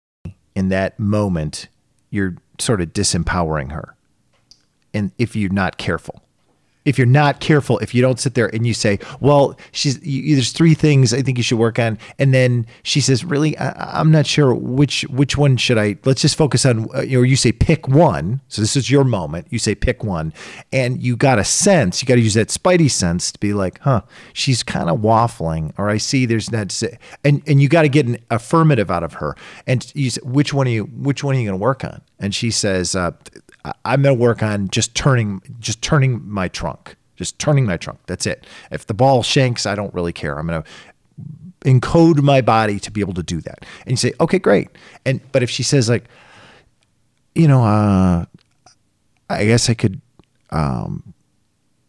in 0.54 0.68
that 0.68 0.98
moment, 0.98 1.68
you're 2.10 2.36
sort 2.58 2.80
of 2.80 2.92
disempowering 2.92 3.72
her. 3.72 3.96
And 4.94 5.12
if 5.18 5.36
you're 5.36 5.52
not 5.52 5.76
careful, 5.76 6.24
if 6.84 6.98
you're 6.98 7.06
not 7.06 7.40
careful, 7.40 7.78
if 7.78 7.94
you 7.94 8.02
don't 8.02 8.20
sit 8.20 8.34
there 8.34 8.54
and 8.54 8.66
you 8.66 8.74
say, 8.74 8.98
"Well, 9.20 9.58
she's 9.72 10.04
you, 10.04 10.34
there's 10.34 10.52
three 10.52 10.74
things 10.74 11.14
I 11.14 11.22
think 11.22 11.38
you 11.38 11.44
should 11.44 11.58
work 11.58 11.78
on," 11.78 11.98
and 12.18 12.34
then 12.34 12.66
she 12.82 13.00
says, 13.00 13.24
"Really, 13.24 13.56
I, 13.56 14.00
I'm 14.00 14.10
not 14.10 14.26
sure 14.26 14.54
which 14.54 15.02
which 15.04 15.36
one 15.36 15.56
should 15.56 15.78
I? 15.78 15.96
Let's 16.04 16.20
just 16.20 16.36
focus 16.36 16.66
on." 16.66 16.88
Uh, 16.94 17.00
you 17.00 17.18
know, 17.18 17.22
you 17.22 17.36
say 17.36 17.52
pick 17.52 17.88
one. 17.88 18.40
So 18.48 18.60
this 18.60 18.76
is 18.76 18.90
your 18.90 19.04
moment. 19.04 19.46
You 19.50 19.58
say 19.58 19.74
pick 19.74 20.04
one, 20.04 20.32
and 20.72 21.02
you 21.02 21.16
got 21.16 21.38
a 21.38 21.44
sense. 21.44 22.02
You 22.02 22.06
got 22.06 22.16
to 22.16 22.20
use 22.20 22.34
that 22.34 22.48
spidey 22.48 22.90
sense 22.90 23.32
to 23.32 23.38
be 23.38 23.54
like, 23.54 23.78
"Huh, 23.80 24.02
she's 24.34 24.62
kind 24.62 24.90
of 24.90 24.98
waffling," 25.00 25.72
or 25.78 25.88
"I 25.88 25.96
see 25.96 26.26
there's 26.26 26.52
not," 26.52 26.82
and 27.24 27.42
and 27.46 27.62
you 27.62 27.68
got 27.68 27.82
to 27.82 27.88
get 27.88 28.06
an 28.06 28.18
affirmative 28.30 28.90
out 28.90 29.02
of 29.02 29.14
her. 29.14 29.36
And 29.66 29.90
you 29.94 30.10
say, 30.10 30.20
"Which 30.22 30.52
one 30.52 30.66
are 30.66 30.70
you? 30.70 30.84
Which 30.84 31.24
one 31.24 31.34
are 31.34 31.38
you 31.38 31.46
going 31.48 31.58
to 31.58 31.62
work 31.62 31.82
on?" 31.82 32.02
And 32.20 32.34
she 32.34 32.50
says, 32.50 32.94
uh, 32.94 33.10
I'm 33.84 34.02
going 34.02 34.16
to 34.16 34.20
work 34.20 34.42
on 34.42 34.68
just 34.68 34.94
turning, 34.94 35.40
just 35.58 35.80
turning 35.80 36.26
my 36.28 36.48
trunk, 36.48 36.96
just 37.16 37.38
turning 37.38 37.64
my 37.64 37.76
trunk. 37.76 38.00
That's 38.06 38.26
it. 38.26 38.46
If 38.70 38.86
the 38.86 38.94
ball 38.94 39.22
shanks, 39.22 39.64
I 39.66 39.74
don't 39.74 39.92
really 39.94 40.12
care. 40.12 40.38
I'm 40.38 40.46
going 40.46 40.62
to 40.62 40.68
encode 41.64 42.20
my 42.22 42.40
body 42.40 42.78
to 42.78 42.90
be 42.90 43.00
able 43.00 43.14
to 43.14 43.22
do 43.22 43.40
that. 43.40 43.64
And 43.82 43.92
you 43.92 43.96
say, 43.96 44.12
okay, 44.20 44.38
great. 44.38 44.68
And 45.04 45.20
but 45.32 45.42
if 45.42 45.50
she 45.50 45.62
says 45.62 45.88
like, 45.88 46.04
you 47.34 47.48
know, 47.48 47.64
uh, 47.64 48.26
I 49.30 49.44
guess 49.46 49.70
I 49.70 49.74
could 49.74 50.00
um, 50.50 51.14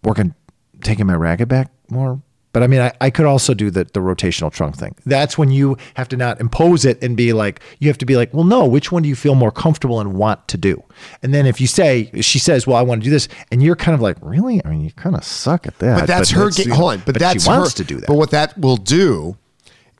work 0.03 0.19
on 0.19 0.33
taking 0.81 1.05
my 1.05 1.15
racket 1.15 1.49
back 1.49 1.71
more. 1.89 2.21
But 2.55 2.63
I 2.63 2.67
mean, 2.67 2.79
I, 2.79 2.93
I 3.01 3.09
could 3.09 3.25
also 3.25 3.53
do 3.53 3.69
the, 3.69 3.83
the 3.83 3.99
rotational 3.99 4.49
trunk 4.49 4.77
thing. 4.77 4.95
That's 5.05 5.37
when 5.37 5.51
you 5.51 5.75
have 5.95 6.07
to 6.07 6.15
not 6.15 6.39
impose 6.39 6.85
it 6.85 7.03
and 7.03 7.17
be 7.17 7.33
like, 7.33 7.59
you 7.79 7.89
have 7.89 7.97
to 7.97 8.05
be 8.05 8.15
like, 8.15 8.33
well, 8.33 8.45
no, 8.45 8.65
which 8.65 8.93
one 8.93 9.03
do 9.03 9.09
you 9.09 9.15
feel 9.17 9.35
more 9.35 9.51
comfortable 9.51 9.99
and 9.99 10.13
want 10.13 10.47
to 10.47 10.57
do? 10.57 10.81
And 11.21 11.33
then 11.33 11.47
if 11.47 11.59
you 11.59 11.67
say, 11.67 12.09
she 12.21 12.39
says, 12.39 12.65
well, 12.65 12.77
I 12.77 12.81
want 12.81 13.01
to 13.01 13.03
do 13.03 13.11
this, 13.11 13.27
and 13.51 13.61
you're 13.61 13.75
kind 13.75 13.93
of 13.93 13.99
like, 13.99 14.15
really? 14.21 14.63
I 14.63 14.69
mean, 14.69 14.79
you 14.79 14.91
kind 14.91 15.17
of 15.17 15.25
suck 15.25 15.67
at 15.67 15.77
that. 15.79 15.99
But 15.99 16.07
that's 16.07 16.29
her 16.29 16.49
game. 16.49 16.69
Hold 16.69 16.93
on. 16.93 17.03
But, 17.05 17.19
that's 17.19 17.43
she 17.43 17.49
wants 17.49 17.77
her, 17.77 17.83
to 17.83 17.83
do 17.83 17.99
that. 17.99 18.07
But 18.07 18.15
what 18.15 18.31
that 18.31 18.57
will 18.57 18.77
do 18.77 19.35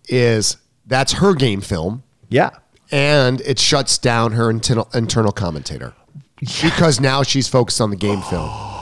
is 0.07 0.55
that's 0.87 1.11
her 1.11 1.33
game 1.33 1.59
film. 1.59 2.03
yeah. 2.29 2.51
and 2.89 3.41
it 3.41 3.59
shuts 3.59 3.97
down 3.97 4.31
her 4.31 4.49
internal 4.49 4.89
internal 4.93 5.33
commentator 5.33 5.93
because 6.39 7.01
now 7.01 7.21
she's 7.21 7.49
focused 7.49 7.81
on 7.81 7.89
the 7.89 7.97
game 7.97 8.21
film. 8.21 8.49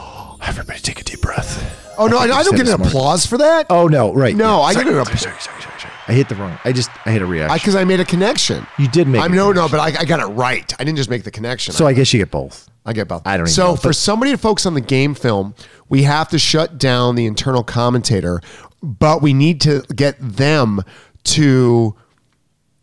Everybody 0.46 0.80
take 0.80 1.00
a 1.00 1.04
deep 1.04 1.22
breath. 1.22 1.80
Oh 1.98 2.08
no, 2.08 2.18
I, 2.18 2.24
I 2.24 2.44
don't 2.44 2.56
get 2.56 2.68
an 2.68 2.76
smart. 2.76 2.90
applause 2.90 3.26
for 3.26 3.38
that. 3.38 3.68
Oh, 3.70 3.88
no, 3.88 4.14
right. 4.14 4.36
No, 4.36 4.62
I 4.62 4.74
sorry, 4.74 4.86
get 4.86 4.94
an 4.96 5.06
sorry, 5.06 5.18
sorry, 5.18 5.40
sorry, 5.40 5.62
sorry, 5.62 5.80
sorry. 5.80 5.94
I 6.08 6.14
hit 6.14 6.28
the 6.28 6.36
wrong. 6.36 6.58
I 6.66 6.72
just, 6.74 6.90
I 7.06 7.12
hit 7.12 7.22
a 7.22 7.26
reaction. 7.26 7.56
because 7.56 7.76
I, 7.76 7.84
made 7.86 8.00
a 8.02 8.06
connection. 8.06 8.66
You 8.78 8.88
did 8.90 9.08
make 9.08 9.22
I'm 9.22 9.32
a 9.32 9.36
no, 9.36 9.52
no, 9.54 9.70
but 9.70 9.80
I, 9.80 10.02
I 10.02 10.06
got 10.06 10.20
it 10.20 10.26
right. 10.34 10.74
I 10.80 10.84
didn't 10.84 10.98
just 10.98 11.10
make 11.10 11.24
the 11.24 11.32
connection. 11.32 11.74
so 11.74 11.88
I 11.88 11.94
guess 11.94 12.12
you 12.12 12.20
get 12.20 12.32
both. 12.32 12.70
I 12.86 12.92
get 12.92 13.08
both. 13.08 13.22
I 13.26 13.38
don't 13.38 13.46
even 13.46 13.54
So 13.54 13.68
know, 13.70 13.76
for 13.78 13.94
somebody 13.94 14.32
to 14.32 14.38
focus 14.38 14.66
on 14.66 14.74
the 14.74 14.82
game 14.82 15.14
film, 15.14 15.56
we 15.88 16.04
have 16.04 16.28
to 16.30 16.40
shut 16.40 16.78
down 16.78 17.16
the 17.16 17.26
internal 17.26 17.64
commentator, 17.64 18.42
but 18.82 19.22
we 19.22 19.34
need 19.34 19.62
to 19.62 19.82
get 19.96 20.18
them 20.20 20.82
to 21.26 21.96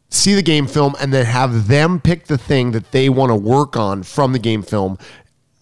see 0.09 0.35
the 0.35 0.42
game 0.42 0.66
film 0.66 0.94
and 1.01 1.12
then 1.12 1.27
have 1.27 1.68
them 1.68 2.01
pick 2.01 2.27
the 2.27 2.38
thing 2.38 2.70
that 2.73 2.90
they 2.92 3.09
want 3.11 3.31
to 3.31 3.37
work 3.37 3.77
on 3.77 4.03
from 4.03 4.33
the 4.33 4.38
game 4.38 4.62
film 4.62 4.96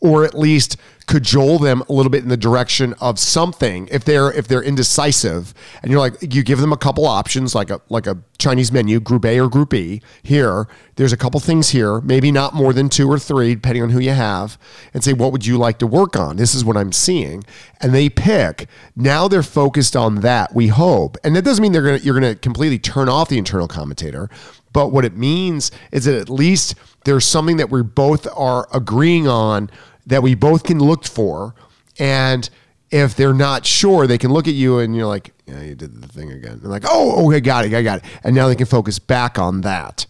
or 0.01 0.25
at 0.25 0.39
least 0.39 0.77
cajole 1.09 1.59
them 1.59 1.83
a 1.89 1.93
little 1.93 2.11
bit 2.11 2.23
in 2.23 2.29
the 2.29 2.37
direction 2.37 2.95
of 3.01 3.19
something 3.19 3.89
if 3.91 4.05
they're 4.05 4.31
if 4.33 4.47
they're 4.47 4.63
indecisive. 4.63 5.55
And 5.83 5.91
you're 5.91 6.01
like 6.01 6.17
you 6.21 6.45
give 6.45 6.61
them 6.61 6.73
a 6.73 6.77
couple 6.77 7.07
options 7.07 7.55
like 7.55 7.71
a 7.71 7.81
like 7.89 8.07
a 8.07 8.19
Chinese 8.39 8.71
menu 8.71 9.01
group 9.01 9.25
A 9.25 9.41
or 9.41 9.49
group 9.49 9.75
E. 9.75 10.01
Here 10.23 10.69
there's 10.97 11.13
a 11.13 11.17
couple 11.17 11.41
things 11.41 11.71
here 11.71 12.01
maybe 12.03 12.31
not 12.31 12.55
more 12.55 12.73
than 12.73 12.89
two 12.89 13.11
or 13.11 13.19
three 13.19 13.55
depending 13.55 13.83
on 13.83 13.91
who 13.91 13.99
you 13.99 14.11
have 14.11 14.59
and 14.93 15.03
say 15.03 15.15
what 15.15 15.33
would 15.33 15.47
you 15.47 15.57
like 15.57 15.79
to 15.79 15.87
work 15.87 16.15
on? 16.15 16.37
This 16.37 16.55
is 16.55 16.65
what 16.65 16.77
I'm 16.77 16.93
seeing. 16.93 17.43
And 17.81 17.95
they 17.95 18.11
pick. 18.11 18.69
Now 18.95 19.29
they're 19.29 19.43
focused 19.43 19.97
on 19.97 20.17
that 20.17 20.55
we 20.55 20.69
hope. 20.69 21.17
And 21.25 21.35
that 21.35 21.43
doesn't 21.43 21.63
mean 21.63 21.73
they're 21.73 21.83
gonna 21.83 21.99
you're 21.99 22.15
gonna 22.15 22.37
completely 22.37 22.79
turn 22.79 23.09
off 23.09 23.31
the 23.31 23.39
internal 23.39 23.67
commentator 23.67 24.29
but 24.75 24.89
what 24.89 25.05
it 25.05 25.17
means 25.17 25.71
is 25.91 26.05
that 26.05 26.15
at 26.15 26.29
least 26.29 26.75
there's 27.05 27.25
something 27.25 27.57
that 27.57 27.71
we 27.71 27.83
both 27.83 28.29
are 28.37 28.69
agreeing 28.73 29.27
on 29.27 29.71
that 30.09 30.23
we 30.23 30.35
both 30.35 30.65
can 30.65 30.79
look 30.79 31.05
for. 31.05 31.55
And 31.99 32.49
if 32.91 33.15
they're 33.15 33.35
not 33.35 33.67
sure, 33.67 34.07
they 34.07 34.19
can 34.19 34.33
look 34.33 34.49
at 34.49 34.55
you 34.55 34.79
and 34.79 34.97
you're 34.97 35.07
like, 35.07 35.33
yeah, 35.47 35.63
you 35.63 35.75
did 35.75 36.01
the 36.01 36.09
thing 36.09 36.33
again. 36.33 36.59
They're 36.61 36.71
like, 36.71 36.85
oh, 36.87 37.27
okay, 37.27 37.41
got 37.41 37.65
it, 37.65 37.75
I 37.75 37.83
got 37.83 37.99
it. 37.99 38.05
And 38.25 38.35
now 38.35 38.49
they 38.49 38.55
can 38.55 38.67
focus 38.67 38.99
back 38.99 39.39
on 39.39 39.61
that. 39.63 40.07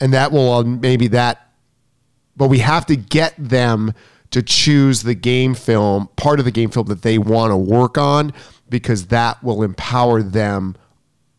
And 0.00 0.12
that 0.12 0.32
will 0.32 0.52
uh, 0.52 0.62
maybe 0.62 1.08
that, 1.08 1.48
but 2.36 2.48
we 2.48 2.58
have 2.58 2.86
to 2.86 2.96
get 2.96 3.34
them 3.38 3.94
to 4.30 4.42
choose 4.42 5.02
the 5.02 5.14
game 5.14 5.54
film, 5.54 6.08
part 6.16 6.38
of 6.38 6.44
the 6.44 6.50
game 6.50 6.70
film 6.70 6.86
that 6.86 7.02
they 7.02 7.18
want 7.18 7.50
to 7.50 7.56
work 7.56 7.98
on, 7.98 8.32
because 8.68 9.06
that 9.06 9.42
will 9.42 9.62
empower 9.62 10.22
them 10.22 10.74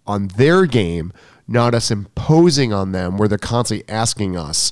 on 0.05 0.27
their 0.29 0.65
game, 0.65 1.11
not 1.47 1.73
us 1.73 1.91
imposing 1.91 2.71
on 2.71 2.91
them 2.91 3.17
where 3.17 3.27
they're 3.27 3.37
constantly 3.37 3.87
asking 3.93 4.37
us, 4.37 4.71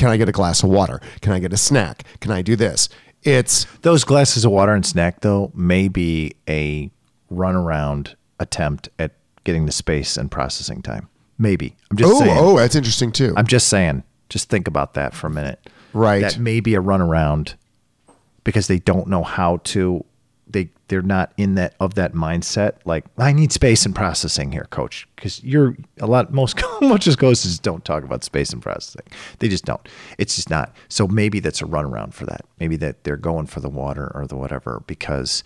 can 0.00 0.08
I 0.08 0.16
get 0.16 0.30
a 0.30 0.32
glass 0.32 0.62
of 0.62 0.70
water? 0.70 0.98
Can 1.20 1.34
I 1.34 1.40
get 1.40 1.52
a 1.52 1.58
snack? 1.58 2.04
Can 2.20 2.30
I 2.30 2.40
do 2.40 2.56
this? 2.56 2.88
It's 3.22 3.66
Those 3.82 4.02
glasses 4.02 4.46
of 4.46 4.50
water 4.50 4.72
and 4.72 4.84
snack, 4.84 5.20
though, 5.20 5.52
may 5.54 5.88
be 5.88 6.32
a 6.48 6.90
runaround 7.30 8.14
attempt 8.38 8.88
at 8.98 9.12
getting 9.44 9.66
the 9.66 9.72
space 9.72 10.16
and 10.16 10.30
processing 10.30 10.80
time. 10.80 11.10
Maybe. 11.36 11.76
I'm 11.90 11.98
just 11.98 12.14
oh, 12.14 12.18
saying. 12.18 12.38
oh, 12.40 12.56
that's 12.56 12.74
interesting 12.74 13.12
too. 13.12 13.34
I'm 13.36 13.46
just 13.46 13.68
saying. 13.68 14.02
Just 14.30 14.48
think 14.48 14.66
about 14.66 14.94
that 14.94 15.12
for 15.12 15.26
a 15.26 15.30
minute. 15.30 15.68
Right. 15.92 16.22
That 16.22 16.38
may 16.38 16.60
be 16.60 16.74
a 16.74 16.80
runaround 16.80 17.56
because 18.42 18.68
they 18.68 18.78
don't 18.78 19.06
know 19.06 19.22
how 19.22 19.58
to. 19.64 20.02
They 20.52 20.70
they're 20.88 21.02
not 21.02 21.32
in 21.36 21.54
that 21.54 21.74
of 21.80 21.94
that 21.94 22.12
mindset. 22.12 22.74
Like 22.84 23.04
I 23.18 23.32
need 23.32 23.52
space 23.52 23.86
and 23.86 23.94
processing 23.94 24.52
here, 24.52 24.66
coach. 24.70 25.06
Because 25.16 25.42
you're 25.44 25.76
a 26.00 26.06
lot. 26.06 26.32
Most 26.32 26.60
most 26.80 27.18
coaches 27.18 27.58
don't 27.58 27.84
talk 27.84 28.04
about 28.04 28.24
space 28.24 28.52
and 28.52 28.62
processing. 28.62 29.06
They 29.38 29.48
just 29.48 29.64
don't. 29.64 29.86
It's 30.18 30.36
just 30.36 30.50
not. 30.50 30.74
So 30.88 31.06
maybe 31.06 31.40
that's 31.40 31.62
a 31.62 31.66
runaround 31.66 32.14
for 32.14 32.26
that. 32.26 32.44
Maybe 32.58 32.76
that 32.76 33.04
they're 33.04 33.16
going 33.16 33.46
for 33.46 33.60
the 33.60 33.70
water 33.70 34.10
or 34.14 34.26
the 34.26 34.36
whatever 34.36 34.82
because 34.86 35.44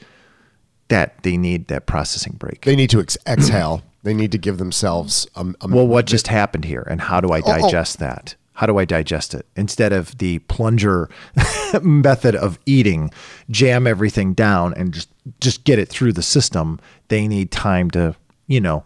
that 0.89 1.23
they 1.23 1.37
need 1.37 1.69
that 1.69 1.87
processing 1.87 2.35
break. 2.35 2.63
they 2.63 2.77
need 2.77 2.91
to 2.91 3.01
ex- 3.01 3.17
exhale. 3.27 3.83
they 4.03 4.15
need 4.15 4.33
to 4.33 4.39
give 4.39 4.59
themselves 4.59 5.27
a, 5.35 5.47
a 5.61 5.69
well, 5.69 5.87
what 5.87 6.07
just 6.07 6.29
happened 6.29 6.65
here, 6.65 6.87
and 6.89 7.01
how 7.01 7.21
do 7.21 7.31
I 7.31 7.41
oh. 7.41 7.43
oh. 7.47 7.63
digest 7.63 7.99
that? 7.99 8.35
How 8.55 8.67
do 8.67 8.79
I 8.79 8.85
digest 8.85 9.35
it? 9.35 9.47
Instead 9.57 9.93
of 9.93 10.17
the 10.19 10.39
plunger 10.41 11.11
method 11.83 12.35
of 12.37 12.59
eating, 12.67 13.11
jam 13.51 13.87
everything 13.87 14.33
down 14.35 14.73
and 14.75 14.93
just 14.95 15.09
just 15.41 15.65
get 15.65 15.79
it 15.79 15.89
through 15.89 16.13
the 16.13 16.23
system. 16.23 16.79
They 17.09 17.27
need 17.29 17.51
time 17.51 17.91
to, 17.93 18.15
you 18.47 18.61
know, 18.61 18.85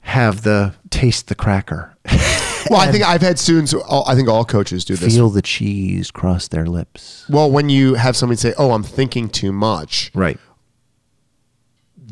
have 0.00 0.42
the 0.42 0.74
taste 0.90 1.28
the 1.28 1.34
cracker. 1.34 1.94
Well, 2.70 2.80
I 2.80 2.92
think 2.92 3.04
I've 3.04 3.20
had 3.20 3.40
students. 3.40 3.74
all- 3.74 4.04
I 4.08 4.14
think 4.14 4.28
all 4.28 4.44
coaches 4.44 4.84
do 4.84 4.94
this. 4.94 5.12
Feel 5.14 5.28
the 5.30 5.42
cheese 5.42 6.12
cross 6.12 6.46
their 6.48 6.64
lips. 6.64 7.26
Well, 7.28 7.50
when 7.50 7.68
you 7.68 7.94
have 7.94 8.16
somebody 8.16 8.38
say, 8.38 8.54
"Oh, 8.56 8.70
I'm 8.70 8.84
thinking 8.84 9.28
too 9.28 9.52
much," 9.52 10.12
Right. 10.14 10.38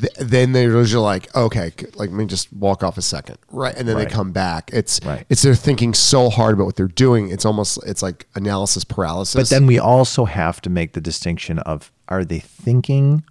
Th- 0.01 0.13
then 0.19 0.51
they're 0.51 0.71
usually 0.71 1.03
like, 1.03 1.33
"Okay, 1.35 1.71
c- 1.79 1.85
like 1.95 2.09
let 2.09 2.11
me 2.13 2.25
just 2.25 2.51
walk 2.51 2.83
off 2.83 2.97
a 2.97 3.01
second, 3.01 3.37
right?" 3.51 3.75
And 3.77 3.87
then 3.87 3.95
Right. 3.95 4.07
they 4.09 4.13
come 4.13 4.31
back. 4.31 4.69
It's 4.73 4.99
Right. 5.05 5.25
it's 5.29 5.41
they're 5.41 5.55
thinking 5.55 5.93
so 5.93 6.29
hard 6.29 6.53
about 6.55 6.65
what 6.65 6.75
they're 6.75 6.87
doing. 6.87 7.29
It's 7.29 7.45
almost 7.45 7.79
it's 7.85 8.01
like 8.01 8.27
analysis 8.35 8.83
paralysis. 8.83 9.35
But 9.49 9.49
then 9.55 9.65
we 9.67 9.79
also 9.79 10.25
have 10.25 10.59
to 10.61 10.69
make 10.69 10.93
the 10.93 11.01
distinction 11.01 11.59
of 11.59 11.91
are 12.07 12.25
they 12.25 12.39
thinking, 12.39 13.23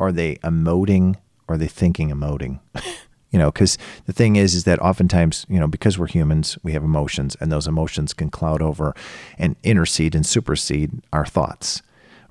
are 0.00 0.12
they 0.12 0.36
emoting, 0.36 1.16
or 1.48 1.54
are 1.54 1.58
they 1.58 1.66
thinking 1.68 2.10
emoting? 2.10 2.60
you 3.30 3.38
know, 3.38 3.50
because 3.50 3.76
the 4.06 4.12
thing 4.12 4.36
is, 4.36 4.54
is 4.54 4.64
that 4.64 4.78
oftentimes, 4.80 5.44
you 5.48 5.58
know, 5.60 5.66
because 5.66 5.98
we're 5.98 6.06
humans, 6.06 6.56
we 6.62 6.72
have 6.72 6.82
emotions, 6.84 7.36
and 7.40 7.52
those 7.52 7.66
emotions 7.66 8.12
can 8.14 8.30
cloud 8.30 8.62
over 8.62 8.94
and 9.38 9.54
intercede 9.62 10.14
and 10.14 10.24
supersede 10.24 10.90
our 11.12 11.26
thoughts, 11.26 11.82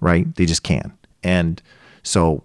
right? 0.01 0.33
They 0.35 0.45
just 0.45 0.63
can. 0.63 0.93
And 1.23 1.61
so, 2.03 2.43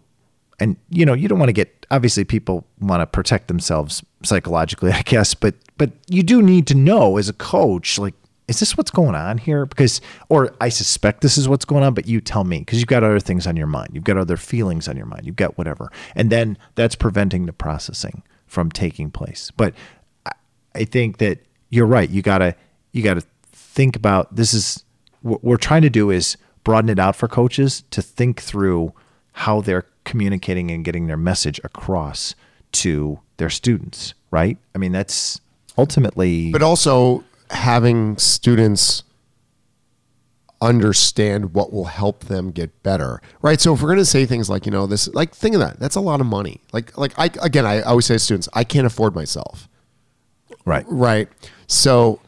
and 0.60 0.76
you 0.90 1.04
know, 1.06 1.14
you 1.14 1.28
don't 1.28 1.38
want 1.38 1.48
to 1.48 1.54
get 1.54 1.86
obviously 1.90 2.24
people 2.24 2.66
want 2.80 3.00
to 3.00 3.06
protect 3.06 3.48
themselves 3.48 4.02
psychologically, 4.22 4.92
I 4.92 5.02
guess, 5.02 5.34
but 5.34 5.54
but 5.76 5.92
you 6.08 6.22
do 6.22 6.42
need 6.42 6.66
to 6.68 6.74
know 6.74 7.16
as 7.16 7.28
a 7.28 7.32
coach, 7.32 7.98
like, 7.98 8.14
is 8.48 8.60
this 8.60 8.76
what's 8.76 8.90
going 8.90 9.14
on 9.14 9.38
here? 9.38 9.66
Because, 9.66 10.00
or 10.28 10.54
I 10.60 10.68
suspect 10.68 11.20
this 11.20 11.38
is 11.38 11.48
what's 11.48 11.64
going 11.64 11.84
on, 11.84 11.94
but 11.94 12.06
you 12.06 12.20
tell 12.20 12.44
me 12.44 12.58
because 12.60 12.78
you've 12.78 12.88
got 12.88 13.04
other 13.04 13.20
things 13.20 13.46
on 13.46 13.56
your 13.56 13.66
mind, 13.66 13.90
you've 13.92 14.04
got 14.04 14.16
other 14.16 14.36
feelings 14.36 14.88
on 14.88 14.96
your 14.96 15.06
mind, 15.06 15.26
you've 15.26 15.36
got 15.36 15.56
whatever, 15.56 15.90
and 16.14 16.30
then 16.30 16.58
that's 16.74 16.94
preventing 16.94 17.46
the 17.46 17.52
processing 17.52 18.22
from 18.46 18.70
taking 18.70 19.10
place. 19.10 19.50
But 19.56 19.74
I- 20.74 20.84
think 20.84 21.18
that 21.18 21.38
you're 21.70 21.86
right. 21.86 22.08
You 22.10 22.22
gotta 22.22 22.54
you 22.92 23.02
gotta 23.02 23.22
think 23.52 23.96
about 23.96 24.34
this 24.36 24.52
is 24.52 24.84
what 25.22 25.42
we're 25.42 25.56
trying 25.56 25.82
to 25.82 25.90
do 25.90 26.10
is 26.10 26.36
broaden 26.64 26.90
it 26.90 26.98
out 26.98 27.16
for 27.16 27.28
coaches 27.28 27.84
to 27.90 28.02
think 28.02 28.40
through 28.40 28.92
how 29.32 29.60
they're 29.60 29.86
communicating 30.04 30.70
and 30.70 30.84
getting 30.84 31.06
their 31.06 31.16
message 31.16 31.60
across 31.64 32.34
to 32.72 33.20
their 33.36 33.50
students, 33.50 34.14
right? 34.30 34.58
I 34.74 34.78
mean, 34.78 34.92
that's 34.92 35.40
ultimately 35.78 36.52
but 36.52 36.62
also 36.62 37.24
having 37.50 38.16
students 38.18 39.04
understand 40.60 41.54
what 41.54 41.72
will 41.72 41.86
help 41.86 42.24
them 42.24 42.50
get 42.50 42.82
better 42.82 43.20
right? 43.40 43.60
So 43.60 43.74
if 43.74 43.82
we're 43.82 43.88
going 43.88 43.98
to 43.98 44.04
say 44.04 44.26
things 44.26 44.48
like 44.48 44.64
you 44.64 44.72
know 44.72 44.86
this 44.86 45.08
like 45.08 45.34
think 45.34 45.54
of 45.54 45.60
that. 45.60 45.80
That's 45.80 45.96
a 45.96 46.00
lot 46.00 46.20
of 46.20 46.26
money. 46.26 46.60
Like 46.72 46.96
like 46.96 47.18
i 47.18 47.30
again 47.42 47.66
i 47.66 47.82
always 47.82 48.06
say 48.06 48.14
to 48.14 48.18
students 48.18 48.48
i 48.52 48.64
can't 48.64 48.86
afford 48.86 49.14
myself. 49.14 49.68
Right. 50.64 50.84
right? 50.88 51.28
So 51.66 52.20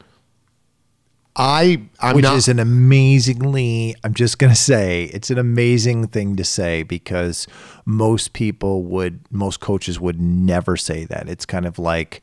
i 1.37 1.81
i'm 1.99 2.15
Which 2.15 2.23
not 2.23 2.37
is 2.37 2.47
an 2.47 2.59
amazingly, 2.59 3.95
I'm 4.03 4.13
just 4.13 4.39
going 4.39 4.51
to 4.51 4.59
say, 4.59 5.05
it's 5.05 5.29
an 5.29 5.37
amazing 5.37 6.07
thing 6.07 6.35
to 6.37 6.43
say 6.43 6.83
because 6.83 7.47
most 7.85 8.33
people 8.33 8.83
would, 8.83 9.19
most 9.31 9.59
coaches 9.59 9.99
would 9.99 10.19
never 10.19 10.77
say 10.77 11.05
that. 11.05 11.27
It's 11.29 11.45
kind 11.45 11.65
of 11.65 11.77
like, 11.77 12.21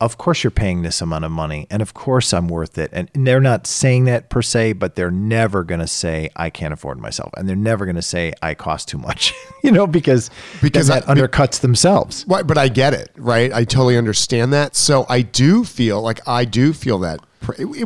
of 0.00 0.18
course 0.18 0.42
you're 0.42 0.50
paying 0.50 0.82
this 0.82 1.00
amount 1.00 1.24
of 1.24 1.30
money 1.30 1.66
and 1.70 1.80
of 1.80 1.94
course 1.94 2.32
I'm 2.32 2.48
worth 2.48 2.78
it. 2.78 2.90
And, 2.92 3.08
they're 3.14 3.40
not 3.40 3.66
saying 3.66 4.04
that 4.04 4.28
per 4.28 4.42
se, 4.42 4.74
but 4.74 4.96
they're 4.96 5.10
never 5.10 5.64
going 5.64 5.80
to 5.80 5.86
say, 5.86 6.30
I 6.36 6.50
can't 6.50 6.72
afford 6.74 6.98
myself. 6.98 7.32
And 7.36 7.48
they're 7.48 7.56
never 7.56 7.84
going 7.86 7.96
to 7.96 8.02
say, 8.02 8.32
I 8.42 8.54
cost 8.54 8.88
too 8.88 8.98
much, 8.98 9.32
you 9.64 9.72
know, 9.72 9.86
because, 9.86 10.30
Because 10.62 10.88
that 10.88 11.08
I- 11.08 11.14
undercuts 11.14 11.60
themselves. 11.60 12.24
Right, 12.28 12.46
but 12.46 12.58
I 12.58 12.68
get 12.68 12.92
it, 12.94 13.10
right? 13.16 13.52
I 13.52 13.64
totally 13.64 13.96
understand 13.96 14.52
that. 14.52 14.76
So 14.76 15.06
I 15.08 15.22
do 15.22 15.64
feel 15.64 16.02
like 16.02 16.20
I 16.28 16.44
do 16.44 16.72
feel 16.72 16.98
that 17.00 17.20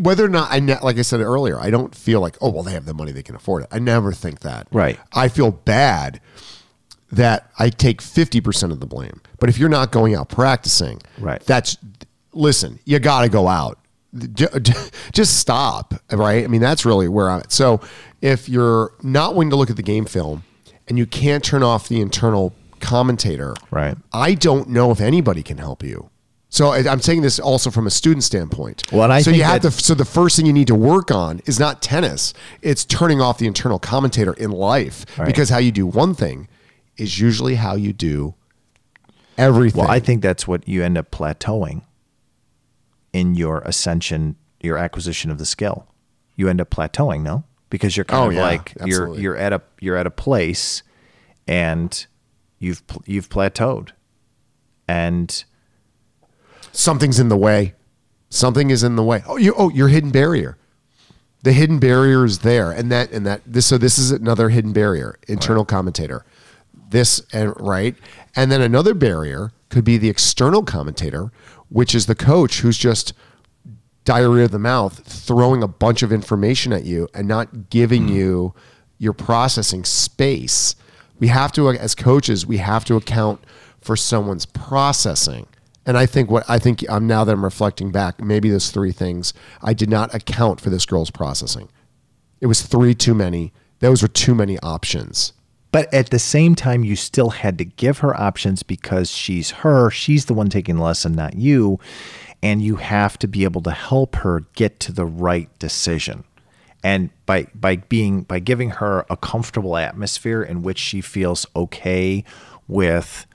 whether 0.01 0.25
or 0.25 0.29
not 0.29 0.51
I 0.51 0.61
ne- 0.61 0.81
like 0.81 0.99
I 0.99 1.03
said 1.03 1.21
earlier, 1.21 1.59
I 1.61 1.71
don't 1.71 1.95
feel 1.95 2.21
like 2.21 2.37
oh 2.41 2.51
well 2.51 2.63
they 2.63 2.73
have 2.73 2.85
the 2.87 2.95
money 2.95 3.13
they 3.13 3.23
can 3.23 3.35
afford 3.35 3.63
it. 3.65 3.69
I 3.73 3.79
never 3.79 4.13
think 4.13 4.41
that. 4.41 4.69
Right. 4.73 4.99
I 5.13 5.29
feel 5.29 5.51
bad 5.51 6.21
that 7.11 7.51
I 7.59 7.71
take 7.71 8.03
50% 8.03 8.71
of 8.71 8.81
the 8.81 8.87
blame. 8.87 9.23
But 9.39 9.49
if 9.49 9.57
you're 9.59 9.71
not 9.71 9.93
going 9.93 10.15
out 10.15 10.29
practicing, 10.29 11.01
Right. 11.19 11.41
That's 11.43 11.77
listen, 12.33 12.79
you 12.85 12.99
got 12.99 13.23
to 13.23 13.29
go 13.29 13.49
out. 13.49 13.79
Just 15.13 15.39
stop, 15.39 15.95
right? 16.11 16.45
I 16.45 16.47
mean, 16.49 16.61
that's 16.61 16.85
really 16.85 17.09
where 17.09 17.29
I'm 17.31 17.41
at. 17.41 17.53
So 17.53 17.81
if 18.23 18.49
you're 18.49 18.93
not 19.03 19.35
willing 19.35 19.51
to 19.51 19.57
look 19.57 19.71
at 19.71 19.77
the 19.77 19.83
game 19.83 20.05
film 20.07 20.45
and 20.89 20.97
you 20.99 21.07
can't 21.07 21.45
turn 21.45 21.63
off 21.63 21.89
the 21.89 22.01
internal 22.01 22.55
commentator, 22.81 23.55
Right. 23.71 23.97
I 24.13 24.35
don't 24.35 24.69
know 24.71 24.91
if 24.91 25.01
anybody 25.01 25.43
can 25.43 25.59
help 25.59 25.83
you. 25.83 26.11
So 26.51 26.69
I- 26.69 26.91
I'm 26.91 27.01
saying 27.01 27.23
this 27.23 27.39
also 27.39 27.71
from 27.71 27.87
a 27.87 27.91
student 27.91 28.25
standpoint. 28.25 28.83
Well, 28.93 29.11
I 29.13 29.21
so 29.21 29.31
you 29.31 29.43
have 29.45 29.63
to. 29.63 29.71
So 29.71 29.95
the 29.95 30.05
first 30.05 30.37
thing 30.37 30.47
you 30.47 30.53
need 30.53 30.69
to 30.69 30.75
work 30.75 31.11
on 31.11 31.41
is 31.47 31.59
not 31.61 31.83
tennis; 31.83 32.33
it's 32.63 32.85
turning 32.85 33.21
off 33.21 33.39
the 33.39 33.47
internal 33.47 33.79
commentator 33.79 34.33
in 34.33 34.51
life. 34.51 35.05
Right. 35.19 35.27
Because 35.27 35.51
how 35.51 35.59
you 35.59 35.73
do 35.73 35.87
one 35.87 36.15
thing 36.15 36.49
is 36.97 37.19
usually 37.21 37.57
how 37.57 37.75
you 37.77 37.93
do 37.93 38.35
everything. 39.37 39.83
Well, 39.83 39.91
I 39.91 40.01
think 40.01 40.23
that's 40.23 40.49
what 40.49 40.67
you 40.67 40.83
end 40.83 40.97
up 40.97 41.11
plateauing 41.11 41.83
in 43.13 43.35
your 43.35 43.59
ascension, 43.61 44.37
your 44.61 44.79
acquisition 44.79 45.31
of 45.31 45.39
the 45.39 45.47
skill. 45.47 45.87
You 46.35 46.49
end 46.49 46.61
up 46.61 46.71
plateauing, 46.71 47.23
no? 47.23 47.45
Because 47.71 47.97
you're 47.97 48.05
kind 48.05 48.25
Oh, 48.25 48.29
of 48.29 48.35
yeah, 48.35 48.43
like 48.43 48.73
you're 48.87 49.15
you're 49.19 49.37
at 49.37 49.53
a 49.53 49.61
you're 49.81 49.97
at 49.97 50.07
a 50.07 50.11
place 50.11 50.83
and 51.47 52.07
you've 52.59 52.83
you've 53.05 53.29
plateaued. 53.29 53.91
And 54.89 55.45
something's 56.79 57.19
in 57.19 57.29
the 57.29 57.37
way. 57.37 57.75
Something 58.31 58.71
is 58.71 58.83
in 58.83 58.97
the 58.97 59.03
way. 59.03 59.23
Oh, 59.27 59.37
you. 59.37 59.55
Oh, 59.57 59.71
your 59.71 59.89
hidden 59.89 60.11
barrier. 60.11 60.57
The 61.43 61.53
hidden 61.53 61.79
barrier 61.79 62.25
is 62.25 62.41
there, 62.41 62.71
and 62.71 62.91
that 62.93 63.11
and 63.13 63.27
that. 63.27 63.43
This 63.47 63.67
so 63.67 63.79
this 63.79 63.99
is 63.99 64.11
another 64.11 64.49
hidden 64.51 64.73
barrier. 64.73 65.19
Internal 65.29 65.65
commentator. 65.65 66.25
This 66.91 67.23
and 67.33 67.59
right, 67.59 67.95
and 68.37 68.51
then 68.51 68.61
another 68.61 68.95
barrier 68.95 69.53
could 69.69 69.85
be 69.85 69.99
the 69.99 70.09
external 70.09 70.63
commentator, 70.63 71.31
which 71.69 71.95
is 71.95 72.07
the 72.07 72.15
coach 72.15 72.61
who's 72.61 72.79
just 72.79 73.13
diarrhea 74.05 74.47
of 74.47 74.51
the 74.51 74.59
mouth, 74.59 75.01
throwing 75.07 75.63
a 75.63 75.69
bunch 75.69 76.03
of 76.03 76.13
information 76.13 76.73
at 76.73 76.85
you 76.85 77.09
and 77.13 77.29
not 77.29 77.69
giving 77.69 78.09
hmm. 78.09 78.15
you 78.15 78.55
your 78.99 79.13
processing 79.13 79.85
space. 79.85 80.75
We 81.19 81.29
have 81.29 81.53
to, 81.53 81.69
as 81.71 81.95
coaches, 81.95 82.47
we 82.47 82.59
have 82.59 82.85
to 82.87 82.97
account 82.97 83.45
for 83.81 83.97
someone's 83.97 84.47
processing. 84.47 85.47
And 85.89 85.97
I 85.99 86.07
think 86.07 86.31
what 86.31 86.45
I 86.51 86.59
think 86.59 86.85
I'm 86.91 87.07
now 87.07 87.25
that 87.25 87.33
I'm 87.33 87.43
reflecting 87.45 87.91
back, 87.91 88.23
maybe 88.23 88.51
those 88.51 88.71
three 88.71 88.93
things, 88.93 89.33
I 89.63 89.73
did 89.73 89.89
not 89.91 90.15
account 90.15 90.61
for 90.61 90.71
this 90.71 90.87
girl's 90.87 91.11
processing. 91.11 91.71
It 92.43 92.47
was 92.47 92.63
three 92.63 92.95
too 92.95 93.15
many. 93.15 93.55
Those 93.81 94.03
were 94.03 94.09
too 94.09 94.35
many 94.35 94.59
options. 94.61 95.33
but 95.73 95.93
at 95.93 96.11
the 96.11 96.19
same 96.19 96.55
time 96.55 96.85
you 96.85 96.97
still 96.97 97.31
had 97.31 97.59
to 97.59 97.65
give 97.65 97.99
her 97.99 98.19
options 98.19 98.63
because 98.63 99.11
she's 99.11 99.51
her, 99.63 99.91
she's 99.91 100.27
the 100.27 100.35
one 100.35 100.49
taking 100.49 100.77
the 100.77 100.83
lesson, 100.83 101.13
not 101.13 101.37
you, 101.37 101.79
and 102.43 102.63
you 102.63 102.77
have 102.77 103.19
to 103.19 103.29
be 103.29 103.45
able 103.45 103.63
to 103.63 103.71
help 103.71 104.17
her 104.17 104.45
get 104.55 104.81
to 104.81 104.93
the 104.93 105.07
right 105.07 105.49
decision. 105.59 106.25
And 106.85 107.11
by 107.27 107.47
by 107.55 107.77
being 107.77 108.23
by 108.23 108.41
giving 108.41 108.71
her 108.71 109.07
a 109.11 109.17
comfortable 109.17 109.77
atmosphere 109.77 110.43
in 110.43 110.63
which 110.63 110.79
she 110.79 111.01
feels 111.01 111.47
okay 111.57 112.25
with 112.69 113.27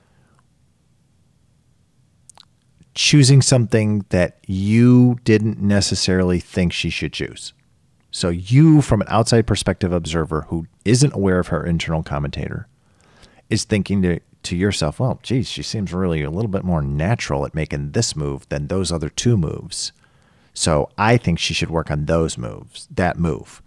choosing 2.94 3.42
something 3.42 4.04
that 4.10 4.38
you 4.46 5.18
didn't 5.24 5.60
necessarily 5.60 6.38
think 6.38 6.72
she 6.72 6.90
should 6.90 7.12
choose. 7.12 7.52
So 8.10 8.28
you, 8.28 8.80
from 8.80 9.00
an 9.00 9.08
outside 9.10 9.46
perspective 9.46 9.92
observer 9.92 10.42
who 10.42 10.66
isn't 10.84 11.12
aware 11.12 11.40
of 11.40 11.48
her 11.48 11.66
internal 11.66 12.04
commentator, 12.04 12.68
is 13.50 13.64
thinking 13.64 14.02
to, 14.02 14.20
to 14.44 14.56
yourself, 14.56 15.00
well, 15.00 15.18
geez, 15.22 15.48
she 15.48 15.62
seems 15.62 15.92
really 15.92 16.22
a 16.22 16.30
little 16.30 16.50
bit 16.50 16.62
more 16.62 16.80
natural 16.80 17.44
at 17.44 17.54
making 17.54 17.90
this 17.90 18.14
move 18.14 18.48
than 18.48 18.68
those 18.68 18.92
other 18.92 19.08
two 19.08 19.36
moves. 19.36 19.92
So 20.54 20.90
I 20.96 21.16
think 21.16 21.40
she 21.40 21.54
should 21.54 21.70
work 21.70 21.90
on 21.90 22.04
those 22.04 22.38
moves, 22.38 22.86
that 22.94 23.18
move. 23.18 23.60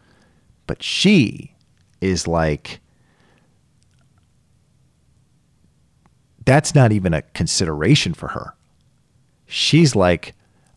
But 0.66 0.82
she 0.82 1.54
is 2.00 2.28
like, 2.28 2.80
that's 6.46 6.74
not 6.74 6.94
even 6.94 7.14
a 7.14 7.22
consideration 7.22 8.14
for 8.14 8.30
her. 8.30 8.54
She's 9.48 9.96
like, 9.96 10.34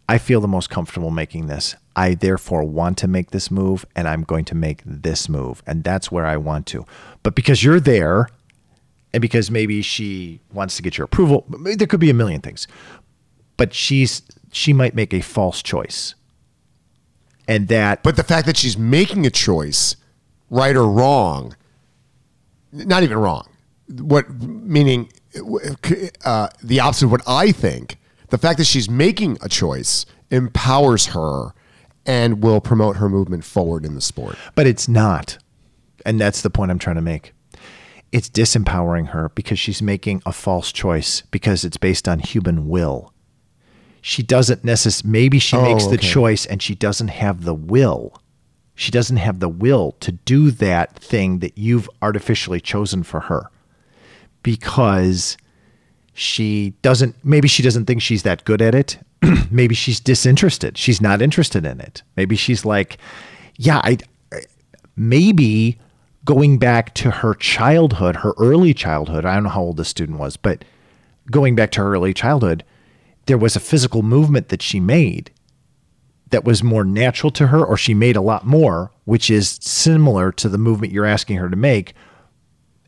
I 0.09 0.19
feel 0.19 0.41
the 0.41 0.49
most 0.49 0.71
comfortable 0.71 1.11
making 1.11 1.47
this. 1.47 1.77
I 1.95 2.15
therefore 2.15 2.65
want 2.65 2.99
to 2.99 3.09
make 3.09 3.31
this 3.31 3.51
move 3.51 3.85
and 3.95 4.09
I'm 4.09 4.23
going 4.23 4.45
to 4.47 4.55
make 4.55 4.83
this 4.85 5.29
move. 5.29 5.63
And 5.67 5.85
that's 5.85 6.11
where 6.11 6.25
I 6.25 6.37
want 6.37 6.67
to. 6.69 6.87
But 7.23 7.35
because 7.35 7.63
you're 7.63 7.81
there 7.81 8.29
and 9.13 9.21
because 9.21 9.51
maybe 9.51 9.83
she 9.83 10.41
wants 10.53 10.77
to 10.77 10.83
get 10.83 10.97
your 10.97 11.05
approval, 11.05 11.45
there 11.49 11.87
could 11.87 12.01
be 12.01 12.11
a 12.11 12.15
million 12.15 12.41
things. 12.41 12.67
But 13.57 13.75
she's 13.75 14.23
she 14.53 14.73
might 14.73 14.95
make 14.95 15.13
a 15.13 15.21
false 15.21 15.63
choice. 15.63 16.15
and 17.47 17.69
that 17.69 18.03
But 18.03 18.17
the 18.17 18.25
fact 18.25 18.47
that 18.47 18.57
she's 18.57 18.79
making 18.79 19.27
a 19.27 19.31
choice, 19.31 19.97
right 20.49 20.75
or 20.75 20.89
wrong, 20.89 21.55
not 22.73 23.03
even 23.03 23.19
wrong. 23.19 23.49
What 23.89 24.31
meaning 24.43 25.13
uh, 26.25 26.49
the 26.63 26.81
opposite 26.81 27.07
of 27.07 27.11
what 27.13 27.23
I 27.27 27.53
think. 27.53 27.97
The 28.31 28.39
fact 28.39 28.59
that 28.59 28.65
she's 28.67 28.89
making 28.89 29.39
a 29.43 29.49
choice 29.49 30.07
empowers 30.31 31.07
her 31.07 31.53
and 32.07 32.43
will 32.43 32.61
promote 32.61 32.97
her 32.97 33.09
movement 33.09 33.45
forward 33.45 33.85
in 33.85 33.95
the 33.95 34.01
sport. 34.01 34.37
But 34.55 34.67
it's 34.67 34.89
not. 34.89 35.39
And 36.07 36.21
that's 36.21 36.41
the 36.43 36.51
point 36.51 36.71
I'm 36.71 36.79
trying 36.79 36.97
to 36.97 37.03
make. 37.03 37.33
It's 38.13 38.29
disempowering 38.31 39.09
her 39.09 39.29
because 39.35 39.59
she's 39.59 39.83
making 39.83 40.23
a 40.27 40.33
false 40.33 40.73
choice 40.73 41.23
because 41.31 41.65
it's 41.65 41.77
based 41.77 42.09
on 42.09 42.19
human 42.21 42.69
will. 42.69 43.13
She 44.01 44.23
doesn't 44.23 44.65
necessarily, 44.65 45.13
maybe 45.13 45.39
she 45.39 45.57
Oh, 45.57 45.63
makes 45.63 45.85
the 45.87 45.95
okay. 45.95 46.09
choice 46.09 46.47
and 46.47 46.63
she 46.63 46.75
doesn't 46.75 47.09
have 47.09 47.45
the 47.45 47.55
will. 47.55 48.21
She 48.75 48.91
doesn't 48.91 49.19
have 49.19 49.41
the 49.41 49.49
will 49.49 49.93
to 50.01 50.13
do 50.13 50.51
that 50.53 50.97
thing 50.99 51.41
that 51.41 51.59
you've 51.59 51.89
artificially 52.01 52.61
chosen 52.61 53.03
for 53.03 53.21
her 53.21 53.51
because 54.43 55.37
she 56.21 56.75
doesn't 56.83 57.17
maybe 57.25 57.49
she 57.49 57.63
doesn't 57.63 57.87
think 57.87 58.03
she's 58.03 58.23
that 58.25 58.45
good 58.45 58.61
at 58.61 58.75
it. 58.75 58.99
Maybe 59.51 59.75
she's 59.75 60.01
disinterested. 60.01 60.79
She's 60.79 61.01
not 61.01 61.21
interested 61.21 61.67
in 61.67 61.81
it. 61.81 62.03
Maybe 62.17 62.37
she's 62.37 62.65
like 62.65 62.99
yeah 63.61 63.81
i 63.85 63.99
maybe 64.97 65.79
going 66.25 66.59
back 66.59 66.95
to 66.95 67.11
her 67.11 67.35
childhood 67.35 68.17
her 68.17 68.33
early 68.39 68.73
childhood 68.73 69.27
i 69.27 69.35
don't 69.35 69.45
know 69.45 69.51
how 69.51 69.61
old 69.61 69.77
this 69.77 69.89
student 69.89 70.19
was 70.19 70.39
but 70.39 70.65
going 71.31 71.55
back 71.55 71.71
to 71.71 71.81
her 71.81 71.93
early 71.93 72.15
childhood 72.15 72.65
there 73.27 73.37
was 73.37 73.55
a 73.55 73.61
physical 73.61 74.03
movement 74.03 74.49
that 74.49 74.63
she 74.63 74.81
made 74.81 75.31
that 76.31 76.45
was 76.45 76.63
more 76.63 76.85
natural 76.85 77.31
to 77.31 77.49
her 77.49 77.63
or 77.63 77.77
she 77.77 77.93
made 77.93 78.17
a 78.17 78.23
lot 78.23 78.47
more 78.47 78.91
which 79.05 79.31
is 79.31 79.59
similar 79.61 80.33
to 80.33 80.49
the 80.49 80.59
movement 80.59 80.93
you're 80.93 81.05
asking 81.05 81.37
her 81.37 81.51
to 81.51 81.57
make 81.57 81.93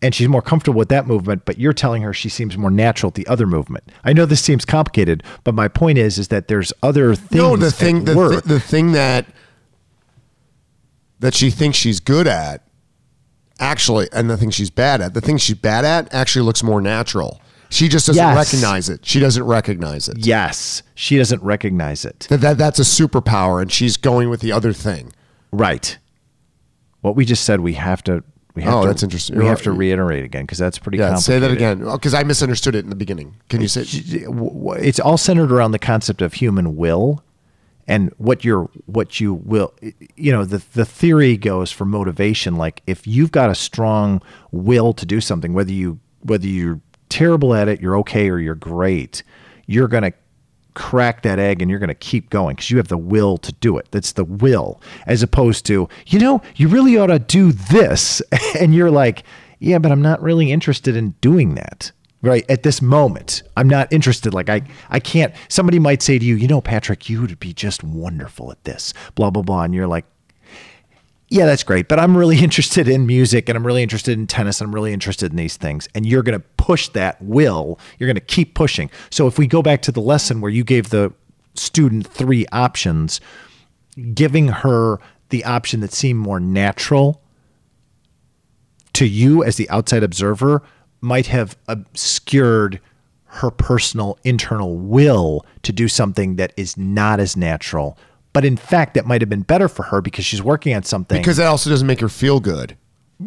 and 0.03 0.15
she's 0.15 0.29
more 0.29 0.43
comfortable 0.43 0.79
with 0.79 0.89
that 0.89 1.07
movement 1.07 1.45
but 1.45 1.59
you're 1.59 1.73
telling 1.73 2.03
her 2.03 2.13
she 2.13 2.29
seems 2.29 2.59
more 2.59 2.71
natural 2.71 3.09
at 3.09 3.15
the 3.15 3.27
other 3.29 3.47
movement 3.47 3.85
i 4.05 4.13
know 4.13 4.27
this 4.27 4.43
seems 4.43 4.65
complicated 4.65 5.23
but 5.45 5.55
my 5.55 5.69
point 5.69 5.97
is 5.97 6.19
is 6.19 6.29
that 6.29 6.49
there's 6.49 6.73
other 6.83 7.15
things 7.15 7.31
No, 7.43 7.57
the 7.57 7.71
thing, 7.71 8.05
the, 8.05 8.15
work. 8.17 8.43
thi- 8.45 8.49
the 8.55 8.61
thing 8.61 8.93
that 8.93 9.27
that 11.21 11.35
she 11.35 11.51
thinks 11.51 11.79
she's 11.79 12.01
good 12.01 12.27
at, 12.27 12.67
actually, 13.61 14.09
and 14.13 14.29
the 14.29 14.37
thing 14.37 14.51
she's 14.51 14.71
bad 14.71 15.01
at, 15.01 15.15
the 15.15 15.21
thing 15.21 15.37
she's 15.37 15.57
bad 15.57 15.85
at, 15.85 16.13
actually 16.13 16.45
looks 16.45 16.65
more 16.65 16.81
natural. 16.81 17.41
She 17.71 17.87
just 17.89 18.07
doesn't 18.09 18.21
Yes. 18.23 18.37
recognize 18.37 18.89
it. 18.89 19.07
She 19.07 19.21
doesn't 19.21 19.45
recognize 19.45 20.09
it. 20.09 20.19
yes 20.19 20.83
she 20.95 21.17
doesn't 21.17 21.43
recognize 21.43 22.05
it 22.05 22.27
That, 22.29 22.41
that 22.43 22.59
that's 22.59 22.79
a 22.79 22.83
superpower, 22.83 23.63
and 23.63 23.71
she's 23.73 23.97
going 23.97 24.29
with 24.31 24.41
the 24.41 24.53
other 24.53 24.73
thing. 24.73 25.13
right 25.53 25.97
what 27.03 27.17
we 27.17 27.25
just 27.25 27.45
said 27.45 27.61
we 27.61 27.75
have 27.75 28.03
to 28.05 28.23
we 28.55 28.63
have 28.63 28.75
Oh, 28.75 28.83
to, 28.83 28.89
that's 28.89 29.03
interesting. 29.03 29.37
we 29.37 29.45
You're 29.45 29.51
have 29.51 29.63
to 29.63 29.73
reiterate 29.73 30.25
again 30.25 30.43
because 30.45 30.59
that's 30.59 30.79
pretty 30.79 30.99
Yeah, 30.99 31.15
say 31.17 31.39
that 31.39 31.51
again, 31.51 31.79
because 31.85 32.15
I 32.15 32.23
misunderstood 32.23 32.75
it 32.75 32.85
in 32.85 32.91
the 32.91 32.97
beginning. 32.97 33.37
Can 33.49 33.61
you 33.61 33.69
say? 33.69 33.83
it's 33.87 35.01
all 35.01 35.17
centered 35.19 35.51
around 35.53 35.73
the 35.73 35.79
concept 35.79 36.21
of 36.23 36.35
human 36.35 36.77
will 36.77 37.25
and 37.89 38.13
what 38.19 38.45
you're 38.45 38.71
what 38.87 39.21
you 39.21 39.35
will 39.35 39.75
you 40.15 40.31
know 40.31 40.45
the 40.45 40.63
the 40.75 40.85
theory 40.85 41.37
goes 41.37 41.73
for 41.73 41.85
motivation 41.85 42.55
like 42.57 42.81
if 42.87 43.07
you've 43.09 43.33
got 43.33 43.51
a 43.51 43.55
strong 43.57 44.23
will 44.53 44.93
to 44.93 45.05
do 45.05 45.21
something 45.21 45.53
whether 45.53 45.73
you 45.73 45.99
whether 46.21 46.47
you're 46.47 46.81
terrible 47.09 47.55
at 47.55 47.67
it 47.67 47.81
you're 47.81 47.97
okay 47.99 48.31
or 48.31 48.39
you're 48.39 48.55
great 48.55 49.25
you're 49.67 49.89
going 49.89 50.05
to 50.05 50.13
crack 50.75 51.23
that 51.23 51.39
egg 51.39 51.61
and 51.61 51.71
you're 51.71 51.81
going 51.81 51.89
to 51.89 51.95
keep 51.95 52.31
going 52.31 52.57
because 52.57 52.71
you 52.71 52.77
have 52.77 52.89
the 52.89 52.99
will 52.99 53.37
to 53.39 53.53
do 53.55 53.77
it. 53.79 53.89
That's 53.91 54.13
the 54.13 54.25
will 54.25 54.81
as 55.07 55.23
opposed 55.23 55.67
to 55.67 55.89
you 56.07 56.19
know 56.19 56.43
you 56.57 56.69
really 56.69 56.97
ought 56.97 57.09
to 57.09 57.19
do 57.19 57.53
this. 57.53 58.23
And 58.59 58.75
you're 58.75 58.91
like 58.91 59.25
yeah 59.59 59.79
but 59.79 59.91
i'm 59.91 60.03
not 60.03 60.23
really 60.23 60.53
interested 60.53 60.95
in 60.95 61.11
doing 61.21 61.55
that. 61.55 61.91
Right 62.21 62.49
at 62.49 62.63
this 62.63 62.81
moment 62.81 63.43
i'm 63.57 63.69
not 63.69 63.93
interested 63.93 64.33
like 64.33 64.49
i 64.49 64.63
i 64.91 65.01
can't 65.01 65.35
somebody 65.49 65.81
might 65.81 66.03
say 66.03 66.19
to 66.21 66.25
you 66.25 66.37
you 66.37 66.47
know 66.47 66.61
patrick 66.61 67.09
you 67.09 67.21
would 67.21 67.41
be 67.41 67.53
just 67.53 67.83
wonderful 67.83 68.53
at 68.53 68.63
this 68.63 68.95
blah 69.17 69.31
blah 69.31 69.43
blah 69.43 69.63
and 69.63 69.75
you're 69.75 69.89
like 69.89 70.05
yeah 71.33 71.47
that's 71.47 71.63
great 71.63 71.89
but 71.89 71.99
i'm 71.99 72.17
really 72.17 72.39
interested 72.43 72.89
in 72.89 73.07
music 73.07 73.49
and 73.49 73.57
i'm 73.57 73.67
really 73.67 73.83
interested 73.83 74.19
in 74.19 74.27
tennis 74.27 74.61
and 74.61 74.69
i'm 74.69 74.75
really 74.75 74.93
interested 74.93 75.31
in 75.31 75.37
these 75.37 75.57
things 75.57 75.89
and 75.95 76.07
you're 76.07 76.23
going 76.23 76.39
to 76.39 76.47
push 76.57 76.89
that 76.89 77.21
will 77.23 77.79
you're 77.99 78.07
going 78.07 78.15
to 78.15 78.21
keep 78.21 78.55
pushing 78.55 78.91
so 79.11 79.27
if 79.27 79.39
we 79.39 79.47
go 79.47 79.63
back 79.63 79.83
to 79.83 79.91
the 79.91 80.01
lesson 80.01 80.41
where 80.41 80.51
you 80.51 80.63
gave 80.63 80.91
the 80.91 81.13
student 81.55 82.07
three 82.07 82.47
options 82.53 83.21
giving 84.15 84.49
her 84.49 84.99
the 85.31 85.45
option 85.45 85.81
that 85.81 85.93
seemed 85.93 86.19
more 86.19 86.41
natural 86.41 87.23
to 88.93 89.07
you 89.07 89.43
as 89.43 89.57
the 89.57 89.69
outside 89.71 90.03
observer 90.03 90.63
might 91.01 91.27
have 91.27 91.57
obscured 91.67 92.81
her 93.25 93.51
personal 93.51 94.19
internal 94.25 94.77
will 94.77 95.45
to 95.63 95.73
do 95.73 95.89
something 95.89 96.37
that 96.37 96.53
is 96.59 96.77
not 96.77 97.19
as 97.19 97.35
natural. 97.35 97.97
But 98.33 98.45
in 98.45 98.57
fact, 98.57 98.95
that 98.95 99.05
might 99.07 99.21
have 99.21 99.29
been 99.29 99.43
better 99.43 99.69
for 99.69 99.83
her 99.85 100.01
because 100.01 100.25
she's 100.25 100.43
working 100.43 100.75
on 100.75 100.83
something. 100.85 101.19
Because 101.21 101.37
that 101.37 101.47
also 101.47 101.69
doesn't 101.71 101.87
make 101.87 102.01
her 102.01 102.09
feel 102.09 102.41
good, 102.41 102.77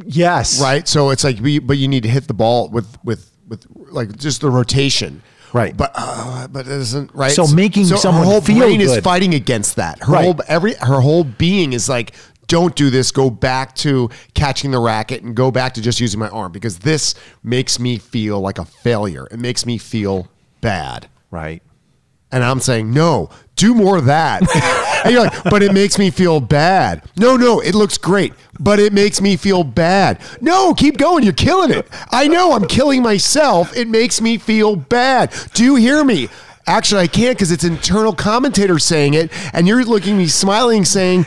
yes, 0.05 0.61
right? 0.61 0.87
So 0.87 1.09
it's 1.11 1.23
like, 1.23 1.37
but 1.65 1.77
you 1.77 1.87
need 1.87 2.03
to 2.03 2.09
hit 2.09 2.27
the 2.27 2.33
ball 2.33 2.69
with 2.69 2.97
with 3.03 3.31
with 3.47 3.65
like 3.91 4.17
just 4.17 4.41
the 4.41 4.49
rotation. 4.49 5.21
Right. 5.53 5.77
but 5.77 5.91
uh, 5.95 6.47
but 6.49 6.65
it 6.67 6.71
isn't 6.73 7.13
right. 7.13 7.31
So 7.31 7.47
making 7.47 7.85
so 7.85 7.95
someone 7.95 8.25
her 8.25 8.29
whole 8.31 8.41
feel 8.41 8.59
brain 8.59 8.81
is 8.81 8.97
fighting 8.99 9.33
against 9.35 9.77
that. 9.77 9.99
Her 10.03 10.13
Right. 10.13 10.23
whole 10.25 10.35
every 10.47 10.73
her 10.73 10.99
whole 10.99 11.23
being 11.23 11.71
is 11.71 11.87
like, 11.87 12.13
don't 12.47 12.75
do 12.75 12.89
this. 12.89 13.11
Go 13.11 13.29
back 13.29 13.73
to 13.75 14.09
catching 14.33 14.71
the 14.71 14.79
racket 14.79 15.23
and 15.23 15.33
go 15.33 15.51
back 15.51 15.73
to 15.75 15.81
just 15.81 16.01
using 16.01 16.19
my 16.19 16.27
arm 16.29 16.51
because 16.51 16.79
this 16.79 17.15
makes 17.41 17.79
me 17.79 17.97
feel 17.97 18.41
like 18.41 18.57
a 18.57 18.65
failure. 18.65 19.27
It 19.31 19.39
makes 19.39 19.65
me 19.65 19.77
feel 19.77 20.27
bad. 20.59 21.07
Right. 21.31 21.63
And 22.33 22.43
I'm 22.43 22.59
saying, 22.59 22.91
no, 22.91 23.29
do 23.55 23.73
more 23.73 23.97
of 23.97 24.05
that. 24.05 24.41
and 25.05 25.13
you're 25.13 25.23
like, 25.23 25.43
but 25.45 25.63
it 25.63 25.73
makes 25.73 25.97
me 25.97 26.09
feel 26.09 26.39
bad. 26.39 27.03
No, 27.17 27.37
no, 27.37 27.59
it 27.59 27.75
looks 27.75 27.97
great, 27.97 28.33
but 28.59 28.79
it 28.79 28.93
makes 28.93 29.21
me 29.21 29.35
feel 29.37 29.63
bad. 29.63 30.19
No, 30.41 30.73
keep 30.73 30.97
going. 30.97 31.23
You're 31.23 31.33
killing 31.33 31.71
it. 31.71 31.87
I 32.11 32.27
know 32.27 32.53
I'm 32.53 32.67
killing 32.67 33.01
myself. 33.01 33.75
It 33.75 33.87
makes 33.87 34.21
me 34.21 34.37
feel 34.37 34.75
bad. 34.75 35.33
Do 35.53 35.63
you 35.63 35.75
hear 35.75 36.03
me? 36.03 36.29
Actually, 36.67 37.01
I 37.01 37.07
can't 37.07 37.37
because 37.37 37.51
it's 37.51 37.63
internal 37.63 38.13
commentator 38.13 38.79
saying 38.79 39.13
it, 39.13 39.31
and 39.53 39.67
you're 39.67 39.85
looking 39.85 40.13
at 40.13 40.17
me 40.17 40.27
smiling, 40.27 40.83
saying, 40.83 41.25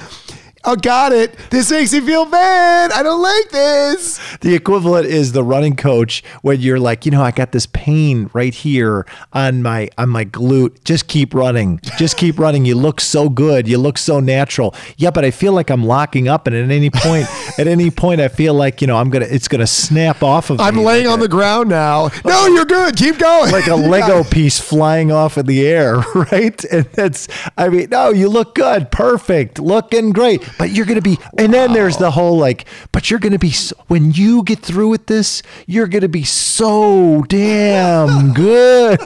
Oh, 0.71 0.77
got 0.77 1.13
it. 1.13 1.35
This 1.49 1.71
makes 1.71 1.95
me 1.95 2.01
feel 2.01 2.27
bad. 2.27 2.93
I 2.93 3.03
don't 3.03 3.23
like 3.23 3.49
this. 3.51 4.21
The 4.41 4.55
equivalent 4.55 5.07
is 5.07 5.33
the 5.33 5.43
running 5.43 5.77
coach 5.77 6.23
when 6.43 6.61
you're 6.61 6.79
like, 6.79 7.07
you 7.07 7.11
know, 7.11 7.23
I 7.23 7.31
got 7.31 7.53
this 7.53 7.65
pain 7.65 8.29
right 8.35 8.53
here 8.53 9.07
on 9.33 9.63
my 9.63 9.89
on 9.97 10.11
my 10.11 10.27
glute. 10.27 10.85
Just 10.85 11.09
keep 11.09 11.33
running. 11.33 11.81
Just 11.97 12.19
keep 12.19 12.39
running. 12.39 12.67
You 12.67 12.75
look 12.75 13.01
so 13.01 13.31
good. 13.31 13.67
You 13.67 13.79
look 13.79 13.97
so 13.97 14.21
natural. 14.21 14.75
Yeah, 14.99 15.11
but 15.11 15.25
I 15.25 15.31
feel 15.31 15.55
like 15.55 15.71
I'm 15.71 15.85
locking 15.85 16.29
up 16.29 16.47
and 16.47 16.55
at 16.55 16.71
any 16.71 16.91
point 16.91 17.27
at 17.59 17.67
any 17.67 17.91
point 17.91 18.21
I 18.21 18.29
feel 18.29 18.53
like, 18.53 18.83
you 18.83 18.87
know, 18.87 18.99
I'm 18.99 19.11
to 19.11 19.35
it's 19.35 19.49
going 19.49 19.61
to 19.61 19.67
snap 19.67 20.23
off 20.23 20.51
of 20.51 20.61
I'm 20.61 20.77
me 20.77 20.85
laying 20.85 21.07
like 21.07 21.15
on 21.15 21.21
the 21.21 21.29
ground 21.29 21.69
now. 21.69 22.11
No, 22.25 22.47
you're 22.47 22.65
good. 22.65 22.97
Keep 22.97 23.19
going. 23.19 23.53
like 23.53 23.69
a 23.69 23.75
Lego 23.89 24.23
piece 24.25 24.61
flying 24.61 25.11
off 25.13 25.39
in 25.39 25.47
the 25.47 25.67
air, 25.67 25.97
right? 26.15 26.63
And 26.65 26.85
that's, 26.93 27.29
I 27.57 27.69
mean, 27.69 27.89
no, 27.91 28.11
you 28.11 28.29
look 28.29 28.55
good, 28.55 28.91
perfect, 28.91 29.59
looking 29.59 30.13
great, 30.13 30.43
but 30.59 30.71
you're 30.71 30.87
going 30.87 30.97
to 30.97 31.03
be, 31.03 31.19
and 31.39 31.55
then 31.55 31.73
there's 31.73 31.97
the 31.97 32.11
whole 32.11 32.37
like, 32.37 32.67
but 32.93 33.11
you're 33.11 33.21
going 33.21 33.33
to 33.33 33.39
be, 33.39 33.51
so, 33.51 33.77
when 33.87 34.13
you 34.13 34.43
get 34.43 34.61
through 34.61 34.89
with 34.89 35.07
this, 35.07 35.43
you're 35.67 35.87
going 35.87 36.03
to 36.03 36.09
be 36.09 36.25
so 36.25 37.25
damn 37.29 38.35
good. 38.35 39.01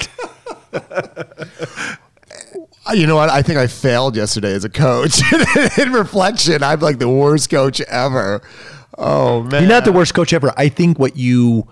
Uh, 2.84 2.94
you 2.94 3.06
know 3.06 3.14
what? 3.14 3.30
I 3.30 3.42
think 3.42 3.58
I 3.58 3.68
failed 3.68 4.16
yesterday 4.16 4.52
as 4.52 4.64
a 4.64 4.68
coach. 4.68 5.22
In 5.78 5.92
reflection, 5.92 6.62
I'm 6.64 6.80
like 6.80 6.98
the 6.98 7.08
worst 7.08 7.48
coach 7.48 7.80
ever. 7.82 8.42
Oh 8.98 9.42
man! 9.44 9.62
You're 9.62 9.70
not 9.70 9.84
the 9.84 9.92
worst 9.92 10.14
coach 10.14 10.32
ever. 10.32 10.52
I 10.56 10.68
think 10.68 10.98
what 10.98 11.16
you, 11.16 11.68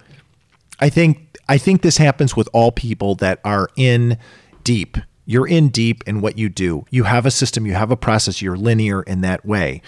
I 0.78 0.89
think, 0.89 1.37
I 1.49 1.59
think 1.59 1.83
this 1.83 1.97
happens 1.97 2.37
with 2.37 2.49
all 2.53 2.70
people 2.70 3.16
that 3.16 3.41
are 3.45 3.68
in 3.76 4.18
deep. 4.62 4.99
You're 5.25 5.47
in 5.47 5.68
deep 5.68 6.03
in 6.07 6.21
what 6.21 6.39
you 6.39 6.49
do. 6.49 6.85
You 6.91 7.05
have 7.05 7.27
a 7.27 7.31
system, 7.31 7.66
you 7.66 7.75
have 7.75 7.91
a 7.91 7.97
process, 7.97 8.43
you're 8.43 8.57
linear 8.57 9.03
in 9.03 9.21
that 9.21 9.45
way. 9.45 9.83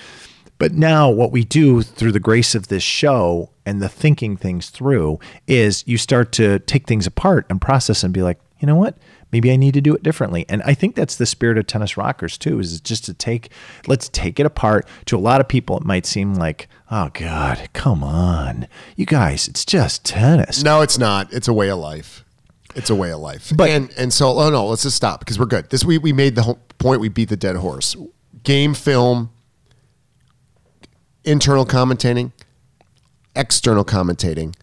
But 0.58 0.74
now, 0.74 1.10
what 1.10 1.32
we 1.32 1.42
do 1.42 1.82
through 1.82 2.12
the 2.12 2.20
grace 2.20 2.54
of 2.54 2.68
this 2.68 2.84
show 2.84 3.50
and 3.66 3.82
the 3.82 3.88
thinking 3.88 4.36
things 4.36 4.70
through 4.70 5.18
is 5.48 5.82
you 5.88 5.98
start 5.98 6.30
to 6.32 6.60
take 6.60 6.86
things 6.86 7.06
apart 7.06 7.46
and 7.50 7.60
process 7.60 8.04
and 8.04 8.14
be 8.14 8.22
like, 8.22 8.38
you 8.60 8.66
know 8.66 8.76
what? 8.76 8.96
Maybe 9.32 9.50
I 9.50 9.56
need 9.56 9.74
to 9.74 9.80
do 9.80 9.94
it 9.94 10.04
differently. 10.04 10.46
And 10.48 10.62
I 10.62 10.74
think 10.74 10.94
that's 10.94 11.16
the 11.16 11.26
spirit 11.26 11.58
of 11.58 11.66
tennis 11.66 11.96
rockers 11.96 12.38
too, 12.38 12.60
is 12.60 12.80
just 12.80 13.04
to 13.06 13.14
take, 13.14 13.50
let's 13.88 14.08
take 14.10 14.38
it 14.38 14.46
apart. 14.46 14.86
To 15.06 15.16
a 15.16 15.18
lot 15.18 15.40
of 15.40 15.48
people, 15.48 15.78
it 15.78 15.84
might 15.84 16.06
seem 16.06 16.34
like, 16.34 16.68
oh 16.90 17.10
God, 17.12 17.68
come 17.72 18.04
on. 18.04 18.68
You 18.94 19.06
guys, 19.06 19.48
it's 19.48 19.64
just 19.64 20.04
tennis. 20.04 20.62
No, 20.62 20.80
it's 20.80 20.98
not. 20.98 21.32
It's 21.32 21.48
a 21.48 21.52
way 21.52 21.70
of 21.70 21.78
life. 21.78 22.24
It's 22.74 22.90
a 22.90 22.94
way 22.94 23.12
of 23.12 23.20
life. 23.20 23.52
But- 23.54 23.70
and 23.70 23.90
and 23.96 24.12
so 24.12 24.38
oh 24.38 24.50
no, 24.50 24.66
let's 24.66 24.82
just 24.82 24.96
stop 24.96 25.20
because 25.20 25.38
we're 25.38 25.46
good. 25.46 25.70
This 25.70 25.84
we 25.84 25.98
we 25.98 26.12
made 26.12 26.34
the 26.34 26.42
whole 26.42 26.58
point. 26.78 27.00
We 27.00 27.08
beat 27.08 27.28
the 27.28 27.36
dead 27.36 27.56
horse. 27.56 27.96
game 28.44 28.74
film, 28.74 29.30
internal 31.24 31.64
commentating, 31.64 32.32
external 33.36 33.84
commentating, 33.84 34.54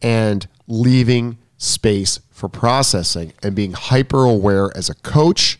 and 0.00 0.46
leaving 0.66 1.38
space 1.58 2.20
for 2.30 2.48
processing 2.48 3.32
and 3.42 3.54
being 3.54 3.72
hyper 3.72 4.24
aware 4.24 4.70
as 4.76 4.88
a 4.88 4.94
coach 4.94 5.58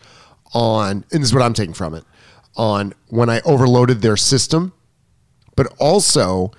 on, 0.54 1.04
and 1.12 1.20
this 1.20 1.28
is 1.28 1.34
what 1.34 1.42
I'm 1.42 1.52
taking 1.52 1.74
from 1.74 1.94
it, 1.94 2.04
on 2.56 2.94
when 3.08 3.28
I 3.28 3.40
overloaded 3.44 4.00
their 4.00 4.16
system, 4.16 4.72
but 5.56 5.66
also 5.78 6.52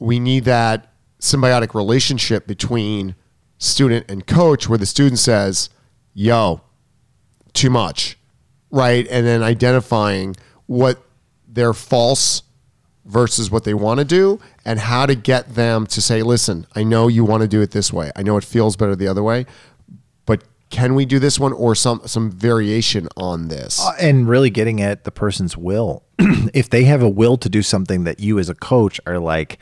we 0.00 0.18
need 0.18 0.44
that 0.44 0.92
symbiotic 1.20 1.74
relationship 1.74 2.46
between 2.46 3.14
student 3.58 4.10
and 4.10 4.26
coach 4.26 4.68
where 4.68 4.78
the 4.78 4.86
student 4.86 5.18
says, 5.18 5.70
yo, 6.14 6.60
too 7.52 7.70
much, 7.70 8.18
right? 8.70 9.06
And 9.10 9.26
then 9.26 9.42
identifying 9.42 10.36
what 10.66 11.02
their 11.48 11.72
false 11.72 12.42
versus 13.04 13.50
what 13.50 13.64
they 13.64 13.74
want 13.74 13.98
to 13.98 14.04
do 14.04 14.40
and 14.64 14.78
how 14.78 15.06
to 15.06 15.14
get 15.14 15.54
them 15.54 15.86
to 15.86 16.02
say, 16.02 16.22
listen, 16.22 16.66
I 16.74 16.82
know 16.82 17.08
you 17.08 17.24
want 17.24 17.42
to 17.42 17.48
do 17.48 17.62
it 17.62 17.70
this 17.70 17.92
way. 17.92 18.10
I 18.16 18.22
know 18.22 18.36
it 18.36 18.44
feels 18.44 18.76
better 18.76 18.96
the 18.96 19.08
other 19.08 19.22
way, 19.22 19.46
but 20.26 20.42
can 20.70 20.94
we 20.94 21.06
do 21.06 21.18
this 21.18 21.38
one 21.38 21.52
or 21.52 21.74
some 21.74 22.02
some 22.06 22.30
variation 22.30 23.08
on 23.16 23.48
this? 23.48 23.80
Uh, 23.80 23.92
and 24.00 24.28
really 24.28 24.50
getting 24.50 24.82
at 24.82 25.04
the 25.04 25.12
person's 25.12 25.56
will. 25.56 26.02
if 26.18 26.68
they 26.68 26.84
have 26.84 27.02
a 27.02 27.08
will 27.08 27.36
to 27.38 27.48
do 27.48 27.62
something 27.62 28.04
that 28.04 28.18
you 28.18 28.38
as 28.38 28.48
a 28.48 28.54
coach 28.54 29.00
are 29.06 29.20
like, 29.20 29.58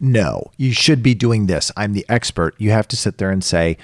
no, 0.00 0.50
you 0.56 0.72
should 0.72 1.02
be 1.02 1.14
doing 1.14 1.46
this. 1.46 1.70
I'm 1.76 1.92
the 1.92 2.06
expert. 2.08 2.54
You 2.58 2.70
have 2.70 2.88
to 2.88 2.96
sit 2.96 3.18
there 3.18 3.30
and 3.30 3.44
say, 3.44 3.76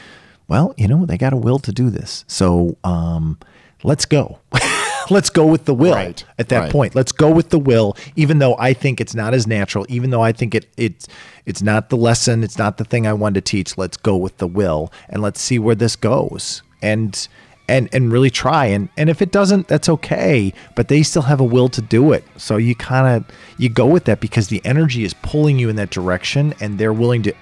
well, 0.48 0.74
you 0.76 0.88
know, 0.88 1.04
they 1.04 1.18
got 1.18 1.32
a 1.32 1.36
will 1.36 1.58
to 1.60 1.72
do 1.72 1.90
this. 1.90 2.24
So 2.26 2.76
um, 2.84 3.38
let's 3.82 4.06
go. 4.06 4.38
let's 5.10 5.30
go 5.30 5.46
with 5.46 5.64
the 5.66 5.74
will 5.74 5.94
Right, 5.94 6.24
at 6.38 6.48
that 6.48 6.58
right. 6.58 6.72
point. 6.72 6.94
Let's 6.94 7.12
go 7.12 7.30
with 7.30 7.50
the 7.50 7.58
will, 7.58 7.96
even 8.16 8.38
though 8.38 8.56
I 8.58 8.72
think 8.72 9.00
it's 9.00 9.14
not 9.14 9.34
as 9.34 9.46
natural, 9.46 9.84
even 9.88 10.10
though 10.10 10.22
I 10.22 10.32
think 10.32 10.54
it 10.54 10.66
it's 10.76 11.06
it's 11.44 11.62
not 11.62 11.90
the 11.90 11.96
lesson, 11.96 12.42
it's 12.42 12.58
not 12.58 12.78
the 12.78 12.84
thing 12.84 13.06
I 13.06 13.12
wanted 13.12 13.44
to 13.44 13.50
teach. 13.50 13.76
Let's 13.76 13.96
go 13.96 14.16
with 14.16 14.38
the 14.38 14.46
will 14.46 14.92
and 15.08 15.22
let's 15.22 15.40
see 15.40 15.58
where 15.58 15.74
this 15.74 15.96
goes. 15.96 16.62
And 16.82 17.26
and 17.68 17.88
and 17.92 18.12
really 18.12 18.30
try 18.30 18.66
and 18.66 18.88
and 18.96 19.10
if 19.10 19.20
it 19.20 19.32
doesn't 19.32 19.66
that's 19.68 19.88
okay 19.88 20.52
but 20.74 20.88
they 20.88 21.02
still 21.02 21.22
have 21.22 21.40
a 21.40 21.44
will 21.44 21.68
to 21.68 21.82
do 21.82 22.12
it 22.12 22.22
so 22.36 22.56
you 22.56 22.74
kind 22.74 23.06
of 23.16 23.24
you 23.58 23.68
go 23.68 23.86
with 23.86 24.04
that 24.04 24.20
because 24.20 24.48
the 24.48 24.60
energy 24.64 25.02
is 25.04 25.14
pulling 25.14 25.58
you 25.58 25.68
in 25.68 25.76
that 25.76 25.90
direction 25.90 26.54
and 26.60 26.78
they're 26.78 26.92
willing 26.92 27.22
to 27.22 27.32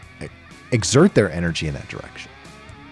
exert 0.73 1.15
their 1.15 1.31
energy 1.31 1.67
in 1.69 1.75
that 1.75 1.89
direction 1.89 2.31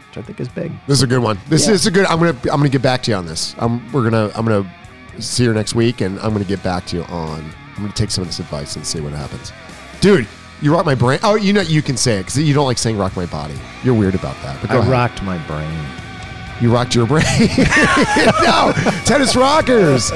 which 0.09 0.19
i 0.19 0.23
think 0.23 0.39
is 0.41 0.49
big 0.49 0.71
This 0.87 0.99
is 0.99 1.03
a 1.03 1.07
good 1.07 1.23
one. 1.23 1.39
This 1.49 1.69
is 1.69 1.87
a 1.87 1.91
good. 1.91 2.05
I'm 2.07 2.19
gonna 2.19 2.37
I'm 2.53 2.59
gonna 2.59 2.69
get 2.69 2.83
back 2.83 3.03
to 3.05 3.11
you 3.11 3.17
on 3.17 3.25
this. 3.25 3.55
I'm 3.59 3.91
we're 3.93 4.05
gonna 4.09 4.31
I'm 4.35 4.45
gonna 4.47 4.71
see 5.19 5.45
you 5.45 5.55
next 5.55 5.75
week, 5.75 6.03
and 6.03 6.19
I'm 6.21 6.33
gonna 6.35 6.45
get 6.45 6.63
back 6.63 6.85
to 6.89 6.97
you 6.99 7.03
on. 7.05 7.41
I'm 7.77 7.83
gonna 7.83 7.93
take 7.95 8.11
some 8.11 8.21
of 8.23 8.29
this 8.29 8.39
advice 8.39 8.77
and 8.77 8.87
see 8.87 9.01
what 9.01 9.13
happens, 9.15 9.53
dude. 10.03 10.29
You 10.61 10.75
rock 10.75 10.85
my 10.85 10.95
brain. 10.95 11.19
Oh, 11.23 11.37
you 11.37 11.53
know 11.55 11.63
you 11.63 11.81
can 11.81 11.97
say 11.97 12.17
it 12.19 12.25
because 12.25 12.39
you 12.39 12.53
don't 12.53 12.67
like 12.67 12.77
saying 12.79 12.99
rock 12.99 13.17
my 13.17 13.25
body. 13.27 13.55
You're 13.83 13.95
weird 13.95 14.15
about 14.15 14.37
that. 14.43 14.61
But 14.61 14.69
go 14.71 14.77
i 14.77 14.79
ahead. 14.81 14.93
rocked 14.93 15.23
my 15.23 15.39
brain 15.47 15.73
You 16.63 16.73
rocked 16.73 16.95
your 16.95 17.09
brain. 17.09 17.25
no, 18.41 18.73
tennis 19.05 19.35
rockers. 19.35 20.13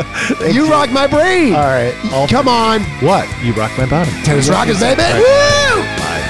you 0.54 0.70
rock 0.70 0.92
my 0.92 1.08
brain. 1.08 1.54
All 1.54 1.64
right. 1.64 1.92
Come 2.30 2.46
on, 2.46 2.82
what 3.04 3.28
you 3.42 3.52
rock 3.54 3.76
my 3.76 3.84
bottom 3.84 4.14
tennis 4.22 4.48
rockers, 4.48 4.78
baby. 4.78 5.02
Woo! 5.02 6.25